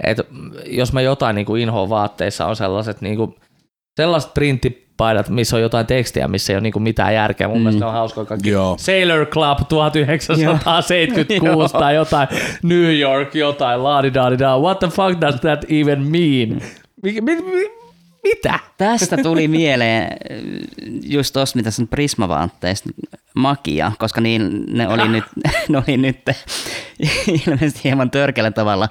et 0.05 0.19
jos 0.67 0.93
mä 0.93 1.01
jotain 1.01 1.37
niin 1.37 1.57
inhoon 1.61 1.89
vaatteissa 1.89 2.47
on 2.47 2.57
sellaiset 2.57 3.01
niin 3.01 3.17
kuin, 3.17 3.35
sellaiset 3.97 4.35
printtipaidat, 4.35 5.29
missä 5.29 5.57
on 5.57 5.63
jotain 5.63 5.87
tekstiä, 5.87 6.29
missä 6.29 6.53
ei 6.53 6.57
ole 6.57 6.63
niin 6.63 6.83
mitään 6.83 7.15
järkeä. 7.15 7.49
Mun 7.49 7.59
mm. 7.59 7.63
mielestä 7.63 7.87
on 7.87 7.93
hauskoja 7.93 8.25
kaikki. 8.25 8.51
Joo. 8.51 8.77
Sailor 8.79 9.27
Club 9.27 9.59
1976 9.69 11.75
tai 11.75 11.95
jotain 11.95 12.29
New 12.63 12.99
York, 12.99 13.35
jotain 13.35 13.83
laadidadida. 13.83 14.59
What 14.59 14.79
the 14.79 14.89
fuck 14.89 15.21
does 15.21 15.41
that 15.41 15.65
even 15.69 16.03
mean? 16.03 16.61
Mi- 17.03 17.21
mi- 17.21 17.43
mi- 17.43 17.86
mitä? 18.29 18.59
Tästä 18.79 19.17
tuli 19.17 19.49
mieleen 19.49 20.17
just 21.03 21.33
tosta, 21.33 21.57
mitä 21.57 21.71
sun 21.71 21.89
Prisma-vaatteista, 21.89 22.89
makia, 23.37 23.93
koska 23.99 24.21
niin, 24.21 24.65
ne 24.71 24.89
oli 24.89 25.09
nyt, 25.17 25.25
ne 25.69 25.79
oli 25.79 25.97
nyt 25.97 26.21
ilmeisesti 27.47 27.81
hieman 27.85 28.11
törkeällä 28.11 28.51
tavalla 28.51 28.89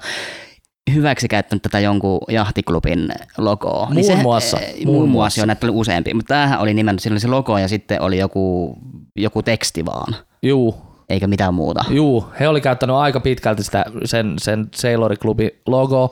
hyväksi 0.94 1.28
käyttänyt 1.28 1.62
tätä 1.62 1.80
jonkun 1.80 2.20
jahtiklubin 2.28 3.08
logoa. 3.38 3.88
Muun 3.92 4.18
muassa, 4.18 4.60
eh, 4.60 4.74
muun 4.74 4.84
Muun 4.84 5.08
muassa. 5.08 5.12
muassa, 5.12 5.46
näitä 5.46 5.66
oli 5.66 5.74
useampi, 5.76 6.14
mutta 6.14 6.34
tämähän 6.34 6.60
oli 6.60 6.74
nimenomaan, 6.74 6.98
sillä 6.98 7.14
oli 7.14 7.20
se 7.20 7.28
logo 7.28 7.58
ja 7.58 7.68
sitten 7.68 8.02
oli 8.02 8.18
joku, 8.18 8.76
joku 9.16 9.42
teksti 9.42 9.84
vaan, 9.84 10.16
Juu, 10.42 10.74
eikä 11.08 11.26
mitään 11.26 11.54
muuta. 11.54 11.84
Juu, 11.90 12.26
he 12.40 12.48
oli 12.48 12.60
käyttänyt 12.60 12.96
aika 12.96 13.20
pitkälti 13.20 13.64
sitä, 13.64 13.84
sen, 14.04 14.34
sen 14.38 14.68
Sailor 14.74 15.16
Clubin 15.16 15.50
logoa, 15.66 16.08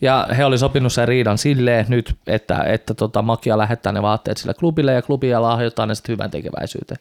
ja 0.00 0.26
he 0.36 0.44
oli 0.44 0.58
sopinut 0.58 0.92
sen 0.92 1.08
riidan 1.08 1.38
silleen 1.38 1.86
nyt, 1.88 2.16
että, 2.26 2.62
että 2.62 2.94
tota, 2.94 3.22
Makia 3.22 3.58
lähettää 3.58 3.92
ne 3.92 4.02
vaatteet 4.02 4.36
sille 4.36 4.54
klubille, 4.54 4.92
ja 4.92 5.02
klubia 5.02 5.42
lahjoittaa 5.42 5.86
ne 5.86 5.94
sitten 5.94 6.12
hyvän 6.12 6.30
tekeväisyyteen. 6.30 7.00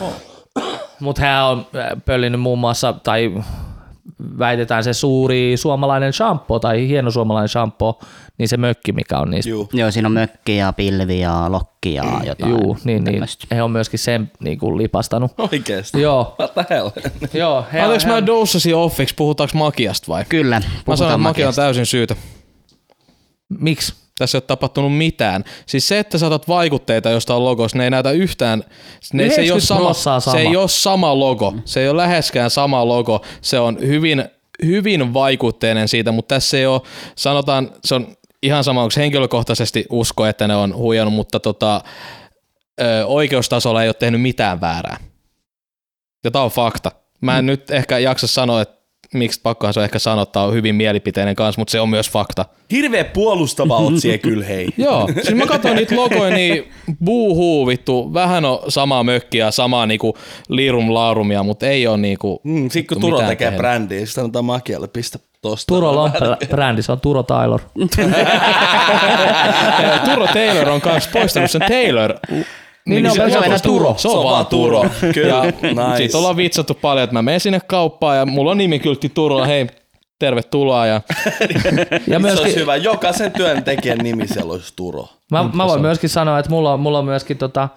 Oh. 0.00 0.12
Mutta 1.00 1.22
hän 1.22 1.44
on 1.44 1.66
äh, 1.76 1.88
pöllinyt 2.04 2.40
muun 2.40 2.58
muassa, 2.58 2.92
tai 2.92 3.32
väitetään 4.38 4.84
se 4.84 4.92
suuri 4.92 5.52
suomalainen 5.56 6.12
shampoo, 6.12 6.58
tai 6.58 6.88
hieno 6.88 7.10
suomalainen 7.10 7.48
shampoo, 7.48 7.98
niin 8.38 8.48
se 8.48 8.56
mökki, 8.56 8.92
mikä 8.92 9.18
on 9.18 9.30
niistä. 9.30 9.50
Juu. 9.50 9.68
Joo, 9.72 9.90
siinä 9.90 10.06
on 10.08 10.12
mökki 10.12 10.56
ja 10.56 10.72
pilvi 10.72 11.20
ja 11.20 11.52
lokki 11.52 11.94
ja 11.94 12.04
jotain. 12.26 12.50
Juu, 12.50 12.78
niin, 12.84 13.04
niin. 13.04 13.24
He 13.50 13.62
on 13.62 13.70
myöskin 13.70 13.98
sen 13.98 14.32
niin 14.40 14.58
kuin, 14.58 14.78
lipastanut. 14.78 15.32
Oikeesti. 15.38 16.00
Joo, 16.00 16.34
What 16.38 16.54
the 16.54 16.66
hell? 16.70 16.90
joo. 17.42 17.64
He, 17.72 17.80
Anteeksi, 17.80 18.06
he, 18.06 18.12
mä 18.12 18.26
doussasin 18.26 18.74
offiksi, 18.76 19.14
puhutaanko 19.14 19.58
makiasta 19.58 20.06
vai? 20.08 20.24
Kyllä, 20.28 20.56
Mä 20.56 20.62
sanon, 20.62 20.82
puhutaan 20.84 21.10
että 21.10 21.18
makia 21.18 21.48
on 21.48 21.54
täysin 21.54 21.86
syytä. 21.86 22.16
miksi? 23.58 24.03
Tässä 24.18 24.38
ei 24.38 24.38
ole 24.38 24.46
tapahtunut 24.46 24.96
mitään. 24.96 25.44
Siis 25.66 25.88
se, 25.88 25.98
että 25.98 26.18
sä 26.18 26.26
otat 26.26 26.48
vaikutteita 26.48 27.10
jostain 27.10 27.44
logosta, 27.44 27.78
ne 27.78 27.84
ei 27.84 27.90
näytä 27.90 28.10
yhtään, 28.10 28.64
ne, 29.12 29.30
se, 29.30 29.40
ei 29.40 29.50
ole 29.50 29.58
90 29.58 29.66
sama, 29.66 30.20
sama. 30.20 30.36
se 30.36 30.42
ei 30.42 30.56
ole 30.56 30.68
sama 30.68 31.18
logo. 31.18 31.54
Se 31.64 31.80
ei 31.80 31.88
ole 31.88 32.02
läheskään 32.02 32.50
sama 32.50 32.88
logo. 32.88 33.24
Se 33.40 33.58
on 33.58 33.78
hyvin, 33.80 34.24
hyvin 34.64 35.14
vaikutteinen 35.14 35.88
siitä, 35.88 36.12
mutta 36.12 36.34
tässä 36.34 36.56
ei 36.56 36.66
ole, 36.66 36.80
sanotaan, 37.16 37.70
se 37.84 37.94
on 37.94 38.16
ihan 38.42 38.64
sama, 38.64 38.82
onko 38.82 38.94
henkilökohtaisesti 38.96 39.86
usko, 39.90 40.26
että 40.26 40.48
ne 40.48 40.56
on 40.56 40.76
huijannut, 40.76 41.14
mutta 41.14 41.40
tota, 41.40 41.80
ö, 42.80 43.06
oikeustasolla 43.06 43.82
ei 43.82 43.88
ole 43.88 43.94
tehnyt 43.94 44.20
mitään 44.20 44.60
väärää. 44.60 44.96
Ja 46.24 46.30
tää 46.30 46.42
on 46.42 46.50
fakta. 46.50 46.92
Mä 47.20 47.38
en 47.38 47.46
nyt 47.46 47.70
ehkä 47.70 47.98
jaksa 47.98 48.26
sanoa, 48.26 48.62
että 48.62 48.83
miksi 49.14 49.40
pakkohan 49.42 49.74
se 49.74 49.80
on 49.80 49.84
ehkä 49.84 49.98
sanoa, 49.98 50.22
että 50.22 50.32
tää 50.32 50.42
on 50.42 50.54
hyvin 50.54 50.74
mielipiteinen 50.74 51.36
kanssa, 51.36 51.60
mutta 51.60 51.72
se 51.72 51.80
on 51.80 51.88
myös 51.88 52.10
fakta. 52.10 52.44
Hirveä 52.72 53.04
puolustava 53.04 53.76
oot 53.76 53.98
siellä 53.98 54.18
kyllä 54.18 54.44
hei. 54.44 54.68
Joo, 54.78 55.08
siis 55.22 55.34
mä 55.34 55.46
katsoin 55.46 55.76
niitä 55.76 55.96
logoja, 55.96 56.34
niin 56.34 56.70
buuhuu 57.04 57.66
vittu, 57.66 58.14
vähän 58.14 58.44
on 58.44 58.58
samaa 58.68 59.02
mökkiä, 59.04 59.50
samaa 59.50 59.86
niinku 59.86 60.16
liirum 60.48 60.94
laarumia, 60.94 61.42
mutta 61.42 61.66
ei 61.66 61.86
ole 61.86 61.96
niinku 61.96 62.40
Mm, 62.44 62.70
sit 62.70 62.86
kun 62.86 63.00
Turo 63.00 63.18
tekee 63.18 63.36
tehnyt. 63.36 63.58
brändiä, 63.58 63.98
sitten 63.98 64.14
sanotaan 64.14 64.44
Makialle, 64.44 64.88
pistä 64.88 65.18
tosta. 65.42 65.74
Turo 65.74 65.94
Lomppelä 65.94 66.36
brändi, 66.50 66.82
se 66.82 66.92
on 66.92 67.00
Turo 67.00 67.22
Taylor. 67.22 67.60
Turo 70.04 70.26
Taylor 70.26 70.68
on 70.68 70.80
kanssa 70.80 71.10
poistanut 71.12 71.50
sen 71.50 71.60
Taylor 71.68 72.14
Niin, 72.88 73.02
ne 73.02 73.08
on 73.10 73.14
se, 73.16 73.22
pelkästään 73.22 73.58
se, 73.58 73.68
on 73.68 73.74
Turo. 73.78 73.94
Se 73.96 74.08
on 74.08 74.24
vaan 74.24 74.46
Turo. 74.46 74.84
Kyllä, 75.14 75.28
Ja 75.28 75.42
nice. 75.44 75.96
Siitä 75.96 76.18
ollaan 76.18 76.36
vitsattu 76.36 76.74
paljon, 76.74 77.04
että 77.04 77.14
mä 77.14 77.22
menen 77.22 77.40
sinne 77.40 77.60
kauppaan 77.66 78.16
ja 78.16 78.26
mulla 78.26 78.50
on 78.50 78.58
nimikyltti 78.58 79.08
Turulla, 79.08 79.46
hei, 79.46 79.66
tervetuloa. 80.18 80.86
Ja 80.86 80.94
Ja 81.00 81.40
se 81.40 82.16
olisi 82.16 82.20
myöskin, 82.20 82.54
hyvä. 82.56 82.76
Jokaisen 82.76 83.32
työntekijän 83.32 83.98
nimi 83.98 84.28
siellä 84.28 84.52
olisi 84.52 84.72
Turo. 84.76 85.08
mä, 85.30 85.50
mä 85.52 85.66
voin 85.66 85.80
myöskin 85.80 86.10
sanoa, 86.10 86.38
että 86.38 86.50
mulla, 86.50 86.72
on- 86.72 86.80
mulla 86.80 86.98
on 86.98 87.04
myöskin 87.04 87.38
tota, 87.38 87.68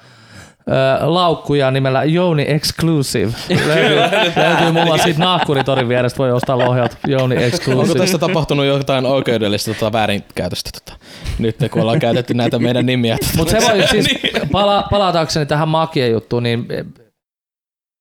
laukkuja 1.01 1.71
nimellä 1.71 2.03
Jouni 2.03 2.45
Exclusive. 2.47 3.31
löytyy, 3.65 3.97
löytyy 4.35 4.71
mulla 4.71 4.97
siitä 4.97 5.19
naakkuritorin 5.19 5.89
vierestä, 5.89 6.17
voi 6.17 6.31
ostaa 6.31 6.57
lohjat 6.57 6.97
Jouni 7.07 7.35
onko 7.35 7.47
Exclusive. 7.47 7.99
tästä 7.99 8.17
tapahtunut 8.17 8.65
jotain 8.65 9.05
oikeudellista 9.05 9.73
tota, 9.73 9.91
väärinkäytöstä? 9.91 10.69
Tota, 10.73 10.99
nyt 11.39 11.55
kun 11.71 11.81
ollaan 11.81 11.99
käytetty 11.99 12.33
näitä 12.33 12.59
meidän 12.59 12.85
nimiä. 12.85 13.17
Tota. 13.17 13.31
Mutta 13.37 13.59
se 13.61 13.67
voi 13.67 13.87
siis, 13.87 14.07
pala, 14.51 14.83
palatakseni 14.91 15.45
tähän 15.45 15.67
makia 15.69 16.07
juttuun, 16.07 16.43
niin 16.43 16.65
eh, 16.69 16.85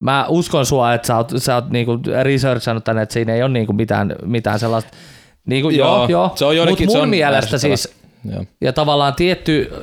mä 0.03 0.25
uskon 0.29 0.65
sua, 0.65 0.93
että 0.93 1.07
sä 1.07 1.17
oot, 1.17 1.31
sä 1.37 1.55
oot 1.55 1.69
niinku 1.69 1.99
researchannut 2.23 2.83
tänne, 2.83 3.01
että 3.01 3.13
siinä 3.13 3.33
ei 3.33 3.43
ole 3.43 3.49
niinku 3.49 3.73
mitään, 3.73 4.15
mitään 4.25 4.59
sellaista, 4.59 4.91
niinku, 5.45 5.69
joo, 5.69 5.87
Joo, 5.97 6.07
joo, 6.07 6.31
se 6.35 6.45
on 6.45 6.49
mutta 6.49 6.55
joidenkin- 6.57 6.87
mun 6.87 6.91
se 6.97 7.01
on 7.01 7.09
mielestä 7.09 7.57
siis, 7.57 7.96
Joo. 8.31 8.45
ja 8.61 8.73
tavallaan 8.73 9.15
tietty 9.15 9.73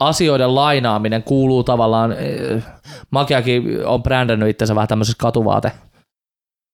asioiden 0.00 0.54
lainaaminen 0.54 1.22
kuuluu 1.22 1.64
tavallaan, 1.64 2.12
eh, 2.12 2.62
Makiakin 3.10 3.86
on 3.86 4.02
brändännyt 4.02 4.48
itsensä 4.48 4.74
vähän 4.74 4.88
tämmöisessä 4.88 5.18
katuvaate, 5.20 5.72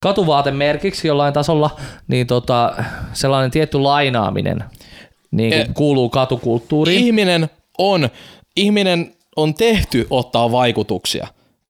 katuvaatemerkiksi 0.02 1.08
jollain 1.08 1.34
tasolla, 1.34 1.70
niin 2.08 2.26
tota, 2.26 2.74
sellainen 3.12 3.50
tietty 3.50 3.78
lainaaminen 3.78 4.64
niin 5.30 5.52
Eh, 5.52 5.68
kuuluu 5.74 6.08
katukulttuuriin. 6.08 7.04
Ihminen 7.04 7.50
on, 7.78 8.08
ihminen 8.56 9.14
on 9.36 9.54
tehty 9.54 10.06
ottaa 10.10 10.52
vaikutuksia. 10.52 11.26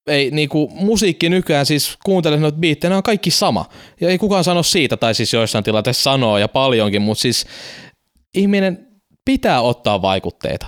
Ei 0.07 0.31
niinku, 0.31 0.71
musiikki 0.75 1.29
nykyään 1.29 1.67
siis 1.67 1.99
kuuntelee 2.05 2.39
noita 2.39 2.59
biittejä, 2.59 2.97
on 2.97 3.03
kaikki 3.03 3.31
sama. 3.31 3.65
Ja 4.01 4.09
ei 4.09 4.19
kukaan 4.19 4.45
sano 4.45 4.63
siitä, 4.63 4.97
tai 4.97 5.15
siis 5.15 5.33
joissain 5.33 5.65
tilanteissa 5.65 6.03
sanoo 6.03 6.39
ja 6.39 6.49
paljonkin, 6.49 7.03
mutta 7.03 7.23
siis 7.23 7.47
ihminen 8.35 8.92
pitää 9.25 9.61
ottaa 9.61 10.03
vaikutteita. 10.03 10.67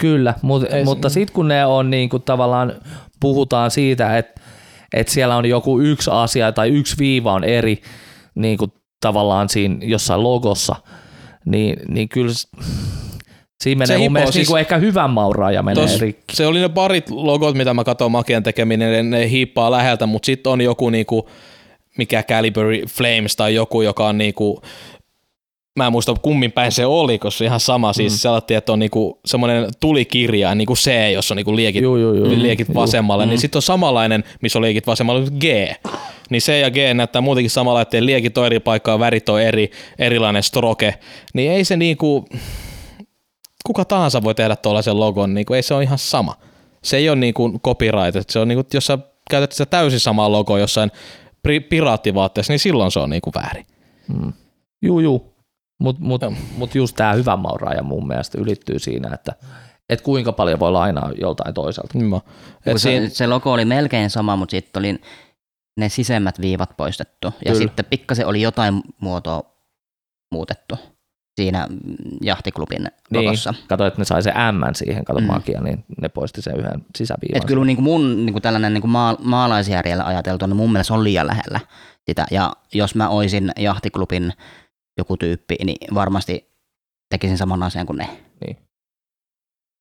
Kyllä, 0.00 0.34
mut, 0.42 0.62
Ei 0.72 0.84
mutta 0.84 1.08
sitten 1.08 1.34
kun 1.34 1.48
ne 1.48 1.66
on 1.66 1.90
niin 1.90 2.08
kuin 2.08 2.22
tavallaan, 2.22 2.72
puhutaan 3.20 3.70
siitä, 3.70 4.18
että 4.18 4.40
että 4.94 5.12
siellä 5.12 5.36
on 5.36 5.46
joku 5.46 5.80
yksi 5.80 6.10
asia 6.12 6.52
tai 6.52 6.68
yksi 6.68 6.96
viiva 6.98 7.32
on 7.32 7.44
eri 7.44 7.82
niin 8.34 8.58
kuin 8.58 8.72
tavallaan 9.00 9.48
siinä 9.48 9.76
jossain 9.82 10.22
logossa, 10.22 10.76
niin, 11.44 11.76
niin 11.88 12.08
kyllä 12.08 12.32
siinä 13.62 13.78
menee 13.78 13.96
Se 13.96 13.98
mun 13.98 14.12
mielestä 14.12 14.32
siis- 14.32 14.40
niin 14.42 14.52
kuin 14.52 14.60
ehkä 14.60 14.76
hyvän 14.78 15.10
mauraaja 15.10 15.62
menee 15.62 15.86
Tos, 15.86 16.00
rikki. 16.00 16.36
se 16.36 16.46
oli 16.46 16.60
ne 16.60 16.68
parit 16.68 17.10
logot, 17.10 17.56
mitä 17.56 17.74
mä 17.74 17.84
katson 17.84 18.10
Makian 18.12 18.42
tekeminen, 18.42 19.10
ne, 19.10 19.18
ne 19.18 19.30
hiippaa 19.30 19.70
läheltä, 19.70 20.06
mutta 20.06 20.26
sitten 20.26 20.52
on 20.52 20.60
joku 20.60 20.90
niinku, 20.90 21.28
mikä 21.98 22.22
Calibre 22.22 22.78
Flames 22.88 23.36
tai 23.36 23.54
joku, 23.54 23.82
joka 23.82 24.06
on 24.08 24.18
niinku, 24.18 24.62
mä 25.76 25.86
en 25.86 25.92
muista 25.92 26.14
kummin 26.22 26.52
päin 26.52 26.72
se 26.72 26.86
oli, 26.86 27.18
koska 27.18 27.38
se 27.38 27.44
ihan 27.44 27.60
sama, 27.60 27.92
siis 27.92 28.12
mm. 28.12 28.16
sellainen, 28.16 28.58
että 28.58 28.72
on 28.72 28.78
niinku 28.78 29.20
semmoinen 29.24 29.68
tulikirja, 29.80 30.54
niinku 30.54 30.74
C, 30.74 31.12
jossa 31.12 31.34
on 31.34 31.36
niinku 31.36 31.56
liekit, 31.56 31.82
Juu, 31.82 31.96
juu, 31.96 32.14
juu. 32.14 32.30
liekit 32.30 32.68
Juu. 32.68 32.74
vasemmalle, 32.74 33.26
niin 33.26 33.38
sitten 33.38 33.58
on 33.58 33.62
samanlainen, 33.62 34.24
missä 34.42 34.58
on 34.58 34.62
liekit 34.62 34.86
vasemmalle, 34.86 35.30
G. 35.30 35.44
Niin 36.30 36.42
C 36.42 36.48
ja 36.60 36.70
G 36.70 36.76
näyttää 36.94 37.22
muutenkin 37.22 37.50
samalla, 37.50 37.80
että 37.80 38.04
liekit 38.04 38.38
on 38.38 38.46
eri 38.46 38.60
paikkaa, 38.60 38.98
värit 38.98 39.28
on 39.28 39.42
eri, 39.42 39.70
erilainen 39.98 40.42
stroke, 40.42 40.94
niin 41.34 41.52
ei 41.52 41.64
se 41.64 41.76
niinku, 41.76 42.24
kuka 43.66 43.84
tahansa 43.84 44.22
voi 44.22 44.34
tehdä 44.34 44.56
tuollaisen 44.56 45.00
logon, 45.00 45.34
niin 45.34 45.46
kuin 45.46 45.56
ei 45.56 45.62
se 45.62 45.74
ole 45.74 45.82
ihan 45.82 45.98
sama. 45.98 46.36
Se 46.82 46.96
ei 46.96 47.08
ole 47.08 47.16
niin 47.16 47.34
kuin 47.34 47.60
copyright, 47.60 48.30
se 48.30 48.38
on 48.38 48.48
niin 48.48 48.56
kuin, 48.56 48.66
jos 48.74 48.86
sä 48.86 48.98
käytät 49.30 49.52
sitä 49.52 49.66
täysin 49.66 50.00
samaa 50.00 50.32
logoa 50.32 50.58
jossain 50.58 50.90
pri- 51.48 51.66
piraattivaatteessa, 51.68 52.52
niin 52.52 52.58
silloin 52.58 52.90
se 52.90 53.00
on 53.00 53.10
niin 53.10 53.22
kuin 53.22 53.34
väärin. 53.34 53.66
Juu, 54.82 55.00
juu. 55.00 55.33
Mutta 55.80 56.02
mut, 56.04 56.22
Joo. 56.22 56.32
mut 56.56 56.74
just 56.74 56.96
tämä 56.96 57.12
hyvän 57.12 57.38
mauraaja 57.38 57.82
mun 57.82 58.06
mielestä 58.08 58.38
ylittyy 58.40 58.78
siinä, 58.78 59.14
että 59.14 59.32
et 59.88 60.00
kuinka 60.00 60.32
paljon 60.32 60.60
voi 60.60 60.72
lainaa 60.72 61.10
joltain 61.20 61.54
toiselta. 61.54 61.92
Kun 61.92 62.20
Et 62.66 62.72
se, 62.78 62.82
siinä, 62.82 63.08
se 63.08 63.26
logo 63.26 63.52
oli 63.52 63.64
melkein 63.64 64.10
sama, 64.10 64.36
mutta 64.36 64.50
sitten 64.50 64.80
oli 64.80 65.00
ne 65.80 65.88
sisemmät 65.88 66.40
viivat 66.40 66.76
poistettu. 66.76 67.26
Ja 67.26 67.32
Kyllä. 67.52 67.58
sitten 67.58 67.84
pikkasen 67.84 68.26
oli 68.26 68.42
jotain 68.42 68.82
muotoa 69.00 69.42
muutettu 70.32 70.78
siinä 71.36 71.66
mm, 71.70 71.76
jahtiklubin 72.22 72.88
logossa. 73.12 73.50
Niin, 73.50 73.64
kato, 73.68 73.86
että 73.86 74.00
ne 74.00 74.04
sai 74.04 74.22
se 74.22 74.30
M 74.30 74.74
siihen, 74.74 75.04
kato 75.04 75.20
Mm. 75.20 75.26
mm. 75.26 75.32
makia, 75.32 75.60
niin 75.60 75.84
ne 76.00 76.08
poisti 76.08 76.42
sen 76.42 76.56
yhden 76.56 76.84
sisäviivan. 76.96 77.36
Et 77.36 77.44
kyllä 77.44 77.64
niin 77.64 77.76
kuin 77.76 77.84
mun 77.84 78.26
niin 78.26 78.32
kuin 78.32 78.42
tällainen 78.42 78.74
niin 78.74 78.80
kuin 78.82 78.90
maa, 78.90 79.16
maalaisjärjellä 79.22 80.04
ajateltu, 80.04 80.46
niin 80.46 80.56
mun 80.56 80.72
mielestä 80.72 80.88
se 80.88 80.94
on 80.94 81.04
liian 81.04 81.26
lähellä 81.26 81.60
sitä. 82.06 82.26
Ja 82.30 82.52
jos 82.74 82.94
mä 82.94 83.08
oisin 83.08 83.52
jahtiklubin 83.58 84.32
joku 84.98 85.16
tyyppi, 85.16 85.56
niin 85.64 85.94
varmasti 85.94 86.48
tekisin 87.10 87.38
saman 87.38 87.62
asian 87.62 87.86
kuin 87.86 87.96
ne. 87.96 88.08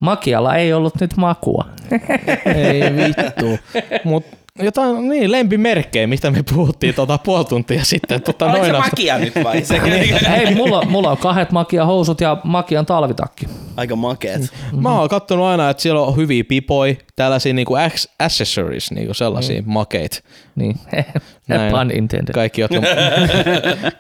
Makialla 0.04 0.56
ei 0.56 0.74
ollut 0.74 0.96
nyt 1.02 1.18
makua. 1.18 1.66
ei 2.56 2.82
vittu. 2.96 3.60
Mut 4.04 4.26
jotain 4.60 5.10
niin, 5.10 5.32
lempimerkkejä, 5.32 6.08
mistä 6.08 6.32
me 6.32 6.44
puhuttiin 6.54 6.96
tota 6.96 7.18
puoli 7.18 7.46
tuntia 7.46 7.86
sitten. 7.86 8.22
Tota, 8.22 8.46
Oliko 8.46 8.66
se 8.66 8.72
noin 8.72 8.84
makia 8.84 9.18
nyt 9.18 9.34
vai? 9.44 9.62
Se 9.66 9.82
Hei, 10.30 10.56
mulla, 10.56 10.86
mulla 10.86 11.12
on 11.12 11.18
kahdet 11.18 11.52
makia 11.52 11.86
housut 11.86 12.22
ja 12.22 12.38
makian 12.44 12.86
talvitakki. 12.86 13.46
Aika 13.78 13.96
makeet. 13.96 14.42
Mä 14.82 15.00
oon 15.00 15.10
kattonut 15.10 15.46
aina, 15.46 15.70
että 15.70 15.84
siellä 15.84 16.02
on 16.02 16.16
hyviä 16.16 16.44
pipoja, 16.44 16.96
tällaisia 17.16 17.54
niinku 17.54 17.74
ac- 17.76 18.14
accessories, 18.20 18.92
niinku 18.92 19.14
sellaisia 19.14 19.62
mm. 19.62 19.72
makeita. 19.72 20.20
Niin, 20.56 20.80
Näin. 21.48 21.72
pun 21.72 21.92
intended. 21.92 22.34
Kaikki, 22.34 22.62
jotka... 22.62 22.78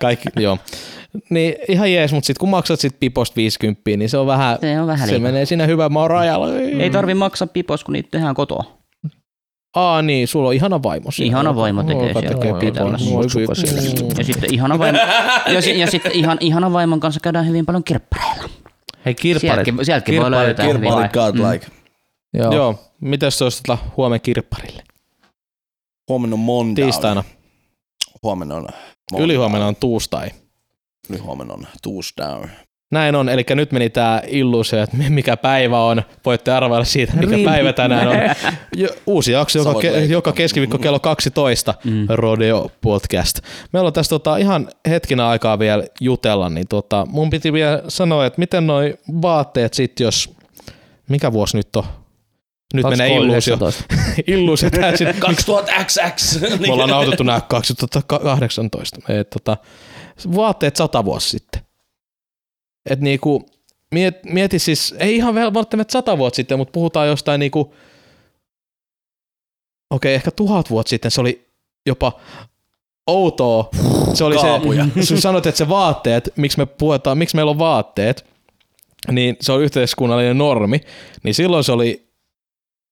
Kaikki, 0.02 0.30
joo. 0.36 0.58
Niin 1.30 1.56
ihan 1.68 1.92
jees, 1.94 2.14
mutta 2.14 2.28
sitten 2.28 2.40
kun 2.40 2.50
maksat 2.50 2.80
sit 2.80 3.00
piposta 3.00 3.36
50, 3.36 3.82
niin 3.98 4.10
se 4.10 4.18
on 4.18 4.28
vähän, 4.28 4.58
Se 4.62 4.80
on 4.80 4.88
vähän 4.88 5.08
se 5.08 5.14
liikaa. 5.14 5.32
menee 5.32 5.46
siinä 5.46 5.66
hyvän 5.66 5.94
maan 5.94 6.10
rajalla. 6.10 6.48
Ei 6.60 6.90
tarvi 6.90 7.14
maksaa 7.14 7.48
pipos, 7.48 7.84
kun 7.84 7.94
niitä 7.94 8.10
tehdään 8.12 8.36
kotoa. 8.36 8.64
Aa 9.76 10.02
niin, 10.02 10.28
sulla 10.28 10.48
on 10.48 10.54
ihana 10.54 10.84
vaimo 10.84 11.12
siinä. 11.12 11.28
Ihana 11.30 11.56
vaimo 11.56 11.84
tekee 11.84 12.08
Joka 12.08 12.20
siellä. 12.20 12.38
tekee 12.38 12.54
pipon. 12.72 13.00
siellä. 13.00 13.84
Ja 14.18 14.24
sitten 14.24 14.54
ihana 14.54 14.80
vaimo, 14.80 15.00
ja, 15.54 15.62
si- 15.62 15.80
ja 15.80 15.88
sitten 15.92 16.12
ihan, 16.12 16.38
ihana 16.42 16.74
vaimon 16.74 17.00
kanssa 17.00 17.20
käydään 17.20 17.48
hyvin 17.48 17.66
paljon 17.66 17.84
kirppareilla. 17.84 18.50
Hei, 19.06 19.14
kirpparit. 19.16 19.42
Sieltäkin, 19.42 19.86
sieltäkin 19.86 20.16
voi 20.16 20.24
Kirpparit, 20.24 20.48
löytää 20.48 20.66
hyvin. 20.66 20.82
Kirpparit 20.82 21.14
godlike. 21.14 21.68
Joo. 22.34 22.54
Joo, 22.54 22.80
mitäs 23.02 23.38
se 23.38 23.44
olisi 23.44 23.64
tota 23.64 23.78
huomen 23.98 24.22
kirpparille? 24.22 24.84
Huomenna 26.10 26.34
on 26.34 26.40
Monday. 26.40 26.84
Tiistaina. 26.84 27.24
Huomenna 28.24 28.56
on 28.56 28.68
Ylihuomenna 29.20 29.68
on 29.68 29.76
tuustai. 29.76 30.30
Ylihuomenna 31.10 31.54
on 31.54 31.68
Tuesday. 31.84 32.50
Näin 32.92 33.16
on, 33.16 33.30
eli 33.30 33.46
nyt 33.56 33.72
meni 33.72 33.90
tää 33.90 34.22
illuusio, 34.28 34.84
että 34.84 34.98
mikä 35.10 35.38
päivä 35.38 35.84
on. 35.84 36.04
Voitte 36.26 36.52
arvailla 36.52 36.86
siitä, 36.86 37.14
mikä 37.16 37.36
Rin. 37.36 37.46
päivä 37.46 37.74
tänään 37.74 38.08
on. 38.08 38.16
Jo, 38.76 38.90
uusi 39.06 39.32
jakso 39.32 39.60
joka, 39.60 39.80
ke, 39.80 40.00
joka 40.06 40.32
keskiviikko 40.32 40.78
kello 40.78 41.00
12. 41.00 41.74
Mm. 41.84 42.06
Rodeo 42.10 42.72
Podcast. 42.82 43.40
Meillä 43.74 43.88
on 43.88 43.94
tässä 43.94 44.10
tota, 44.10 44.38
ihan 44.38 44.70
hetkinä 44.90 45.28
aikaa 45.28 45.60
vielä 45.60 45.84
jutella, 46.02 46.50
niin 46.50 46.68
tota, 46.68 47.08
mun 47.10 47.30
piti 47.30 47.54
vielä 47.54 47.82
sanoa, 47.88 48.26
että 48.26 48.40
miten 48.40 48.68
noi 48.68 48.98
vaatteet 49.22 49.74
sit, 49.74 50.00
jos, 50.00 50.36
mikä 51.10 51.34
vuosi 51.34 51.58
nyt 51.58 51.76
on? 51.76 51.84
Nyt 52.74 52.86
menee 52.90 53.16
illuusio. 53.16 53.58
2019. 53.58 54.24
illuusio 54.34 54.70
täysin. 54.70 55.08
2000XX! 55.30 56.50
Me 56.68 56.74
ollaan 56.74 56.90
nautettu 56.90 57.24
nää 57.24 57.42
2018. 57.42 59.00
Et, 59.10 59.30
tota, 59.30 59.58
vaatteet 60.36 60.76
sata 60.76 61.06
vuosi 61.06 61.30
sitten. 61.30 61.62
Et 62.90 63.00
niinku, 63.00 63.46
miet, 63.92 64.26
mieti 64.26 64.60
siis, 64.60 64.96
ei 65.00 65.16
ihan 65.16 65.36
välttämättä 65.36 65.92
sata 65.92 66.18
vuotta 66.18 66.36
sitten, 66.36 66.58
mutta 66.58 66.72
puhutaan 66.72 67.08
jostain 67.08 67.40
niinku, 67.40 67.76
okei, 69.90 70.16
ehkä 70.16 70.32
tuhat 70.32 70.70
vuotta 70.70 70.90
sitten 70.90 71.12
se 71.12 71.22
oli 71.22 71.48
jopa 71.86 72.20
outoa. 73.08 73.70
Se 74.14 74.24
oli 74.24 74.36
Kaapuja. 74.36 74.86
se, 74.96 75.06
sun 75.06 75.22
sanot, 75.22 75.46
että 75.46 75.58
se 75.58 75.70
vaatteet, 75.70 76.34
miksi 76.36 76.58
me 76.58 76.66
puhutaan, 76.66 77.18
miksi 77.18 77.36
meillä 77.36 77.50
on 77.50 77.60
vaatteet, 77.60 78.26
niin 79.12 79.38
se 79.42 79.52
on 79.52 79.62
yhteiskunnallinen 79.62 80.38
normi, 80.38 80.82
niin 81.24 81.36
silloin 81.36 81.64
se 81.64 81.72
oli 81.72 82.13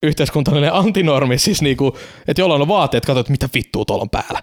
yhteiskunnallinen 0.04 0.74
antinormi, 0.74 1.38
siis 1.38 1.62
niinku, 1.62 1.98
että 2.28 2.42
jollain 2.42 2.62
on 2.62 2.68
vaatteet, 2.68 3.06
katsot, 3.06 3.30
mitä 3.30 3.50
vittua 3.54 3.86
tuolla 3.86 4.02
on 4.02 4.10
päällä. 4.10 4.40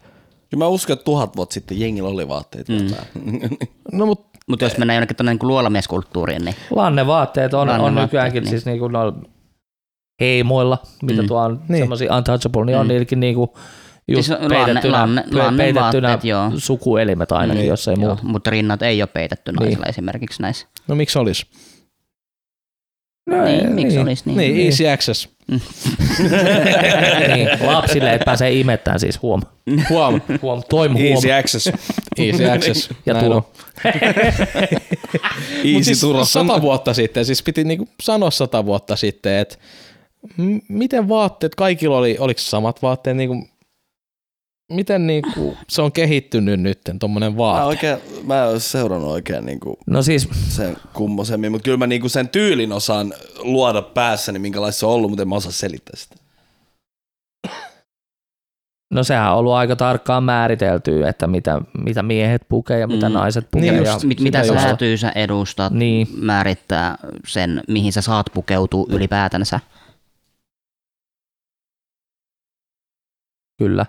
Kyllä 0.50 0.64
mä 0.64 0.68
uskon, 0.68 0.94
että 0.94 1.04
tuhat 1.04 1.36
vuotta 1.36 1.54
sitten 1.54 1.80
jengillä 1.80 2.08
oli 2.08 2.28
vaatteet. 2.28 2.68
Mm. 2.68 2.76
Mm. 3.24 3.40
No 3.92 4.06
mut 4.06 4.28
Mutta 4.48 4.64
jos 4.64 4.78
mennään 4.78 4.94
jonnekin 4.94 5.16
tuonne 5.16 5.32
niin 5.34 5.48
luolamieskulttuuriin, 5.48 6.44
niin 6.44 6.54
Lannevaatteet 6.70 7.54
on, 7.54 7.60
on 7.60 7.68
Lannevaatteet, 7.68 8.02
nykyäänkin 8.06 8.42
niin. 8.42 8.50
siis 8.50 8.66
niinku 8.66 8.88
noilla 8.88 9.14
heimoilla, 10.20 10.78
mitä 11.02 11.22
Mm. 11.22 11.28
tuo 11.28 11.40
on 11.40 11.60
Niin. 11.68 11.78
semmoisia 11.82 12.16
untouchable, 12.16 12.64
niin 12.64 12.76
on 12.78 12.86
Mm. 12.86 12.88
niilläkin 12.88 13.20
niinku 13.20 13.54
just 14.08 14.26
Siis 14.26 14.40
lanne- 14.40 14.56
peitettynä, 14.56 14.98
lanne- 15.00 15.22
pe- 15.22 15.28
peitettynä 15.30 15.44
lannevaatteet, 15.46 16.24
joo. 16.24 16.50
sukuelimet 16.56 17.32
ainakin, 17.32 17.60
Niin. 17.60 17.68
jos 17.68 17.88
ei 17.88 17.94
joo, 18.00 18.06
muuta. 18.08 18.22
mutta 18.24 18.50
rinnat 18.50 18.82
ei 18.82 19.02
ole 19.02 19.08
peitetty 19.12 19.52
naisilla 19.52 19.78
Niin. 19.84 19.88
esimerkiksi 19.88 20.42
näissä. 20.42 20.66
No 20.88 20.94
miksi 20.94 21.18
olisi? 21.18 21.46
No, 23.28 23.44
Niin, 23.44 23.72
miksi 23.72 23.98
olisi 23.98 24.22
niin? 24.26 24.36
Niin, 24.38 24.66
easy 24.66 24.88
access. 24.88 25.28
niin, 27.34 27.48
lapsille 27.60 28.14
et 28.14 28.22
pääse 28.24 28.52
imettään 28.52 29.00
siis 29.00 29.22
huom. 29.22 29.42
Huom. 29.90 30.20
Huom, 30.42 30.62
toimu 30.68 30.98
huom. 30.98 31.10
Easy 31.12 31.32
access. 31.32 31.70
Easy 32.18 32.44
access. 32.50 32.90
Ja. 33.06 33.14
Mut 33.22 33.44
Easy 35.64 35.84
siis 35.84 36.00
sata 36.24 36.62
vuotta 36.62 36.94
sitten, 36.94 37.24
siis 37.24 37.42
piti 37.42 37.64
niinku 37.64 37.88
sanoa 38.02 38.30
sata 38.30 38.66
vuotta 38.66 38.96
sitten, 38.96 39.34
että 39.38 39.56
m- 40.36 40.58
miten 40.68 41.08
vaatteet, 41.08 41.54
kaikilla 41.54 41.98
oli, 41.98 42.16
oliko 42.20 42.40
samat 42.40 42.82
vaatteet, 42.82 43.16
niinku, 43.16 43.48
miten 44.72 45.06
niinku 45.06 45.56
se 45.68 45.82
on 45.82 45.92
kehittynyt 45.92 46.60
nyt, 46.60 46.80
tommonen 47.00 47.32
Mä, 47.32 47.36
vaate? 47.38 47.64
oikein, 47.64 47.98
mä 48.24 48.42
en 48.44 48.48
ole 48.50 48.60
seurannut 48.60 49.10
oikein 49.10 49.46
niinku 49.46 49.78
No 49.86 50.02
siis, 50.02 50.28
sen 50.48 50.76
kummosemmin, 50.92 51.52
mutta 51.52 51.64
kyllä 51.64 51.76
mä 51.76 51.86
niinku 51.86 52.08
sen 52.08 52.28
tyylin 52.28 52.72
osaan 52.72 53.14
luoda 53.38 53.82
päässäni, 53.82 54.38
minkälaista 54.38 54.80
se 54.80 54.86
on 54.86 54.92
ollut, 54.92 55.10
mutta 55.10 55.22
en 55.22 55.28
mä 55.28 55.34
osaa 55.34 55.52
selittää 55.52 55.96
sitä. 55.96 56.16
no 58.94 59.04
sehän 59.04 59.32
on 59.32 59.38
ollut 59.38 59.52
aika 59.52 59.76
tarkkaan 59.76 60.24
määriteltyä, 60.24 61.08
että 61.08 61.26
mitä, 61.26 61.60
mitä 61.84 62.02
miehet 62.02 62.42
pukee 62.48 62.78
ja 62.78 62.86
mitä 62.86 63.08
Mm. 63.08 63.12
naiset 63.14 63.48
pukee. 63.50 63.70
Niin 63.72 63.84
ja 63.84 63.92
just, 63.92 64.04
Mit, 64.04 64.20
mitä 64.20 64.44
säätyy 64.44 64.96
sä 64.96 65.10
edustat, 65.14 65.72
Niin. 65.72 66.08
määrittää 66.16 66.98
sen, 67.26 67.62
mihin 67.68 67.92
sä 67.92 68.00
saat 68.02 68.26
pukeutua 68.34 68.86
ylipäätänsä. 68.90 69.60
Kyllä. 73.58 73.86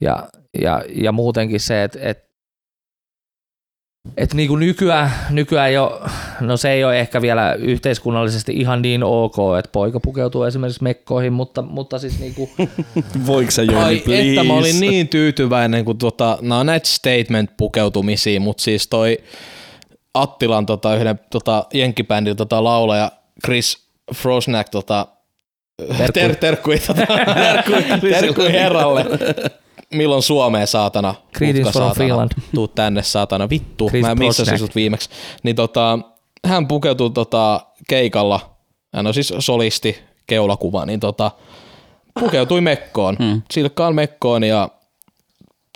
Ja, 0.00 0.28
ja, 0.60 0.84
ja 0.94 1.12
muutenkin 1.12 1.60
se, 1.60 1.84
että 1.84 1.98
et, 2.02 2.18
et 4.16 4.34
niinku 4.34 4.56
nykyään, 4.56 5.10
nykyään 5.30 5.72
jo, 5.72 6.00
no 6.40 6.56
se 6.56 6.70
ei 6.70 6.84
ole 6.84 7.00
ehkä 7.00 7.22
vielä 7.22 7.54
yhteiskunnallisesti 7.54 8.52
ihan 8.52 8.82
niin 8.82 9.02
ok, 9.02 9.36
että 9.58 9.70
poika 9.72 10.00
pukeutuu 10.00 10.42
esimerkiksi 10.42 10.82
mekkoihin, 10.82 11.32
mutta, 11.32 11.62
mutta 11.62 11.98
siis 11.98 12.20
niinku, 12.20 12.50
Voiko 13.26 13.50
sä 13.50 13.62
Jouni, 13.62 13.84
Ai 13.84 14.02
että 14.28 14.44
mä 14.44 14.52
olin 14.52 14.80
niin 14.80 15.08
tyytyväinen, 15.08 15.84
kun 15.84 15.98
tota, 15.98 16.38
nämä 16.42 16.58
on 16.58 16.66
näitä 16.66 16.88
statement-pukeutumisia, 16.88 18.40
mutta 18.40 18.62
siis 18.62 18.88
toi 18.88 19.18
Attilan 20.14 20.66
tota, 20.66 20.96
yhden 20.96 21.20
tota, 21.30 21.66
jenkkibändin 21.74 22.36
tota, 22.36 22.64
laulaja 22.64 23.12
Chris 23.44 23.88
Frosnack 24.14 24.68
tota, 24.68 25.06
Terkkui. 25.86 26.12
ter, 26.12 26.36
terkkui, 26.36 26.78
tota, 26.78 27.06
terkkui, 27.34 28.10
terkkui 28.10 28.52
herralle. 28.52 29.06
Milloin 29.94 30.22
Suomeen 30.22 30.66
saatana? 30.66 31.14
Greetings 31.34 31.70
from 31.72 31.84
saatana. 31.84 32.04
Finland. 32.04 32.30
Tuu 32.54 32.68
tänne 32.68 33.02
saatana. 33.02 33.50
Vittu, 33.50 33.88
Chris 33.88 34.02
mä 34.02 34.14
missasin 34.14 34.58
sut 34.58 34.74
viimeksi. 34.74 35.10
Niin 35.42 35.56
tota, 35.56 35.98
hän 36.46 36.68
pukeutui 36.68 37.10
tota, 37.10 37.60
keikalla, 37.88 38.40
hän 38.94 39.06
on 39.06 39.14
siis 39.14 39.32
solisti, 39.38 39.98
keulakuva, 40.26 40.86
niin 40.86 41.00
tota, 41.00 41.30
pukeutui 42.20 42.60
mekkoon, 42.60 43.16
Mm. 43.18 43.24
mm. 43.24 43.42
silkkaan 43.50 43.94
mekkoon 43.94 44.44
ja 44.44 44.68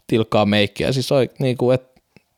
tilkkaan 0.07 0.49
meikkiä. 0.49 0.93
Siis 0.93 1.13
oi, 1.13 1.31
niinku, 1.39 1.71
et, 1.71 1.83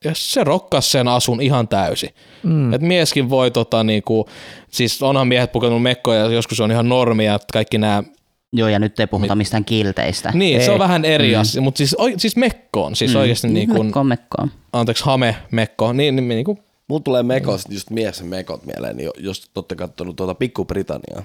ja 0.05 0.11
se 0.15 0.45
rokkas 0.45 0.93
sen 0.93 1.09
asun 1.09 1.41
ihan 1.41 1.69
täysin. 1.69 2.11
Mm. 2.43 2.73
Et 2.75 2.81
mieskin 2.83 3.31
voi, 3.31 3.51
tota, 3.51 3.85
niinku, 3.85 4.29
siis 4.71 5.03
onhan 5.03 5.29
miehet 5.29 5.53
pukeutunut 5.53 5.83
mekkoja 5.83 6.21
ja 6.21 6.27
joskus 6.31 6.61
on 6.61 6.71
ihan 6.71 6.89
normia, 6.89 7.35
että 7.35 7.53
kaikki 7.53 7.79
nämä, 7.79 8.03
Joo, 8.57 8.69
ja 8.69 8.79
nyt 8.79 9.01
ei 9.01 9.07
puhuta 9.07 9.35
mistään 9.35 9.65
kilteistä. 9.65 10.33
niin 10.35 10.61
se 10.61 10.67
Ei. 10.67 10.73
on 10.73 10.79
vähän 10.79 11.05
eri 11.05 11.35
mm. 11.35 11.41
asia, 11.41 11.63
mutta 11.63 11.79
siis, 11.79 11.95
oi, 11.95 12.15
siis 12.17 12.37
mekkoon, 12.37 12.97
siis 12.97 13.15
mm. 13.15 13.21
oikeasti 13.21 13.49
niinku, 13.49 13.83
Mekkoon, 13.83 14.07
mekkoon. 14.07 14.51
anteeksi 14.73 15.05
hame 15.05 15.37
mekko, 15.51 15.93
niin, 15.93 16.17
niin 16.17 16.29
niinku, 16.29 16.59
Mulla 16.89 17.03
tulee 17.03 17.23
mekos, 17.23 17.65
just 17.69 17.91
miesten 17.91 18.27
mekot 18.27 18.65
mieleen, 18.67 18.97
niin 18.97 19.11
jos 19.19 19.51
olette 19.55 19.75
kattonut 19.75 20.17
tuota 20.17 20.35
Pikku 20.35 20.65
Britanniaa. 20.65 21.23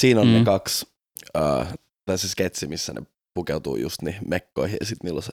Siinä 0.00 0.20
on 0.20 0.26
mm. 0.26 0.32
Mm. 0.32 0.38
ne 0.38 0.44
kaksi, 0.44 0.86
äh, 1.36 1.74
tai 2.04 2.18
se 2.18 2.28
sketsi, 2.28 2.66
missä 2.66 2.92
ne 2.92 3.02
pukeutuu 3.34 3.76
just 3.76 4.02
niin 4.02 4.16
mekkoihin, 4.26 4.76
ja 4.80 4.86
sitten 4.86 5.06
niillä 5.06 5.18
on 5.18 5.22
se, 5.22 5.32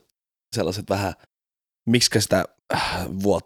sellaiset 0.56 0.90
vähän, 0.90 1.12
miksi 1.86 2.20
sitä 2.20 2.44
äh, 2.74 3.06
vuot, 3.22 3.44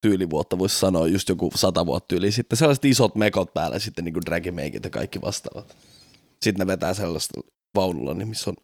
tyylivuotta 0.00 0.58
voisi 0.58 0.78
sanoa, 0.78 1.06
just 1.06 1.28
joku 1.28 1.50
sata 1.54 1.86
vuotta 1.86 2.08
tyyli, 2.08 2.32
sitten 2.32 2.56
sellaiset 2.56 2.84
isot 2.84 3.14
mekot 3.14 3.54
päällä, 3.54 3.78
sitten 3.78 4.04
niin 4.04 4.12
kuin 4.12 4.26
dragimeikit 4.26 4.84
ja 4.84 4.90
kaikki 4.90 5.20
vastaavat. 5.20 5.76
Sitten 6.42 6.66
ne 6.66 6.72
vetää 6.72 6.94
sellaista 6.94 7.40
vaunulla, 7.74 8.14
niin 8.14 8.28
missä 8.28 8.50
on 8.50 8.56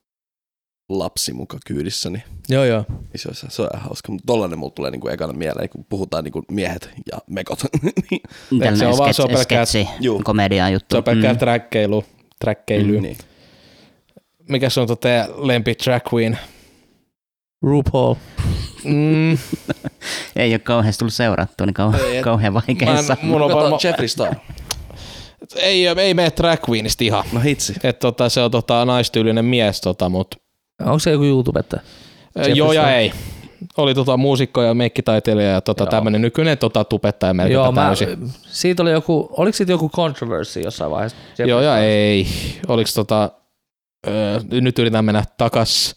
lapsi 0.88 1.32
muka 1.32 1.58
kyydissä, 1.66 2.10
niin 2.10 2.22
joo 2.48 2.64
joo. 2.64 2.84
isoissa. 3.14 3.46
Se 3.50 3.62
on 3.62 3.68
ihan 3.74 3.84
hauska, 3.84 4.12
mutta 4.12 4.26
tollanen 4.26 4.58
mulla 4.58 4.72
tulee 4.72 4.90
niinku 4.90 5.08
ekana 5.08 5.32
mieleen, 5.32 5.68
kun 5.68 5.84
puhutaan 5.88 6.24
niinku 6.24 6.42
miehet 6.50 6.90
ja 7.12 7.18
mekot. 7.30 7.58
Niin, 8.10 8.22
Tällainen 8.50 8.78
se 8.78 8.86
on 8.86 8.98
vaan- 8.98 9.14
se 9.14 9.22
on 9.22 9.28
sketsi, 9.38 9.84
pelkkää- 9.84 10.22
komedia 10.24 10.68
juttu. 10.70 10.94
Se 10.94 10.98
on 10.98 11.04
pelkkää 11.04 11.32
Mm. 11.32 11.38
träkkeilu, 11.38 12.04
träkkeilyä. 12.40 12.96
Mm. 12.98 13.02
niin. 13.02 13.16
Mikä 14.48 14.70
se 14.70 14.80
on 14.80 14.86
tota 14.86 15.00
teidän 15.00 15.26
lempi 15.36 15.74
drag 15.84 16.02
queen? 16.14 16.38
RuPaul. 17.62 18.14
Mm, 18.84 19.38
Ei 20.36 20.52
ole 20.52 20.58
kauheasti 20.58 20.98
tullut 20.98 21.14
seurattua, 21.14 21.66
niin 21.66 21.74
kau- 21.78 22.22
kauhean 22.24 22.54
vaikeassa. 22.54 23.16
mä 23.16 23.20
en- 23.22 23.28
Mulla 23.28 23.46
on 23.46 23.52
varma, 23.54 23.78
Jeffree 23.84 24.08
Star. 24.08 24.34
Ei, 25.57 25.86
ei 25.86 26.14
mene 26.14 26.32
drag 26.36 26.61
queenista 26.70 27.05
ihan. 27.05 27.24
No 27.32 27.41
hitsi. 27.41 27.74
Et 27.82 27.99
tota, 27.99 28.28
se 28.28 28.41
on 28.43 28.51
tota, 28.51 28.84
naistyylinen 28.84 29.45
mies, 29.45 29.80
tota, 29.80 30.09
mut 30.09 30.34
Onko 30.84 30.99
se 30.99 31.11
joku 31.11 31.24
YouTubettaja? 31.24 31.82
Jeffrey 32.36 32.55
joo 32.55 32.72
ja 32.72 32.97
ei. 32.97 33.12
Oli 33.76 33.95
tota 33.95 34.16
muusikko 34.16 34.62
ja 34.62 34.74
meikkitaiteilija 34.74 35.51
ja 35.51 35.61
tota, 35.61 35.84
Joo. 35.84 35.91
tämmönen 35.91 36.22
nykyinen 36.22 36.59
tota, 36.59 36.84
tubettaja 36.84 37.34
melkein 37.34 37.55
Joo, 37.55 37.72
mä, 37.72 37.80
täysin. 37.80 38.30
siitä 38.47 38.82
oli 38.82 38.91
joku, 38.91 39.28
oliko 39.36 39.57
siitä 39.57 39.72
joku 39.72 39.91
controversy 39.91 40.61
jossain 40.61 40.91
vaiheessa? 40.91 41.16
Joo 41.47 41.61
ja 41.61 41.78
ei. 41.78 42.26
Oliks 42.68 42.95
tota, 42.95 43.30
öö, 44.07 44.41
nyt 44.51 44.78
yritän 44.78 45.05
mennä 45.05 45.24
takas, 45.39 45.97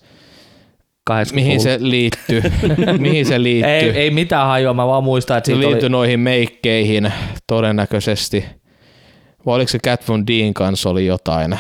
80-luvulla. 1.12 1.36
mihin 1.36 1.62
se 1.62 1.78
liittyy, 1.82 2.42
mihin 3.00 3.26
se 3.26 3.44
liittyy. 3.44 3.72
Ei, 3.72 3.90
ei 3.90 4.12
mitään 4.12 4.48
hajua, 4.48 4.74
mä 4.74 4.88
vaan 4.88 5.04
muistan, 5.04 5.38
että 5.38 5.46
Se 5.48 5.54
siitä 5.54 5.68
liittyi 5.68 5.86
oli, 5.86 5.92
noihin 5.92 6.20
meikkeihin 6.20 7.14
todennäköisesti. 7.48 8.46
Vai 9.46 9.56
oliko 9.56 9.70
se 9.70 9.80
Cat 9.80 10.08
Von 10.08 10.28
Dean 10.28 10.54
kanssa 10.54 10.90
oli 10.90 11.06
jotain? 11.06 11.60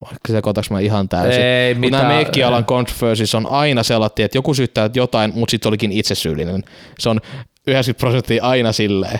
Vaikka 0.00 0.32
se 0.32 0.42
kotaks 0.42 0.70
mä 0.70 0.80
ihan 0.80 1.08
täysin. 1.08 1.42
Ei 1.42 1.74
Mutta 1.74 1.90
nämä 1.90 2.02
mitään. 2.02 2.14
meikkialan 2.16 2.64
controversies 2.64 3.34
on 3.34 3.46
aina 3.50 3.82
sellainen, 3.82 4.24
että 4.24 4.38
joku 4.38 4.54
syyttää 4.54 4.90
jotain, 4.94 5.32
mutta 5.34 5.50
sitten 5.50 5.68
olikin 5.68 5.92
itse 5.92 6.14
syyllinen. 6.14 6.64
Se 6.98 7.08
on 7.08 7.20
90 7.66 8.00
prosenttia 8.00 8.44
aina 8.44 8.72
silleen, 8.72 9.18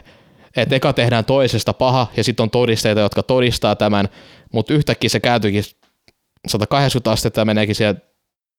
että 0.57 0.77
eka 0.77 0.93
tehdään 0.93 1.25
toisesta 1.25 1.73
paha 1.73 2.07
ja 2.17 2.25
sitten 2.25 2.43
on 2.43 2.51
todisteita, 2.51 3.01
jotka 3.01 3.23
todistaa 3.23 3.77
tämän, 3.77 4.09
mutta 4.53 4.75
yhtäkkiä 4.75 5.11
se 5.11 5.21
kääntyykin 5.21 5.65
180 6.47 7.11
astetta 7.11 7.41
ja 7.41 7.45
meneekin 7.45 7.75
siihen 7.75 8.03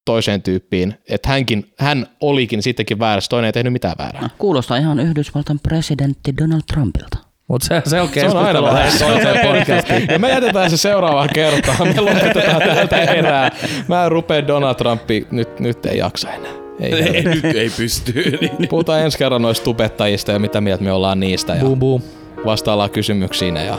toiseen 0.04 0.42
tyyppiin, 0.42 0.94
että 1.08 1.28
hänkin, 1.28 1.72
hän 1.78 2.06
olikin 2.20 2.62
sittenkin 2.62 2.98
väärässä, 2.98 3.28
toinen 3.28 3.46
ei 3.46 3.52
tehnyt 3.52 3.72
mitään 3.72 3.94
väärää. 3.98 4.30
Kuulostaa 4.38 4.76
ihan 4.76 5.00
Yhdysvaltain 5.00 5.60
presidentti 5.60 6.36
Donald 6.36 6.62
Trumpilta. 6.72 7.27
Mutta 7.48 7.66
se, 7.66 7.82
se 7.90 8.00
on 8.00 8.08
Se 8.14 8.26
on 8.26 8.36
aina 8.36 8.60
keskustelu 8.62 8.64
vähän 8.64 8.74
lähes. 8.74 10.08
Ja 10.10 10.18
me 10.18 10.28
jätetään 10.28 10.70
se 10.70 10.76
seuraavaan 10.76 11.28
kertaan. 11.34 11.88
Me 11.88 12.00
lopetetaan 12.00 12.62
täältä 12.62 12.96
erää. 12.96 13.50
Mä 13.88 14.04
en 14.04 14.10
rupea 14.10 14.46
Donald 14.46 14.74
Trumpi, 14.74 15.26
nyt, 15.30 15.60
nyt 15.60 15.86
ei 15.86 15.98
jaksa 15.98 16.32
enää. 16.32 16.52
Ei, 16.80 16.94
Ei, 16.94 17.22
nyt 17.24 17.44
ei 17.44 17.70
pysty. 17.76 18.38
Puhutaan 18.68 19.00
ensi 19.00 19.18
kerran 19.18 19.42
noista 19.42 19.64
tubettajista 19.64 20.32
ja 20.32 20.38
mitä 20.38 20.60
mieltä 20.60 20.84
me 20.84 20.92
ollaan 20.92 21.20
niistä 21.20 21.54
ja 21.54 21.60
Boom 21.60 21.78
boom. 21.78 22.02
vastaillaan 22.44 22.90
kysymyksiin 22.90 23.56
ja 23.56 23.78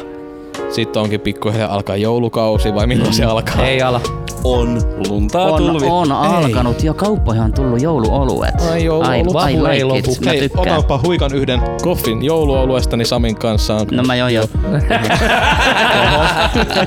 sitten 0.72 1.02
onkin 1.02 1.22
pikkuhiljaa 1.22 1.74
alkaa 1.74 1.96
joulukausi 1.96 2.76
vai 2.76 2.88
milloin 2.88 3.14
se 3.14 3.24
alkaa? 3.26 3.66
Ei 3.66 3.82
ala. 3.82 4.02
On 4.44 4.82
luntaa 5.10 5.46
On, 5.52 5.58
tulvi. 5.64 5.86
on 5.90 6.12
alkanut 6.12 6.84
jo. 6.84 6.94
Kauppoihin 6.94 7.44
on 7.44 7.54
tullut 7.54 7.82
jouluoluet. 7.82 8.56
Ai 8.72 8.84
jouluolut. 8.86 9.18
I, 9.18 9.20
I 9.30 9.34
Vapu 9.34 9.48
ei 9.48 9.64
like 9.64 9.78
it. 9.78 10.08
lopu. 10.08 10.18
Mä 10.26 10.32
Hei, 10.32 10.40
tykkään. 10.40 10.68
otanpa 10.68 11.00
huikan 11.06 11.34
yhden 11.34 11.62
koffin 11.84 12.26
jouluoluestani 12.26 13.06
Samin 13.06 13.36
kanssa. 13.36 13.76
On 13.76 13.88
No 13.92 14.04
mä 14.04 14.16
jo 14.16 14.28
jo. 14.28 14.44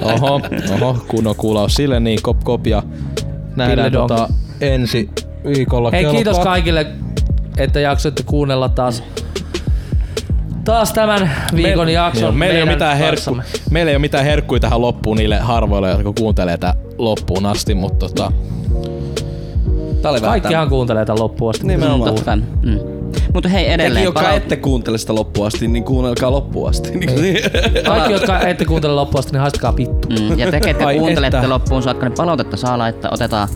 Oho, 0.03 0.41
oho, 0.81 0.97
kunnon 1.09 1.37
kuulaus 1.37 1.75
sille, 1.75 2.01
niin 2.01 2.19
kop 2.23 2.45
kop 2.45 2.67
ja 2.67 2.83
nähdään 3.57 3.93
tota 3.93 4.29
ensi 4.61 5.11
viikolla. 5.47 5.91
Hei 5.91 6.05
kiitos 6.05 6.39
kaikille, 6.39 6.87
että 7.57 7.81
jaksoitte 7.81 8.23
kuunnella 8.23 8.69
taas 8.69 9.03
taas 10.65 10.93
tämän 10.93 11.31
viikon 11.57 11.87
Me- 11.87 11.93
jakson. 11.93 12.37
Meillä, 12.37 12.57
ei 12.57 12.63
ole 12.63 12.71
mitään 12.73 12.97
herkku, 12.99 13.37
meillä 13.71 13.91
ei 13.91 13.97
ole 13.97 14.01
mitään 14.01 14.25
herkkuja 14.25 14.61
tähän 14.61 14.81
loppuun 14.83 15.17
niille 15.17 15.39
harvoille, 15.39 15.91
jotka 15.91 16.13
kuuntelee 16.19 16.57
tätä 16.59 16.75
loppuun 16.99 17.47
asti, 17.47 17.75
mutta 17.75 18.09
tota, 18.09 18.33
Tää 20.03 20.21
Kaikkihan 20.21 20.69
kuuntelee 20.69 21.05
tämän 21.05 21.21
loppuun 21.23 21.51
asti. 21.51 21.67
Nimenomaan. 21.67 22.15
Totta. 22.15 22.37
Mm. 22.37 22.79
Mutta 23.35 23.49
hei 23.49 23.65
Tekin, 23.65 23.75
edelleen. 23.81 24.05
jotka 24.05 24.21
palaut- 24.21 24.37
ette 24.37 24.57
kuuntele 24.57 24.99
sitä 24.99 25.15
loppuun 25.15 25.47
asti, 25.47 25.69
niin 25.69 25.85
kuunnelkaa 25.85 26.31
loppuun 26.31 26.71
asti. 26.71 26.91
Kaikki, 27.87 28.13
jotka 28.13 28.41
ette 28.41 28.65
kuuntele 28.65 28.95
loppuun 28.95 29.19
asti, 29.19 29.33
niin 29.33 29.41
haistakaa 29.41 29.77
vittu. 29.77 30.09
Mm, 30.09 30.39
ja 30.39 30.51
te, 30.51 30.61
ketkä 30.61 30.85
kuuntelette 30.99 31.37
että. 31.37 31.49
loppuun 31.49 31.83
saakka, 31.83 32.07
niin 32.07 32.17
palautetta 32.17 32.57
saa 32.57 32.79
laittaa. 32.79 33.11
Otetaan 33.15 33.49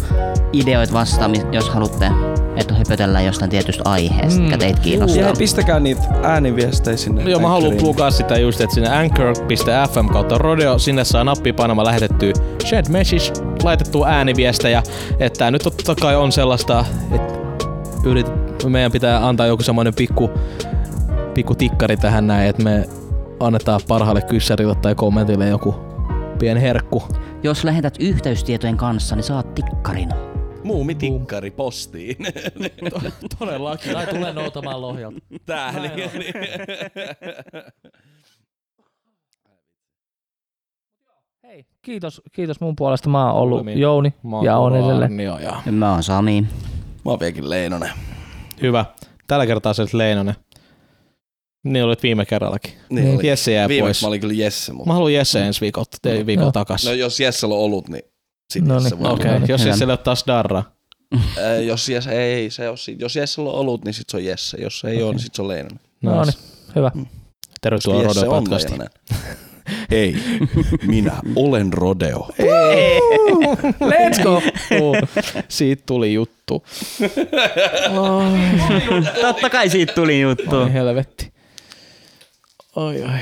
ideoita 0.52 0.92
vastaan, 0.92 1.32
jos 1.52 1.68
haluatte 1.70 2.10
että 2.56 2.74
höpötellään 2.74 3.24
jostain 3.24 3.50
tietystä 3.50 3.82
aiheesta, 3.84 4.40
mikä 4.40 4.58
teitä 4.58 4.78
Ja 4.78 4.82
kiinnostaa. 4.82 5.24
hei, 5.24 5.32
pistäkää 5.38 5.80
niitä 5.80 6.02
ääniviestejä 6.22 6.96
sinne. 6.96 7.30
Joo, 7.30 7.40
mä 7.40 7.48
haluan 7.48 7.76
plugaa 7.76 8.10
sitä 8.10 8.38
just, 8.38 8.60
että 8.60 8.74
sinne 8.74 8.98
anchor.fm 8.98 10.08
kautta 10.12 10.38
rodeo, 10.38 10.78
sinne 10.78 11.04
saa 11.04 11.24
nappi 11.24 11.52
painama 11.52 11.84
lähetettyä 11.84 12.32
shed 12.66 12.84
message, 12.88 13.32
laitettua 13.62 14.08
ääniviestejä, 14.08 14.82
että 15.20 15.50
nyt 15.50 15.62
totta 15.62 15.94
kai 15.94 16.16
on 16.16 16.32
sellaista, 16.32 16.84
että 17.12 17.34
yrit, 18.04 18.26
meidän 18.68 18.92
pitää 18.92 19.28
antaa 19.28 19.46
joku 19.46 19.62
semmoinen 19.62 19.94
pikku, 19.94 20.30
pikku 21.34 21.54
tikkari 21.54 21.96
tähän 21.96 22.26
näin, 22.26 22.48
että 22.48 22.62
me 22.62 22.84
annetaan 23.40 23.80
parhaalle 23.88 24.22
kyssärille 24.22 24.74
tai 24.74 24.94
kommentille 24.94 25.48
joku 25.48 25.74
pieni 26.38 26.60
herkku. 26.60 27.02
Jos 27.42 27.64
lähetät 27.64 27.94
yhteystietojen 28.00 28.76
kanssa, 28.76 29.16
niin 29.16 29.24
saat 29.24 29.54
tikkarin. 29.54 30.08
Muumitikkari 30.66 31.50
postiin. 31.50 32.16
Todellakin. 33.38 33.92
Tai 33.92 34.06
tulee 34.06 34.32
noutamaan 34.32 34.80
lohjalta. 34.82 35.18
Tää. 35.46 35.72
Niin, 35.80 36.10
Hei, 41.46 41.66
kiitos, 41.82 42.22
kiitos 42.32 42.60
mun 42.60 42.76
puolesta. 42.76 43.08
Mä 43.08 43.32
oon 43.32 43.42
ollut 43.42 43.58
Kuulemiin. 43.58 43.80
Jouni 43.80 44.14
Mä 44.22 44.36
oon 44.36 44.44
ja 44.44 44.56
on 44.58 44.76
edelleen. 44.76 45.02
Arnio 45.02 45.38
ja 45.38 45.62
Mä 45.72 45.92
oon 45.92 46.02
Sami. 46.02 46.40
Mä 47.04 47.10
oon 47.10 47.20
vieläkin 47.20 47.50
Leinonen. 47.50 47.90
Hyvä. 48.62 48.84
Tällä 49.26 49.46
kertaa 49.46 49.74
se 49.74 49.82
olet 49.82 49.94
Leinonen. 49.94 50.34
Niin 51.64 51.84
olet 51.84 52.02
viime 52.02 52.24
kerrallakin. 52.24 52.72
Niin. 52.90 53.14
oli. 53.18 53.26
Jesse 53.26 53.52
jää 53.52 53.68
Viimeksi 53.68 53.86
pois. 53.86 54.02
mä 54.02 54.08
olin 54.08 54.20
kyllä 54.20 54.34
Jesse, 54.34 54.72
mutta... 54.72 54.86
Mä 54.88 54.94
haluan 54.94 55.12
Jesse 55.12 55.46
ensi 55.46 55.60
viikolla, 55.60 55.86
te- 56.02 56.26
viikolla 56.26 56.46
Joo. 56.46 56.52
takas. 56.52 56.84
No 56.86 56.92
jos 56.92 57.20
Jessellä 57.20 57.54
on 57.54 57.60
ollut, 57.60 57.88
niin 57.88 58.02
sitten 58.50 58.68
No 58.68 58.74
no, 58.74 58.80
niin. 58.80 59.06
Okei, 59.06 59.36
okay. 59.36 59.46
jos. 59.48 59.64
Jesse 59.64 59.84
ottaa 59.84 59.96
taas 59.96 60.24
darra. 60.26 60.62
jos 61.66 61.88
Jesse, 61.88 62.10
ei, 62.10 62.50
se 62.50 62.68
on, 62.68 62.76
jos 62.98 63.16
Jessellä 63.16 63.50
on 63.50 63.56
ollut, 63.56 63.84
niin 63.84 63.94
sit 63.94 64.08
se 64.10 64.16
on 64.16 64.24
Jesse. 64.24 64.58
Jos 64.62 64.84
ei 64.84 64.94
okay. 64.94 65.04
ole, 65.04 65.12
niin 65.12 65.22
sit 65.22 65.34
se 65.34 65.42
on 65.42 65.48
Leinonen. 65.48 65.80
No 66.02 66.24
niin, 66.24 66.34
hyvä. 66.76 66.90
Tervetuloa 67.60 68.02
Jesse 68.02 68.20
Rodeo 68.20 68.36
on 68.36 68.44
podcastiin. 68.44 68.82
Ei, 69.90 70.16
minä 70.82 71.12
olen 71.36 71.72
Rodeo. 71.72 72.28
Let's 73.90 74.22
go! 74.22 74.42
Siitä 75.48 75.82
tuli 75.86 76.14
juttu. 76.14 76.64
Totta 79.20 79.50
kai 79.50 79.70
siitä 79.70 79.92
tuli 79.92 80.20
juttu. 80.20 80.56
Ai 80.56 80.72
helvetti. 80.72 81.32
Oi 82.76 83.02
oi. 83.02 83.18